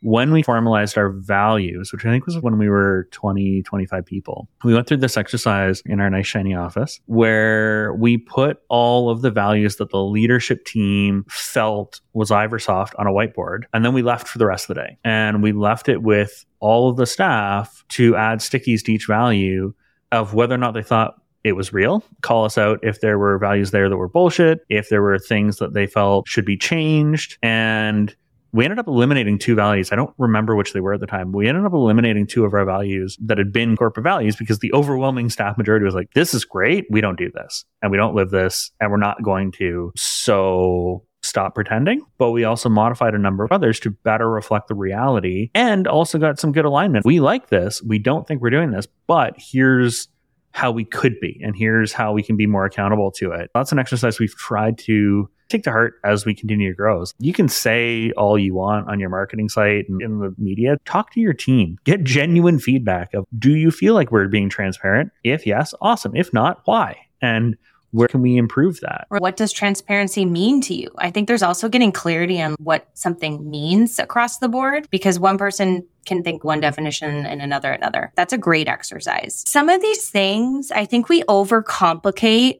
when 0.03 0.33
we 0.33 0.43
formalized 0.43 0.97
our 0.97 1.09
values, 1.09 1.93
which 1.93 2.05
I 2.05 2.09
think 2.09 2.25
was 2.25 2.37
when 2.39 2.57
we 2.57 2.67
were 2.67 3.07
20, 3.11 3.63
25 3.63 4.05
people, 4.05 4.49
we 4.63 4.73
went 4.73 4.85
through 4.85 4.97
this 4.97 5.15
exercise 5.15 5.81
in 5.85 6.01
our 6.01 6.09
nice 6.09 6.27
shiny 6.27 6.53
office 6.53 6.99
where 7.05 7.93
we 7.93 8.17
put 8.17 8.61
all 8.67 9.09
of 9.09 9.21
the 9.21 9.31
values 9.31 9.77
that 9.77 9.91
the 9.91 10.03
leadership 10.03 10.65
team 10.65 11.25
felt 11.29 12.01
was 12.11 12.31
Iversoft 12.31 12.91
on 12.99 13.07
a 13.07 13.11
whiteboard. 13.11 13.63
And 13.73 13.85
then 13.85 13.93
we 13.93 14.01
left 14.01 14.27
for 14.27 14.39
the 14.39 14.45
rest 14.45 14.69
of 14.69 14.75
the 14.75 14.81
day. 14.81 14.97
And 15.05 15.41
we 15.41 15.53
left 15.53 15.87
it 15.87 16.03
with 16.03 16.45
all 16.59 16.89
of 16.89 16.97
the 16.97 17.05
staff 17.05 17.85
to 17.89 18.17
add 18.17 18.39
stickies 18.39 18.83
to 18.83 18.93
each 18.93 19.07
value 19.07 19.73
of 20.11 20.33
whether 20.33 20.53
or 20.53 20.59
not 20.59 20.73
they 20.73 20.83
thought 20.83 21.15
it 21.45 21.53
was 21.53 21.73
real. 21.73 22.03
Call 22.21 22.45
us 22.45 22.57
out 22.57 22.79
if 22.83 23.01
there 23.01 23.17
were 23.17 23.37
values 23.37 23.71
there 23.71 23.89
that 23.89 23.97
were 23.97 24.07
bullshit, 24.07 24.65
if 24.69 24.89
there 24.89 25.01
were 25.01 25.19
things 25.19 25.57
that 25.57 25.73
they 25.73 25.87
felt 25.87 26.27
should 26.27 26.45
be 26.45 26.57
changed. 26.57 27.37
And 27.41 28.15
we 28.53 28.63
ended 28.63 28.79
up 28.79 28.87
eliminating 28.87 29.39
two 29.39 29.55
values. 29.55 29.91
I 29.91 29.95
don't 29.95 30.13
remember 30.17 30.55
which 30.55 30.73
they 30.73 30.79
were 30.79 30.93
at 30.93 30.99
the 30.99 31.07
time. 31.07 31.31
We 31.31 31.47
ended 31.47 31.65
up 31.65 31.73
eliminating 31.73 32.27
two 32.27 32.45
of 32.45 32.53
our 32.53 32.65
values 32.65 33.17
that 33.25 33.39
had 33.39 33.51
been 33.51 33.75
corporate 33.75 34.03
values 34.03 34.35
because 34.35 34.59
the 34.59 34.71
overwhelming 34.73 35.29
staff 35.29 35.57
majority 35.57 35.83
was 35.85 35.95
like, 35.95 36.13
this 36.13 36.33
is 36.33 36.45
great. 36.45 36.85
We 36.89 37.01
don't 37.01 37.17
do 37.17 37.31
this 37.33 37.65
and 37.81 37.91
we 37.91 37.97
don't 37.97 38.15
live 38.15 38.29
this 38.29 38.71
and 38.79 38.91
we're 38.91 38.97
not 38.97 39.23
going 39.23 39.51
to. 39.53 39.91
So 39.97 41.03
stop 41.23 41.55
pretending. 41.55 42.01
But 42.17 42.31
we 42.31 42.43
also 42.43 42.69
modified 42.69 43.15
a 43.15 43.19
number 43.19 43.43
of 43.43 43.51
others 43.51 43.79
to 43.81 43.89
better 43.89 44.29
reflect 44.29 44.67
the 44.67 44.75
reality 44.75 45.49
and 45.55 45.87
also 45.87 46.19
got 46.19 46.39
some 46.39 46.51
good 46.51 46.65
alignment. 46.65 47.05
We 47.05 47.19
like 47.19 47.49
this. 47.49 47.81
We 47.81 47.97
don't 47.97 48.27
think 48.27 48.41
we're 48.41 48.49
doing 48.51 48.71
this, 48.71 48.87
but 49.07 49.33
here's 49.37 50.09
how 50.53 50.71
we 50.71 50.85
could 50.85 51.19
be 51.19 51.41
and 51.43 51.55
here's 51.55 51.91
how 51.91 52.13
we 52.13 52.23
can 52.23 52.37
be 52.37 52.45
more 52.45 52.65
accountable 52.65 53.11
to 53.11 53.31
it. 53.31 53.49
That's 53.53 53.71
an 53.71 53.79
exercise 53.79 54.19
we've 54.19 54.35
tried 54.35 54.77
to 54.79 55.29
take 55.49 55.63
to 55.63 55.71
heart 55.71 55.95
as 56.03 56.25
we 56.25 56.33
continue 56.33 56.69
to 56.69 56.75
grow. 56.75 57.03
You 57.19 57.33
can 57.33 57.47
say 57.47 58.11
all 58.11 58.37
you 58.37 58.53
want 58.53 58.87
on 58.87 58.99
your 58.99 59.09
marketing 59.09 59.49
site 59.49 59.89
and 59.89 60.01
in 60.01 60.19
the 60.19 60.33
media. 60.37 60.77
Talk 60.85 61.11
to 61.13 61.19
your 61.19 61.33
team. 61.33 61.77
Get 61.83 62.03
genuine 62.03 62.59
feedback 62.59 63.13
of 63.13 63.25
do 63.37 63.55
you 63.55 63.71
feel 63.71 63.93
like 63.93 64.11
we're 64.11 64.27
being 64.27 64.49
transparent? 64.49 65.11
If 65.23 65.45
yes, 65.45 65.73
awesome. 65.81 66.15
If 66.15 66.33
not, 66.33 66.61
why? 66.65 66.97
And 67.21 67.57
where 67.91 68.07
can 68.07 68.21
we 68.21 68.37
improve 68.37 68.79
that? 68.81 69.05
Or 69.11 69.19
what 69.19 69.37
does 69.37 69.51
transparency 69.51 70.25
mean 70.25 70.61
to 70.61 70.73
you? 70.73 70.89
I 70.97 71.11
think 71.11 71.27
there's 71.27 71.43
also 71.43 71.69
getting 71.69 71.91
clarity 71.91 72.41
on 72.41 72.55
what 72.57 72.87
something 72.95 73.49
means 73.49 73.99
across 73.99 74.39
the 74.39 74.49
board 74.49 74.87
because 74.89 75.19
one 75.19 75.37
person 75.37 75.85
can 76.05 76.23
think 76.23 76.43
one 76.43 76.59
definition 76.59 77.25
and 77.25 77.41
another 77.41 77.71
another. 77.71 78.11
That's 78.15 78.33
a 78.33 78.37
great 78.37 78.67
exercise. 78.67 79.43
Some 79.47 79.69
of 79.69 79.81
these 79.81 80.09
things, 80.09 80.71
I 80.71 80.85
think 80.85 81.09
we 81.09 81.23
overcomplicate 81.23 82.59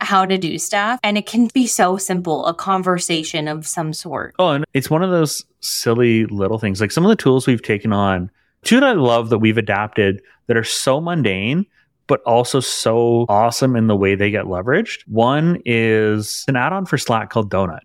how 0.00 0.26
to 0.26 0.36
do 0.36 0.58
stuff. 0.58 0.98
And 1.02 1.16
it 1.16 1.26
can 1.26 1.48
be 1.54 1.66
so 1.66 1.96
simple, 1.96 2.44
a 2.46 2.54
conversation 2.54 3.48
of 3.48 3.66
some 3.66 3.92
sort. 3.92 4.34
Oh, 4.38 4.50
and 4.50 4.64
it's 4.74 4.90
one 4.90 5.02
of 5.02 5.10
those 5.10 5.44
silly 5.60 6.26
little 6.26 6.58
things. 6.58 6.80
Like 6.80 6.90
some 6.90 7.04
of 7.04 7.08
the 7.08 7.16
tools 7.16 7.46
we've 7.46 7.62
taken 7.62 7.92
on, 7.92 8.30
two 8.64 8.80
that 8.80 8.88
I 8.88 8.92
love 8.92 9.30
that 9.30 9.38
we've 9.38 9.58
adapted 9.58 10.20
that 10.48 10.56
are 10.56 10.64
so 10.64 11.00
mundane, 11.00 11.66
but 12.08 12.20
also 12.22 12.60
so 12.60 13.26
awesome 13.28 13.76
in 13.76 13.86
the 13.86 13.96
way 13.96 14.14
they 14.14 14.30
get 14.30 14.46
leveraged. 14.46 15.02
One 15.06 15.62
is 15.64 16.44
an 16.48 16.56
add 16.56 16.72
on 16.72 16.84
for 16.84 16.98
Slack 16.98 17.30
called 17.30 17.50
Donut 17.50 17.80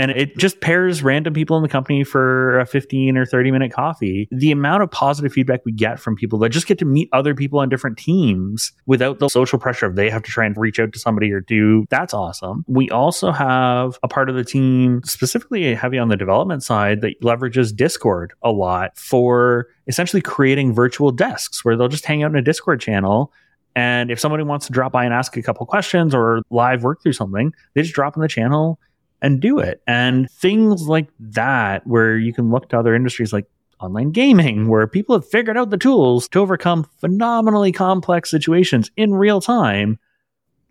and 0.00 0.10
it 0.12 0.38
just 0.38 0.62
pairs 0.62 1.02
random 1.02 1.34
people 1.34 1.58
in 1.58 1.62
the 1.62 1.68
company 1.68 2.04
for 2.04 2.58
a 2.58 2.64
15 2.64 3.18
or 3.18 3.26
30 3.26 3.50
minute 3.50 3.70
coffee. 3.70 4.28
The 4.30 4.50
amount 4.50 4.82
of 4.82 4.90
positive 4.90 5.30
feedback 5.30 5.60
we 5.66 5.72
get 5.72 6.00
from 6.00 6.16
people 6.16 6.38
that 6.38 6.48
just 6.48 6.66
get 6.66 6.78
to 6.78 6.86
meet 6.86 7.10
other 7.12 7.34
people 7.34 7.58
on 7.58 7.68
different 7.68 7.98
teams 7.98 8.72
without 8.86 9.18
the 9.18 9.28
social 9.28 9.58
pressure 9.58 9.84
of 9.84 9.96
they 9.96 10.08
have 10.08 10.22
to 10.22 10.30
try 10.30 10.46
and 10.46 10.56
reach 10.56 10.80
out 10.80 10.94
to 10.94 10.98
somebody 10.98 11.30
or 11.30 11.40
do 11.40 11.84
that's 11.90 12.14
awesome. 12.14 12.64
We 12.66 12.88
also 12.88 13.30
have 13.30 13.98
a 14.02 14.08
part 14.08 14.30
of 14.30 14.36
the 14.36 14.44
team 14.44 15.02
specifically 15.04 15.74
heavy 15.74 15.98
on 15.98 16.08
the 16.08 16.16
development 16.16 16.62
side 16.62 17.02
that 17.02 17.20
leverages 17.20 17.76
Discord 17.76 18.32
a 18.42 18.50
lot 18.50 18.96
for 18.96 19.68
essentially 19.86 20.22
creating 20.22 20.72
virtual 20.74 21.10
desks 21.10 21.62
where 21.62 21.76
they'll 21.76 21.88
just 21.88 22.06
hang 22.06 22.22
out 22.22 22.30
in 22.30 22.36
a 22.36 22.42
Discord 22.42 22.80
channel 22.80 23.32
and 23.76 24.10
if 24.10 24.18
somebody 24.18 24.42
wants 24.42 24.66
to 24.66 24.72
drop 24.72 24.92
by 24.92 25.04
and 25.04 25.14
ask 25.14 25.36
a 25.36 25.42
couple 25.42 25.64
questions 25.64 26.14
or 26.14 26.42
live 26.50 26.82
work 26.82 27.02
through 27.02 27.12
something, 27.12 27.52
they 27.74 27.82
just 27.82 27.94
drop 27.94 28.16
in 28.16 28.22
the 28.22 28.28
channel 28.28 28.80
and 29.22 29.40
do 29.40 29.58
it. 29.58 29.82
And 29.86 30.30
things 30.30 30.88
like 30.88 31.08
that, 31.18 31.86
where 31.86 32.16
you 32.16 32.32
can 32.32 32.50
look 32.50 32.68
to 32.70 32.78
other 32.78 32.94
industries 32.94 33.32
like 33.32 33.46
online 33.80 34.10
gaming, 34.10 34.68
where 34.68 34.86
people 34.86 35.14
have 35.14 35.28
figured 35.28 35.56
out 35.56 35.70
the 35.70 35.78
tools 35.78 36.28
to 36.28 36.40
overcome 36.40 36.86
phenomenally 37.00 37.72
complex 37.72 38.30
situations 38.30 38.90
in 38.96 39.14
real 39.14 39.40
time. 39.40 39.98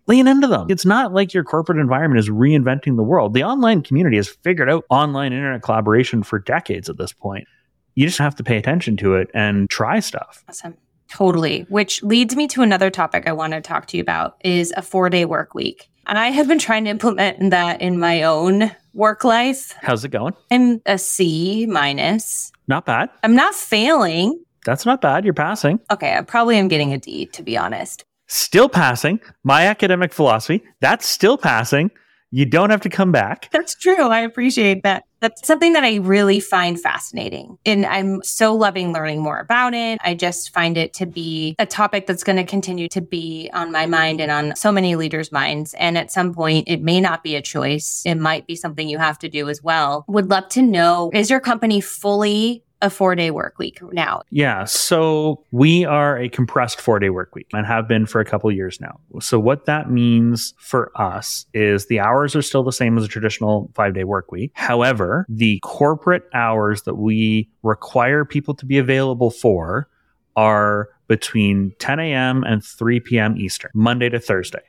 Lean 0.06 0.26
into 0.26 0.46
them. 0.46 0.66
It's 0.70 0.86
not 0.86 1.12
like 1.12 1.32
your 1.34 1.44
corporate 1.44 1.78
environment 1.78 2.18
is 2.18 2.28
reinventing 2.28 2.96
the 2.96 3.02
world. 3.02 3.34
The 3.34 3.44
online 3.44 3.82
community 3.82 4.16
has 4.16 4.28
figured 4.28 4.68
out 4.68 4.84
online 4.90 5.32
internet 5.32 5.62
collaboration 5.62 6.22
for 6.22 6.38
decades 6.38 6.88
at 6.88 6.98
this 6.98 7.12
point. 7.12 7.46
You 7.94 8.06
just 8.06 8.18
have 8.18 8.34
to 8.36 8.42
pay 8.42 8.56
attention 8.56 8.96
to 8.98 9.14
it 9.14 9.30
and 9.34 9.68
try 9.68 10.00
stuff. 10.00 10.44
Awesome. 10.48 10.76
Totally. 11.08 11.66
Which 11.68 12.02
leads 12.02 12.36
me 12.36 12.46
to 12.48 12.62
another 12.62 12.88
topic 12.88 13.26
I 13.26 13.32
want 13.32 13.52
to 13.52 13.60
talk 13.60 13.86
to 13.86 13.96
you 13.96 14.00
about 14.00 14.36
is 14.44 14.72
a 14.76 14.82
four 14.82 15.10
day 15.10 15.24
work 15.24 15.54
week. 15.54 15.90
And 16.10 16.18
I 16.18 16.30
have 16.30 16.48
been 16.48 16.58
trying 16.58 16.82
to 16.86 16.90
implement 16.90 17.50
that 17.52 17.80
in 17.80 18.00
my 18.00 18.24
own 18.24 18.72
work 18.94 19.22
life. 19.22 19.76
How's 19.80 20.04
it 20.04 20.08
going? 20.08 20.34
I'm 20.50 20.82
a 20.84 20.98
C 20.98 21.66
minus. 21.66 22.50
Not 22.66 22.84
bad. 22.84 23.10
I'm 23.22 23.36
not 23.36 23.54
failing. 23.54 24.44
That's 24.66 24.84
not 24.84 25.00
bad. 25.00 25.24
You're 25.24 25.34
passing. 25.34 25.78
Okay, 25.88 26.16
I 26.16 26.22
probably 26.22 26.56
am 26.58 26.66
getting 26.66 26.92
a 26.92 26.98
D, 26.98 27.26
to 27.26 27.44
be 27.44 27.56
honest. 27.56 28.04
Still 28.26 28.68
passing. 28.68 29.20
My 29.44 29.68
academic 29.68 30.12
philosophy, 30.12 30.64
that's 30.80 31.06
still 31.06 31.38
passing. 31.38 31.92
You 32.30 32.46
don't 32.46 32.70
have 32.70 32.80
to 32.82 32.88
come 32.88 33.10
back. 33.12 33.48
That's 33.52 33.74
true. 33.74 34.08
I 34.08 34.20
appreciate 34.20 34.82
that. 34.84 35.04
That's 35.20 35.46
something 35.46 35.74
that 35.74 35.84
I 35.84 35.96
really 35.96 36.40
find 36.40 36.80
fascinating. 36.80 37.58
And 37.66 37.84
I'm 37.84 38.22
so 38.22 38.54
loving 38.54 38.92
learning 38.92 39.20
more 39.22 39.38
about 39.38 39.74
it. 39.74 39.98
I 40.02 40.14
just 40.14 40.54
find 40.54 40.78
it 40.78 40.94
to 40.94 41.06
be 41.06 41.56
a 41.58 41.66
topic 41.66 42.06
that's 42.06 42.24
going 42.24 42.36
to 42.36 42.44
continue 42.44 42.88
to 42.88 43.02
be 43.02 43.50
on 43.52 43.70
my 43.70 43.84
mind 43.84 44.20
and 44.20 44.30
on 44.30 44.56
so 44.56 44.72
many 44.72 44.96
leaders' 44.96 45.30
minds. 45.30 45.74
And 45.74 45.98
at 45.98 46.10
some 46.10 46.32
point, 46.32 46.68
it 46.68 46.80
may 46.80 47.00
not 47.00 47.22
be 47.22 47.34
a 47.34 47.42
choice. 47.42 48.02
It 48.06 48.14
might 48.14 48.46
be 48.46 48.56
something 48.56 48.88
you 48.88 48.98
have 48.98 49.18
to 49.18 49.28
do 49.28 49.48
as 49.50 49.62
well. 49.62 50.04
Would 50.08 50.30
love 50.30 50.48
to 50.50 50.62
know 50.62 51.10
is 51.12 51.28
your 51.28 51.40
company 51.40 51.82
fully 51.82 52.64
a 52.82 52.90
four 52.90 53.14
day 53.14 53.30
work 53.30 53.58
week 53.58 53.80
now? 53.92 54.22
Yeah. 54.30 54.64
So 54.64 55.44
we 55.50 55.84
are 55.84 56.16
a 56.16 56.28
compressed 56.28 56.80
four 56.80 56.98
day 56.98 57.10
work 57.10 57.34
week 57.34 57.48
and 57.52 57.66
have 57.66 57.86
been 57.86 58.06
for 58.06 58.20
a 58.20 58.24
couple 58.24 58.50
years 58.50 58.80
now. 58.80 58.98
So 59.20 59.38
what 59.38 59.66
that 59.66 59.90
means 59.90 60.54
for 60.58 60.90
us 60.94 61.46
is 61.52 61.86
the 61.86 62.00
hours 62.00 62.34
are 62.34 62.42
still 62.42 62.62
the 62.62 62.72
same 62.72 62.96
as 62.96 63.04
a 63.04 63.08
traditional 63.08 63.70
five 63.74 63.94
day 63.94 64.04
work 64.04 64.32
week. 64.32 64.52
However, 64.54 65.26
the 65.28 65.60
corporate 65.62 66.24
hours 66.32 66.82
that 66.82 66.94
we 66.94 67.50
require 67.62 68.24
people 68.24 68.54
to 68.54 68.66
be 68.66 68.78
available 68.78 69.30
for 69.30 69.88
are 70.36 70.88
between 71.08 71.74
10 71.78 71.98
a.m. 71.98 72.44
and 72.44 72.64
3 72.64 73.00
p.m. 73.00 73.36
Eastern, 73.36 73.70
Monday 73.74 74.08
to 74.08 74.20
Thursday. 74.20 74.62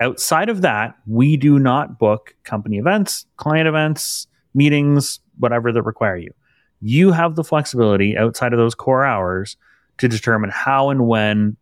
Outside 0.00 0.50
of 0.50 0.60
that, 0.60 0.94
we 1.06 1.38
do 1.38 1.58
not 1.58 1.98
book 1.98 2.36
company 2.44 2.76
events, 2.76 3.24
client 3.38 3.66
events, 3.66 4.26
meetings, 4.54 5.20
whatever 5.38 5.72
that 5.72 5.82
require 5.82 6.18
you 6.18 6.30
you 6.80 7.12
have 7.12 7.36
the 7.36 7.44
flexibility 7.44 8.16
outside 8.16 8.52
of 8.52 8.58
those 8.58 8.74
core 8.74 9.04
hours 9.04 9.56
to 9.98 10.08
determine 10.08 10.50
how 10.50 10.90
and 10.90 11.06
when 11.06 11.56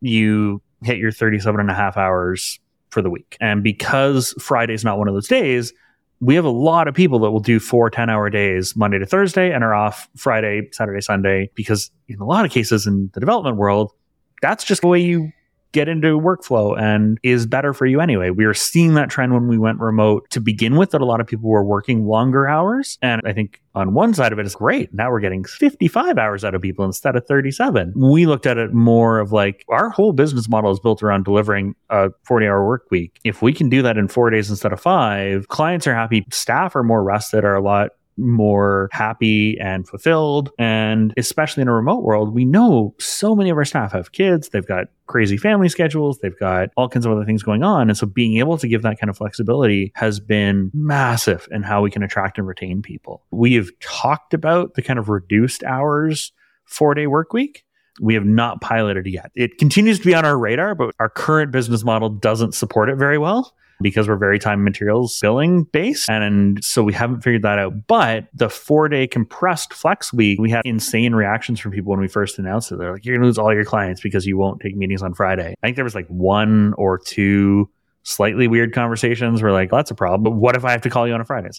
you 0.00 0.60
hit 0.82 0.98
your 0.98 1.12
37 1.12 1.60
and 1.60 1.70
a 1.70 1.74
half 1.74 1.96
hours 1.96 2.58
for 2.90 3.02
the 3.02 3.10
week. 3.10 3.36
And 3.40 3.62
because 3.62 4.34
Friday 4.40 4.74
is 4.74 4.84
not 4.84 4.98
one 4.98 5.08
of 5.08 5.14
those 5.14 5.28
days, 5.28 5.72
we 6.20 6.34
have 6.34 6.44
a 6.44 6.50
lot 6.50 6.88
of 6.88 6.94
people 6.94 7.18
that 7.20 7.30
will 7.30 7.40
do 7.40 7.60
four 7.60 7.90
10 7.90 8.08
hour 8.08 8.30
days 8.30 8.74
Monday 8.74 8.98
to 8.98 9.06
Thursday 9.06 9.52
and 9.52 9.62
are 9.62 9.74
off 9.74 10.08
Friday, 10.16 10.68
Saturday, 10.72 11.00
Sunday, 11.00 11.50
because 11.54 11.90
in 12.08 12.18
a 12.20 12.24
lot 12.24 12.44
of 12.44 12.50
cases 12.50 12.86
in 12.86 13.10
the 13.12 13.20
development 13.20 13.56
world, 13.56 13.92
that's 14.40 14.64
just 14.64 14.80
the 14.80 14.86
way 14.86 15.00
you 15.00 15.30
get 15.72 15.88
into 15.88 16.18
workflow 16.18 16.78
and 16.78 17.18
is 17.22 17.46
better 17.46 17.72
for 17.72 17.86
you 17.86 18.00
anyway. 18.00 18.30
We 18.30 18.46
were 18.46 18.54
seeing 18.54 18.94
that 18.94 19.10
trend 19.10 19.34
when 19.34 19.48
we 19.48 19.58
went 19.58 19.80
remote 19.80 20.28
to 20.30 20.40
begin 20.40 20.76
with, 20.76 20.90
that 20.90 21.00
a 21.00 21.04
lot 21.04 21.20
of 21.20 21.26
people 21.26 21.50
were 21.50 21.64
working 21.64 22.06
longer 22.06 22.48
hours. 22.48 22.98
And 23.02 23.20
I 23.24 23.32
think 23.32 23.60
on 23.74 23.92
one 23.92 24.14
side 24.14 24.32
of 24.32 24.38
it 24.38 24.46
is 24.46 24.54
great. 24.54 24.92
Now 24.94 25.10
we're 25.10 25.20
getting 25.20 25.44
55 25.44 26.18
hours 26.18 26.44
out 26.44 26.54
of 26.54 26.62
people 26.62 26.84
instead 26.84 27.14
of 27.14 27.26
37. 27.26 27.92
We 27.94 28.26
looked 28.26 28.46
at 28.46 28.56
it 28.56 28.72
more 28.72 29.18
of 29.18 29.32
like 29.32 29.64
our 29.68 29.90
whole 29.90 30.12
business 30.12 30.48
model 30.48 30.70
is 30.70 30.80
built 30.80 31.02
around 31.02 31.24
delivering 31.24 31.74
a 31.90 32.10
40 32.24 32.46
hour 32.46 32.66
work 32.66 32.86
week. 32.90 33.20
If 33.24 33.42
we 33.42 33.52
can 33.52 33.68
do 33.68 33.82
that 33.82 33.98
in 33.98 34.08
four 34.08 34.30
days 34.30 34.48
instead 34.48 34.72
of 34.72 34.80
five, 34.80 35.48
clients 35.48 35.86
are 35.86 35.94
happy, 35.94 36.24
staff 36.30 36.74
are 36.74 36.82
more 36.82 37.02
rested, 37.02 37.44
are 37.44 37.54
a 37.54 37.62
lot 37.62 37.90
more 38.16 38.88
happy 38.92 39.58
and 39.60 39.86
fulfilled. 39.86 40.50
And 40.58 41.12
especially 41.16 41.62
in 41.62 41.68
a 41.68 41.74
remote 41.74 42.02
world, 42.02 42.34
we 42.34 42.44
know 42.44 42.94
so 42.98 43.34
many 43.34 43.50
of 43.50 43.56
our 43.56 43.64
staff 43.64 43.92
have 43.92 44.12
kids, 44.12 44.50
they've 44.50 44.66
got 44.66 44.86
crazy 45.06 45.36
family 45.36 45.68
schedules, 45.68 46.18
they've 46.18 46.38
got 46.38 46.70
all 46.76 46.88
kinds 46.88 47.06
of 47.06 47.12
other 47.12 47.24
things 47.24 47.42
going 47.42 47.62
on. 47.62 47.88
And 47.88 47.96
so 47.96 48.06
being 48.06 48.38
able 48.38 48.58
to 48.58 48.68
give 48.68 48.82
that 48.82 48.98
kind 48.98 49.10
of 49.10 49.16
flexibility 49.16 49.92
has 49.94 50.20
been 50.20 50.70
massive 50.74 51.48
in 51.50 51.62
how 51.62 51.82
we 51.82 51.90
can 51.90 52.02
attract 52.02 52.38
and 52.38 52.46
retain 52.46 52.82
people. 52.82 53.22
We 53.30 53.54
have 53.54 53.70
talked 53.80 54.34
about 54.34 54.74
the 54.74 54.82
kind 54.82 54.98
of 54.98 55.08
reduced 55.08 55.62
hours 55.64 56.32
four 56.64 56.94
day 56.94 57.06
work 57.06 57.32
week. 57.32 57.64
We 58.00 58.14
have 58.14 58.26
not 58.26 58.60
piloted 58.60 59.06
yet. 59.06 59.30
It 59.34 59.56
continues 59.56 59.98
to 60.00 60.04
be 60.04 60.14
on 60.14 60.26
our 60.26 60.38
radar, 60.38 60.74
but 60.74 60.94
our 61.00 61.08
current 61.08 61.50
business 61.50 61.82
model 61.82 62.10
doesn't 62.10 62.52
support 62.52 62.90
it 62.90 62.96
very 62.96 63.16
well 63.16 63.54
because 63.80 64.08
we're 64.08 64.16
very 64.16 64.38
time 64.38 64.64
materials 64.64 65.18
billing 65.20 65.64
based. 65.64 66.08
And 66.08 66.62
so 66.64 66.82
we 66.82 66.92
haven't 66.92 67.22
figured 67.22 67.42
that 67.42 67.58
out. 67.58 67.86
But 67.86 68.28
the 68.34 68.48
four 68.48 68.88
day 68.88 69.06
compressed 69.06 69.72
flex 69.72 70.12
week, 70.12 70.38
we 70.38 70.50
had 70.50 70.62
insane 70.64 71.14
reactions 71.14 71.60
from 71.60 71.72
people 71.72 71.90
when 71.90 72.00
we 72.00 72.08
first 72.08 72.38
announced 72.38 72.72
it. 72.72 72.78
They're 72.78 72.92
like, 72.92 73.04
you're 73.04 73.16
going 73.16 73.22
to 73.22 73.26
lose 73.26 73.38
all 73.38 73.52
your 73.52 73.64
clients 73.64 74.00
because 74.00 74.26
you 74.26 74.36
won't 74.36 74.60
take 74.60 74.76
meetings 74.76 75.02
on 75.02 75.14
Friday. 75.14 75.54
I 75.62 75.66
think 75.66 75.76
there 75.76 75.84
was 75.84 75.94
like 75.94 76.08
one 76.08 76.74
or 76.74 76.98
two 76.98 77.68
slightly 78.02 78.46
weird 78.48 78.72
conversations 78.72 79.42
where 79.42 79.52
like, 79.52 79.72
well, 79.72 79.80
that's 79.80 79.90
a 79.90 79.94
problem. 79.94 80.22
But 80.22 80.38
what 80.38 80.56
if 80.56 80.64
I 80.64 80.70
have 80.70 80.82
to 80.82 80.90
call 80.90 81.06
you 81.06 81.14
on 81.14 81.20
a 81.20 81.24
Friday? 81.24 81.50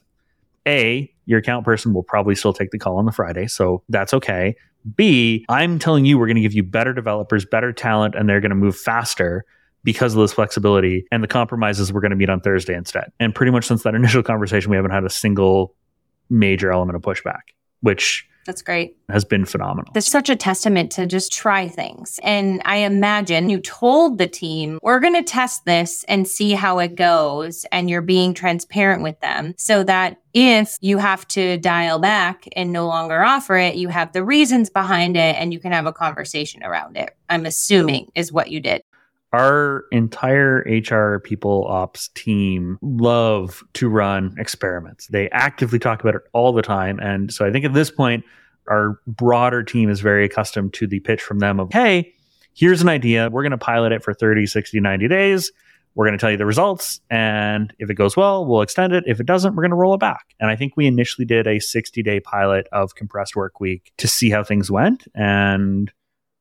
A, 0.66 1.14
your 1.26 1.40
account 1.40 1.66
person 1.66 1.94
will 1.94 2.04
probably 2.04 2.36
still 2.36 2.54
take 2.54 2.72
the 2.72 2.80
call 2.80 2.98
on 2.98 3.06
the 3.06 3.12
Friday. 3.12 3.48
So 3.48 3.84
that's 3.90 4.14
okay. 4.14 4.56
B, 4.96 5.46
I'm 5.50 5.80
telling 5.80 6.06
you, 6.06 6.18
we're 6.18 6.28
going 6.28 6.36
to 6.36 6.42
give 6.42 6.54
you 6.54 6.64
better 6.64 6.94
developers, 6.94 7.46
better 7.46 7.74
talent, 7.74 8.16
and 8.16 8.28
they're 8.30 8.40
going 8.40 8.50
to 8.50 8.56
move 8.56 8.78
faster 8.78 9.44
because 9.88 10.14
of 10.16 10.20
this 10.20 10.34
flexibility. 10.34 11.06
And 11.14 11.24
the 11.24 11.30
compromises 11.30 11.94
we're 11.94 12.02
going 12.02 12.12
to 12.12 12.18
meet 12.18 12.30
on 12.30 12.42
Thursday 12.42 12.76
instead. 12.76 13.10
And 13.22 13.34
pretty 13.34 13.54
much 13.54 13.66
since 13.66 13.84
that 13.84 13.96
initial 13.96 14.22
conversation, 14.22 14.70
we 14.70 14.76
haven't 14.76 14.92
had 14.92 15.06
a 15.06 15.10
single 15.10 15.76
major 16.30 16.74
element 16.74 16.98
of 16.98 17.02
pushback, 17.04 17.54
which 17.80 18.28
that's 18.46 18.62
great. 18.62 18.98
Has 19.10 19.24
been 19.24 19.46
phenomenal. 19.46 19.92
That's 19.94 20.10
such 20.10 20.30
a 20.30 20.36
testament 20.36 20.92
to 20.94 21.06
just 21.06 21.34
try 21.34 21.70
things. 21.70 22.20
And 22.22 22.62
I 22.66 22.78
imagine 22.78 23.50
you 23.50 23.60
told 23.60 24.18
the 24.18 24.28
team, 24.28 24.80
we're 24.82 25.00
going 25.00 25.16
to 25.16 25.24
test 25.24 25.64
this 25.64 26.04
and 26.10 26.28
see 26.28 26.52
how 26.52 26.80
it 26.80 26.96
goes. 26.96 27.66
And 27.72 27.90
you're 27.90 28.02
being 28.02 28.34
transparent 28.34 29.04
with 29.04 29.20
them 29.22 29.54
so 29.58 29.84
that 29.86 30.18
if 30.34 30.78
you 30.82 30.98
have 30.98 31.28
to 31.30 31.58
dial 31.58 32.00
back 32.00 32.48
and 32.56 32.72
no 32.72 32.88
longer 32.88 33.22
offer 33.24 33.58
it, 33.58 33.76
you 33.76 33.88
have 33.90 34.14
the 34.14 34.24
reasons 34.24 34.70
behind 34.70 35.18
it 35.18 35.36
and 35.38 35.52
you 35.52 35.60
can 35.60 35.72
have 35.72 35.86
a 35.86 35.94
conversation 35.94 36.64
around 36.64 36.96
it. 36.96 37.16
I'm 37.30 37.46
assuming 37.46 38.12
is 38.16 38.32
what 38.32 38.50
you 38.50 38.60
did 38.62 38.82
our 39.34 39.86
entire 39.92 40.60
HR 40.68 41.20
people 41.20 41.66
ops 41.68 42.10
team 42.10 42.78
love 42.82 43.64
to 43.74 43.90
run 43.90 44.36
experiments. 44.38 45.08
They 45.08 45.30
actively 45.32 45.80
talk 45.80 46.02
about 46.02 46.16
it 46.16 46.22
all 46.34 46.54
the 46.54 46.62
time. 46.62 47.00
And 47.00 47.34
so 47.34 47.46
I 47.46 47.52
think 47.52 47.66
at 47.66 47.74
this 47.74 47.92
point, 47.92 48.24
our 48.68 49.00
broader 49.08 49.64
team 49.64 49.90
is 49.90 50.00
very 50.00 50.26
accustomed 50.26 50.74
to 50.74 50.88
the 50.88 51.00
pitch 51.00 51.22
from 51.22 51.40
them 51.40 51.60
of, 51.60 51.72
hey, 51.72 52.14
here's 52.54 52.82
an 52.82 52.90
idea. 52.90 53.30
We're 53.30 53.44
going 53.44 53.52
to 53.52 53.58
pilot 53.58 53.92
it 53.92 54.04
for 54.04 54.14
30, 54.14 54.46
60, 54.46 54.80
90 54.80 55.08
days. 55.08 55.52
We're 55.96 56.06
going 56.06 56.18
to 56.18 56.22
tell 56.22 56.32
you 56.32 56.38
the 56.38 56.46
results. 56.46 57.02
And 57.10 57.74
if 57.80 57.90
it 57.90 57.96
goes 57.96 58.16
well, 58.16 58.46
we'll 58.46 58.62
extend 58.62 58.94
it. 58.94 59.04
If 59.08 59.20
it 59.20 59.26
doesn't, 59.26 59.56
we're 59.56 59.64
going 59.64 59.72
to 59.72 59.78
roll 59.78 59.96
it 59.96 60.00
back. 60.00 60.36
And 60.40 60.50
I 60.50 60.56
think 60.56 60.78
we 60.78 60.86
initially 60.86 61.26
did 61.26 61.48
a 61.48 61.60
60 61.60 62.04
day 62.04 62.20
pilot 62.20 62.68
of 62.72 62.96
compressed 62.96 63.36
work 63.36 63.60
week 63.60 63.92
to 63.98 64.08
see 64.08 64.30
how 64.30 64.44
things 64.44 64.70
went. 64.70 65.08
And 65.16 65.92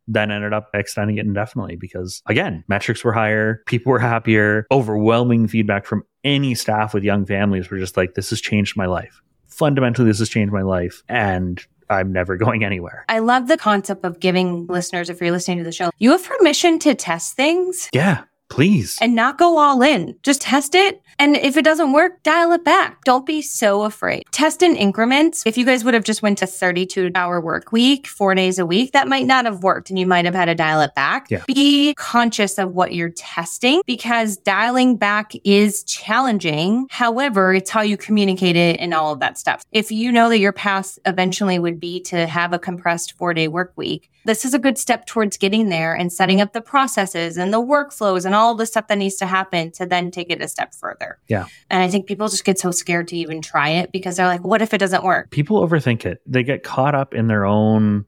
then 0.08 0.30
ended 0.30 0.52
up 0.52 0.68
extending 0.74 1.18
it 1.18 1.26
indefinitely 1.26 1.76
because 1.76 2.22
again, 2.26 2.64
metrics 2.68 3.04
were 3.04 3.12
higher, 3.12 3.62
people 3.66 3.90
were 3.90 3.98
happier, 3.98 4.66
overwhelming 4.70 5.48
feedback 5.48 5.86
from 5.86 6.02
any 6.24 6.54
staff 6.54 6.92
with 6.92 7.04
young 7.04 7.24
families 7.24 7.70
were 7.70 7.78
just 7.78 7.96
like, 7.96 8.14
this 8.14 8.30
has 8.30 8.40
changed 8.40 8.76
my 8.76 8.86
life. 8.86 9.20
Fundamentally, 9.48 10.08
this 10.08 10.18
has 10.18 10.28
changed 10.28 10.52
my 10.52 10.62
life. 10.62 11.02
And 11.08 11.64
I'm 11.88 12.12
never 12.12 12.36
going 12.44 12.64
anywhere. 12.64 13.04
I 13.08 13.20
love 13.20 13.48
the 13.48 13.56
concept 13.56 14.04
of 14.04 14.20
giving 14.20 14.66
listeners, 14.66 15.08
if 15.08 15.20
you're 15.20 15.30
listening 15.30 15.58
to 15.58 15.64
the 15.64 15.72
show, 15.72 15.90
you 15.98 16.10
have 16.10 16.24
permission 16.24 16.78
to 16.80 16.94
test 16.94 17.34
things. 17.34 17.88
Yeah. 17.92 18.24
Please. 18.48 18.96
And 19.00 19.14
not 19.14 19.38
go 19.38 19.58
all 19.58 19.82
in. 19.82 20.16
Just 20.22 20.40
test 20.40 20.74
it. 20.74 21.02
And 21.18 21.36
if 21.36 21.56
it 21.56 21.64
doesn't 21.64 21.92
work, 21.92 22.22
dial 22.22 22.52
it 22.52 22.64
back. 22.64 23.02
Don't 23.04 23.26
be 23.26 23.40
so 23.40 23.82
afraid. 23.82 24.24
Test 24.32 24.62
in 24.62 24.76
increments. 24.76 25.42
If 25.46 25.56
you 25.56 25.64
guys 25.64 25.82
would 25.82 25.94
have 25.94 26.04
just 26.04 26.22
went 26.22 26.38
to 26.38 26.46
32 26.46 27.12
hour 27.14 27.40
work 27.40 27.72
week, 27.72 28.06
four 28.06 28.34
days 28.34 28.58
a 28.58 28.66
week, 28.66 28.92
that 28.92 29.08
might 29.08 29.26
not 29.26 29.46
have 29.46 29.62
worked 29.62 29.90
and 29.90 29.98
you 29.98 30.06
might 30.06 30.26
have 30.26 30.34
had 30.34 30.44
to 30.46 30.54
dial 30.54 30.80
it 30.82 30.94
back. 30.94 31.30
Yeah. 31.30 31.42
Be 31.46 31.94
conscious 31.94 32.58
of 32.58 32.74
what 32.74 32.94
you're 32.94 33.10
testing 33.10 33.82
because 33.86 34.36
dialing 34.36 34.96
back 34.96 35.32
is 35.44 35.82
challenging. 35.84 36.86
However, 36.90 37.54
it's 37.54 37.70
how 37.70 37.80
you 37.80 37.96
communicate 37.96 38.56
it 38.56 38.78
and 38.78 38.92
all 38.92 39.12
of 39.12 39.20
that 39.20 39.38
stuff. 39.38 39.64
If 39.72 39.90
you 39.90 40.12
know 40.12 40.28
that 40.28 40.38
your 40.38 40.52
path 40.52 40.98
eventually 41.06 41.58
would 41.58 41.80
be 41.80 42.00
to 42.02 42.26
have 42.26 42.52
a 42.52 42.58
compressed 42.58 43.16
four 43.16 43.32
day 43.32 43.48
work 43.48 43.72
week, 43.76 44.10
this 44.26 44.44
is 44.44 44.54
a 44.54 44.58
good 44.58 44.76
step 44.76 45.06
towards 45.06 45.36
getting 45.36 45.68
there 45.68 45.94
and 45.94 46.12
setting 46.12 46.40
up 46.40 46.52
the 46.52 46.60
processes 46.60 47.36
and 47.36 47.52
the 47.52 47.62
workflows 47.62 48.26
and 48.26 48.34
all 48.36 48.54
the 48.54 48.66
stuff 48.66 48.88
that 48.88 48.98
needs 48.98 49.16
to 49.16 49.26
happen 49.26 49.72
to 49.72 49.86
then 49.86 50.10
take 50.10 50.30
it 50.30 50.40
a 50.40 50.48
step 50.48 50.74
further. 50.74 51.18
Yeah. 51.28 51.46
And 51.70 51.82
I 51.82 51.88
think 51.88 52.06
people 52.06 52.28
just 52.28 52.44
get 52.44 52.58
so 52.58 52.70
scared 52.70 53.08
to 53.08 53.16
even 53.16 53.42
try 53.42 53.70
it 53.70 53.92
because 53.92 54.16
they're 54.16 54.26
like, 54.26 54.44
what 54.44 54.62
if 54.62 54.72
it 54.72 54.78
doesn't 54.78 55.02
work? 55.02 55.30
People 55.30 55.66
overthink 55.66 56.04
it. 56.04 56.20
They 56.26 56.42
get 56.42 56.62
caught 56.62 56.94
up 56.94 57.14
in 57.14 57.26
their 57.26 57.44
own 57.44 58.04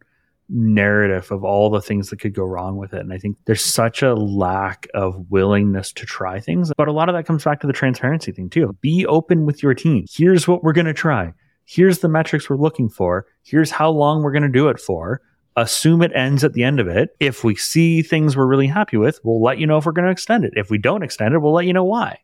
narrative 0.50 1.30
of 1.30 1.44
all 1.44 1.68
the 1.68 1.80
things 1.80 2.08
that 2.10 2.20
could 2.20 2.34
go 2.34 2.44
wrong 2.44 2.76
with 2.76 2.94
it. 2.94 3.00
And 3.00 3.12
I 3.12 3.18
think 3.18 3.36
there's 3.44 3.64
such 3.64 4.02
a 4.02 4.14
lack 4.14 4.88
of 4.94 5.30
willingness 5.30 5.92
to 5.92 6.06
try 6.06 6.40
things. 6.40 6.72
But 6.76 6.88
a 6.88 6.92
lot 6.92 7.08
of 7.08 7.14
that 7.14 7.26
comes 7.26 7.44
back 7.44 7.60
to 7.60 7.66
the 7.66 7.72
transparency 7.72 8.32
thing 8.32 8.48
too. 8.48 8.76
Be 8.80 9.04
open 9.06 9.44
with 9.44 9.62
your 9.62 9.74
team. 9.74 10.06
Here's 10.10 10.48
what 10.48 10.62
we're 10.62 10.72
going 10.72 10.86
to 10.86 10.94
try. 10.94 11.34
Here's 11.66 11.98
the 11.98 12.08
metrics 12.08 12.48
we're 12.48 12.56
looking 12.56 12.88
for. 12.88 13.26
Here's 13.42 13.70
how 13.70 13.90
long 13.90 14.22
we're 14.22 14.32
going 14.32 14.42
to 14.42 14.48
do 14.48 14.68
it 14.68 14.80
for 14.80 15.20
assume 15.62 16.02
it 16.02 16.12
ends 16.14 16.44
at 16.44 16.52
the 16.52 16.64
end 16.64 16.80
of 16.80 16.88
it. 16.88 17.16
If 17.20 17.44
we 17.44 17.54
see 17.54 18.02
things 18.02 18.36
we're 18.36 18.46
really 18.46 18.66
happy 18.66 18.96
with, 18.96 19.20
we'll 19.22 19.42
let 19.42 19.58
you 19.58 19.66
know 19.66 19.78
if 19.78 19.86
we're 19.86 19.92
going 19.92 20.06
to 20.06 20.12
extend 20.12 20.44
it. 20.44 20.52
If 20.56 20.70
we 20.70 20.78
don't 20.78 21.02
extend 21.02 21.34
it, 21.34 21.38
we'll 21.38 21.52
let 21.52 21.66
you 21.66 21.72
know 21.72 21.84
why. 21.84 22.20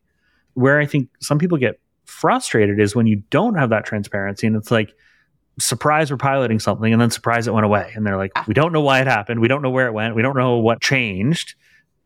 Where 0.53 0.79
I 0.79 0.85
think 0.85 1.09
some 1.19 1.39
people 1.39 1.57
get 1.57 1.79
frustrated 2.05 2.79
is 2.79 2.95
when 2.95 3.07
you 3.07 3.23
don't 3.29 3.55
have 3.55 3.69
that 3.71 3.85
transparency 3.85 4.47
and 4.47 4.55
it's 4.55 4.71
like, 4.71 4.93
surprise 5.57 6.11
we're 6.11 6.17
piloting 6.17 6.59
something 6.59 6.91
and 6.91 7.01
then 7.01 7.09
surprise 7.09 7.47
it 7.47 7.53
went 7.53 7.65
away 7.65 7.89
and 7.95 8.05
they're 8.05 8.17
like 8.17 8.31
ah. 8.35 8.43
we 8.45 8.53
don't 8.53 8.73
know 8.73 8.81
why 8.81 8.99
it 8.99 9.07
happened 9.07 9.39
we 9.39 9.47
don't 9.47 9.61
know 9.61 9.69
where 9.69 9.87
it 9.87 9.93
went 9.93 10.13
we 10.13 10.21
don't 10.21 10.35
know 10.35 10.57
what 10.57 10.81
changed 10.81 11.55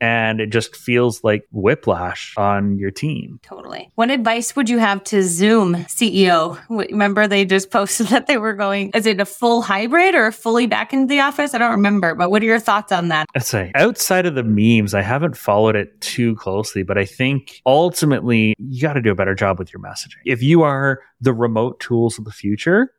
and 0.02 0.39
it 0.39 0.47
just 0.47 0.76
feels 0.76 1.24
like 1.24 1.45
whiplash 1.52 2.34
on 2.38 2.78
your 2.78 2.91
team. 2.91 3.39
Totally. 3.43 3.91
What 3.95 4.10
advice 4.10 4.56
would 4.56 4.70
you 4.70 4.78
have 4.78 5.04
to 5.06 5.24
Zoom 5.24 5.76
CEO? 5.86 6.60
Remember, 6.70 7.28
they 7.28 7.45
just 7.45 7.72
posted 7.80 8.08
that 8.08 8.28
they 8.28 8.38
were 8.38 8.54
going, 8.54 8.91
is 8.93 9.06
it 9.06 9.20
a 9.20 9.26
full 9.26 9.62
hybrid 9.62 10.16
or 10.16 10.32
fully 10.32 10.68
back 10.68 10.93
into 10.93 11.08
the 11.08 11.20
office? 11.20 11.54
I 11.54 11.58
don't 11.58 11.72
remember, 11.72 12.16
but 12.16 12.32
what 12.32 12.41
are 12.41 12.45
your 12.45 12.60
thoughts 12.60 12.91
on 12.91 13.10
that? 13.10 13.28
I'd 13.36 13.43
say 13.43 13.72
outside 13.76 14.26
of 14.26 14.36
the 14.36 14.43
memes, 14.43 14.93
I 14.93 15.02
haven't 15.02 15.38
followed 15.38 15.76
it 15.76 16.00
too 16.02 16.36
closely, 16.36 16.84
but 16.84 16.97
I 16.97 17.06
think 17.06 17.62
ultimately 17.66 18.56
you 18.58 18.82
got 18.82 18.93
to 18.93 19.02
do 19.02 19.12
a 19.12 19.16
better 19.16 19.36
job 19.36 19.60
with 19.60 19.74
your 19.74 19.82
messaging. 19.82 20.18
If 20.26 20.41
you 20.41 20.64
are 20.64 21.02
the 21.22 21.34
remote 21.34 21.80
tools 21.80 22.18
of 22.18 22.26
the 22.26 22.32
future, 22.32 22.93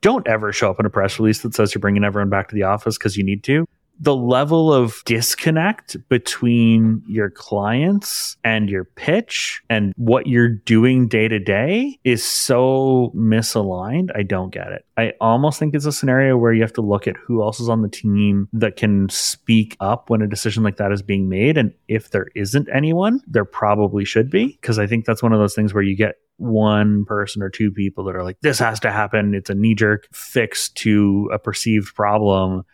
don't 0.00 0.26
ever 0.26 0.52
show 0.52 0.70
up 0.70 0.80
in 0.80 0.86
a 0.86 0.90
press 0.90 1.18
release 1.18 1.42
that 1.42 1.54
says 1.54 1.74
you're 1.74 1.80
bringing 1.80 2.04
everyone 2.04 2.30
back 2.30 2.48
to 2.48 2.54
the 2.54 2.62
office 2.62 2.96
because 2.96 3.16
you 3.16 3.24
need 3.24 3.44
to 3.44 3.66
the 4.00 4.16
level 4.16 4.72
of 4.72 5.02
disconnect 5.04 5.96
between 6.08 7.02
your 7.06 7.28
clients 7.28 8.38
and 8.42 8.70
your 8.70 8.84
pitch 8.84 9.60
and 9.68 9.92
what 9.96 10.26
you're 10.26 10.48
doing 10.48 11.06
day 11.06 11.28
to 11.28 11.38
day 11.38 11.98
is 12.02 12.24
so 12.24 13.12
misaligned. 13.14 14.08
I 14.16 14.22
don't 14.22 14.50
get 14.50 14.72
it. 14.72 14.86
I 14.96 15.12
almost 15.20 15.58
think 15.58 15.74
it's 15.74 15.84
a 15.84 15.92
scenario 15.92 16.38
where 16.38 16.54
you 16.54 16.62
have 16.62 16.72
to 16.74 16.80
look 16.80 17.06
at 17.06 17.16
who 17.18 17.42
else 17.42 17.60
is 17.60 17.68
on 17.68 17.82
the 17.82 17.88
team 17.88 18.48
that 18.54 18.76
can 18.76 19.10
speak 19.10 19.76
up 19.80 20.08
when 20.08 20.22
a 20.22 20.26
decision 20.26 20.62
like 20.62 20.78
that 20.78 20.92
is 20.92 21.02
being 21.02 21.28
made. 21.28 21.58
And 21.58 21.74
if 21.86 22.10
there 22.10 22.28
isn't 22.34 22.68
anyone, 22.72 23.20
there 23.26 23.44
probably 23.44 24.06
should 24.06 24.30
be. 24.30 24.58
Cause 24.62 24.78
I 24.78 24.86
think 24.86 25.04
that's 25.04 25.22
one 25.22 25.34
of 25.34 25.40
those 25.40 25.54
things 25.54 25.74
where 25.74 25.82
you 25.82 25.94
get 25.94 26.16
one 26.38 27.04
person 27.04 27.42
or 27.42 27.50
two 27.50 27.70
people 27.70 28.04
that 28.04 28.16
are 28.16 28.24
like, 28.24 28.38
this 28.40 28.58
has 28.58 28.80
to 28.80 28.90
happen. 28.90 29.34
It's 29.34 29.50
a 29.50 29.54
knee 29.54 29.74
jerk 29.74 30.08
fix 30.10 30.70
to 30.70 31.28
a 31.34 31.38
perceived 31.38 31.94
problem 31.94 32.64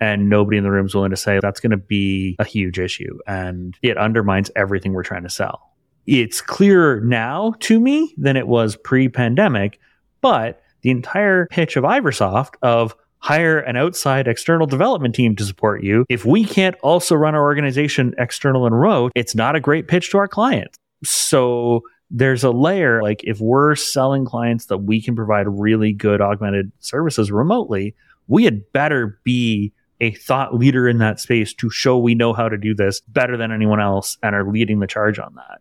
and 0.00 0.28
nobody 0.28 0.58
in 0.58 0.64
the 0.64 0.70
room 0.70 0.86
is 0.86 0.94
willing 0.94 1.10
to 1.10 1.16
say 1.16 1.38
that's 1.40 1.60
going 1.60 1.70
to 1.70 1.76
be 1.76 2.36
a 2.38 2.44
huge 2.44 2.78
issue 2.78 3.18
and 3.26 3.76
it 3.82 3.96
undermines 3.96 4.50
everything 4.56 4.92
we're 4.92 5.02
trying 5.02 5.22
to 5.22 5.30
sell. 5.30 5.72
It's 6.06 6.40
clearer 6.40 7.00
now 7.00 7.54
to 7.60 7.80
me 7.80 8.14
than 8.16 8.36
it 8.36 8.46
was 8.46 8.76
pre 8.76 9.08
pandemic, 9.08 9.80
but 10.20 10.62
the 10.82 10.90
entire 10.90 11.46
pitch 11.46 11.76
of 11.76 11.84
Iversoft 11.84 12.54
of 12.62 12.94
hire 13.18 13.58
an 13.58 13.76
outside 13.76 14.28
external 14.28 14.66
development 14.66 15.14
team 15.14 15.34
to 15.34 15.44
support 15.44 15.82
you. 15.82 16.04
If 16.08 16.24
we 16.24 16.44
can't 16.44 16.76
also 16.82 17.16
run 17.16 17.34
our 17.34 17.42
organization 17.42 18.14
external 18.18 18.66
and 18.66 18.78
remote, 18.78 19.10
it's 19.16 19.34
not 19.34 19.56
a 19.56 19.60
great 19.60 19.88
pitch 19.88 20.10
to 20.10 20.18
our 20.18 20.28
clients. 20.28 20.78
So 21.02 21.82
there's 22.10 22.44
a 22.44 22.52
layer 22.52 23.02
like 23.02 23.24
if 23.24 23.40
we're 23.40 23.74
selling 23.74 24.24
clients 24.24 24.66
that 24.66 24.78
we 24.78 25.02
can 25.02 25.16
provide 25.16 25.48
really 25.48 25.92
good 25.92 26.20
augmented 26.20 26.70
services 26.78 27.32
remotely, 27.32 27.96
we 28.28 28.44
had 28.44 28.72
better 28.72 29.18
be 29.24 29.72
a 30.00 30.12
thought 30.12 30.54
leader 30.54 30.88
in 30.88 30.98
that 30.98 31.20
space 31.20 31.54
to 31.54 31.70
show 31.70 31.98
we 31.98 32.14
know 32.14 32.32
how 32.32 32.48
to 32.48 32.58
do 32.58 32.74
this 32.74 33.00
better 33.00 33.36
than 33.36 33.50
anyone 33.50 33.80
else 33.80 34.18
and 34.22 34.34
are 34.34 34.50
leading 34.50 34.80
the 34.80 34.86
charge 34.86 35.18
on 35.18 35.34
that. 35.36 35.60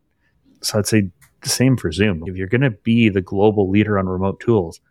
So 0.62 0.80
I'd 0.80 0.88
say 0.88 1.10
the 1.42 1.50
same 1.50 1.78
for 1.78 1.92
Zoom. 1.92 2.24
If 2.26 2.36
you're 2.36 2.48
going 2.48 2.62
to 2.62 2.72
be 2.72 3.10
the 3.10 3.22
global 3.22 3.70
leader 3.70 3.98
on 3.98 4.08
remote 4.08 4.40
tools, 4.40 4.82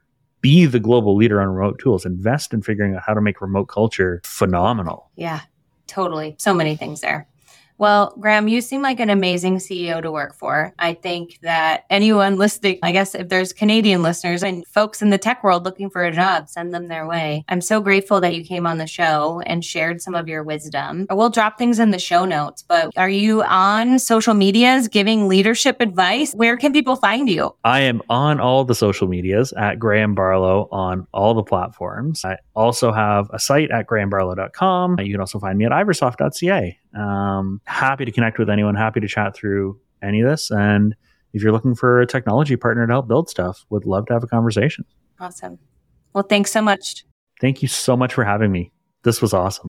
be 0.40 0.66
the 0.66 0.80
global 0.80 1.16
leader 1.16 1.40
on 1.40 1.48
remote 1.48 1.78
tools. 1.78 2.04
Invest 2.06 2.54
in 2.54 2.62
figuring 2.62 2.94
out 2.94 3.02
how 3.04 3.14
to 3.14 3.20
make 3.20 3.40
remote 3.40 3.66
culture 3.66 4.20
phenomenal. 4.24 5.10
Yeah, 5.16 5.40
totally. 5.86 6.36
So 6.38 6.54
many 6.54 6.76
things 6.76 7.00
there. 7.00 7.28
Well, 7.76 8.14
Graeme, 8.20 8.46
you 8.46 8.60
seem 8.60 8.82
like 8.82 9.00
an 9.00 9.10
amazing 9.10 9.56
CEO 9.56 10.00
to 10.00 10.12
work 10.12 10.34
for. 10.34 10.72
I 10.78 10.94
think 10.94 11.40
that 11.42 11.84
anyone 11.90 12.36
listening, 12.36 12.78
I 12.82 12.92
guess 12.92 13.14
if 13.16 13.28
there's 13.28 13.52
Canadian 13.52 14.02
listeners 14.02 14.44
and 14.44 14.64
folks 14.66 15.02
in 15.02 15.10
the 15.10 15.18
tech 15.18 15.42
world 15.42 15.64
looking 15.64 15.90
for 15.90 16.04
a 16.04 16.12
job, 16.12 16.48
send 16.48 16.72
them 16.72 16.86
their 16.86 17.06
way. 17.06 17.44
I'm 17.48 17.60
so 17.60 17.80
grateful 17.80 18.20
that 18.20 18.34
you 18.34 18.44
came 18.44 18.64
on 18.66 18.78
the 18.78 18.86
show 18.86 19.42
and 19.44 19.64
shared 19.64 20.00
some 20.00 20.14
of 20.14 20.28
your 20.28 20.44
wisdom. 20.44 21.06
We'll 21.10 21.30
drop 21.30 21.58
things 21.58 21.80
in 21.80 21.90
the 21.90 21.98
show 21.98 22.24
notes, 22.24 22.62
but 22.62 22.96
are 22.96 23.08
you 23.08 23.42
on 23.42 23.98
social 23.98 24.34
medias 24.34 24.86
giving 24.86 25.26
leadership 25.26 25.80
advice? 25.80 26.32
Where 26.32 26.56
can 26.56 26.72
people 26.72 26.94
find 26.94 27.28
you? 27.28 27.56
I 27.64 27.80
am 27.80 28.02
on 28.08 28.38
all 28.38 28.64
the 28.64 28.74
social 28.74 29.08
medias 29.08 29.52
at 29.54 29.80
Graeme 29.80 30.14
Barlow 30.14 30.68
on 30.70 31.08
all 31.12 31.34
the 31.34 31.42
platforms. 31.42 32.24
I 32.24 32.36
also 32.54 32.92
have 32.92 33.28
a 33.32 33.38
site 33.38 33.70
at 33.70 33.86
graemebarlow.com. 33.86 35.00
You 35.00 35.12
can 35.12 35.20
also 35.20 35.38
find 35.38 35.58
me 35.58 35.64
at 35.64 35.72
iversoft.ca. 35.72 36.78
Um, 36.96 37.60
happy 37.64 38.04
to 38.04 38.12
connect 38.12 38.38
with 38.38 38.48
anyone, 38.48 38.74
happy 38.74 39.00
to 39.00 39.08
chat 39.08 39.34
through 39.34 39.80
any 40.02 40.20
of 40.20 40.28
this. 40.28 40.50
And 40.50 40.94
if 41.32 41.42
you're 41.42 41.52
looking 41.52 41.74
for 41.74 42.00
a 42.00 42.06
technology 42.06 42.56
partner 42.56 42.86
to 42.86 42.92
help 42.92 43.08
build 43.08 43.28
stuff, 43.28 43.64
would 43.70 43.86
love 43.86 44.06
to 44.06 44.12
have 44.12 44.22
a 44.22 44.28
conversation. 44.28 44.84
Awesome. 45.18 45.58
Well, 46.12 46.24
thanks 46.24 46.52
so 46.52 46.62
much. 46.62 47.04
Thank 47.40 47.62
you 47.62 47.68
so 47.68 47.96
much 47.96 48.14
for 48.14 48.24
having 48.24 48.52
me. 48.52 48.70
This 49.02 49.20
was 49.20 49.34
awesome. 49.34 49.66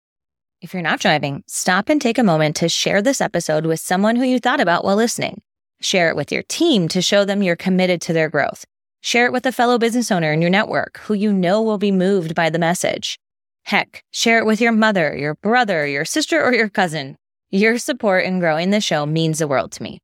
If 0.61 0.73
you're 0.73 0.83
not 0.83 0.99
driving, 0.99 1.43
stop 1.47 1.89
and 1.89 2.01
take 2.01 2.17
a 2.17 2.23
moment 2.23 2.55
to 2.57 2.69
share 2.69 3.01
this 3.01 3.19
episode 3.19 3.65
with 3.65 3.79
someone 3.79 4.15
who 4.15 4.23
you 4.23 4.39
thought 4.39 4.61
about 4.61 4.86
while 4.86 4.95
listening. 4.95 5.41
Share 5.81 6.09
it 6.09 6.15
with 6.15 6.31
your 6.31 6.43
team 6.43 6.88
to 6.89 7.01
show 7.01 7.25
them 7.25 7.43
you're 7.43 7.55
committed 7.55 8.01
to 8.01 8.13
their 8.13 8.29
growth. 8.29 8.65
Share 9.06 9.28
it 9.28 9.32
with 9.32 9.45
a 9.45 9.51
fellow 9.51 9.78
business 9.78 10.12
owner 10.12 10.34
in 10.34 10.41
your 10.41 10.49
network 10.49 10.97
who 11.01 11.14
you 11.14 11.32
know 11.32 11.62
will 11.62 11.78
be 11.78 11.91
moved 11.91 12.34
by 12.34 12.49
the 12.49 12.58
message. 12.58 13.20
Heck, 13.62 14.03
share 14.10 14.39
it 14.39 14.47
with 14.47 14.60
your 14.60 14.72
mother, 14.72 15.16
your 15.16 15.36
brother, 15.36 15.86
your 15.86 16.06
sister, 16.06 16.43
or 16.43 16.56
your 16.56 16.70
cousin. 16.70 17.16
Your 17.51 17.78
support 17.78 18.26
in 18.26 18.39
growing 18.39 18.72
the 18.72 18.82
show 18.82 19.06
means 19.06 19.38
the 19.38 19.47
world 19.47 19.74
to 19.74 19.84
me. 19.84 19.99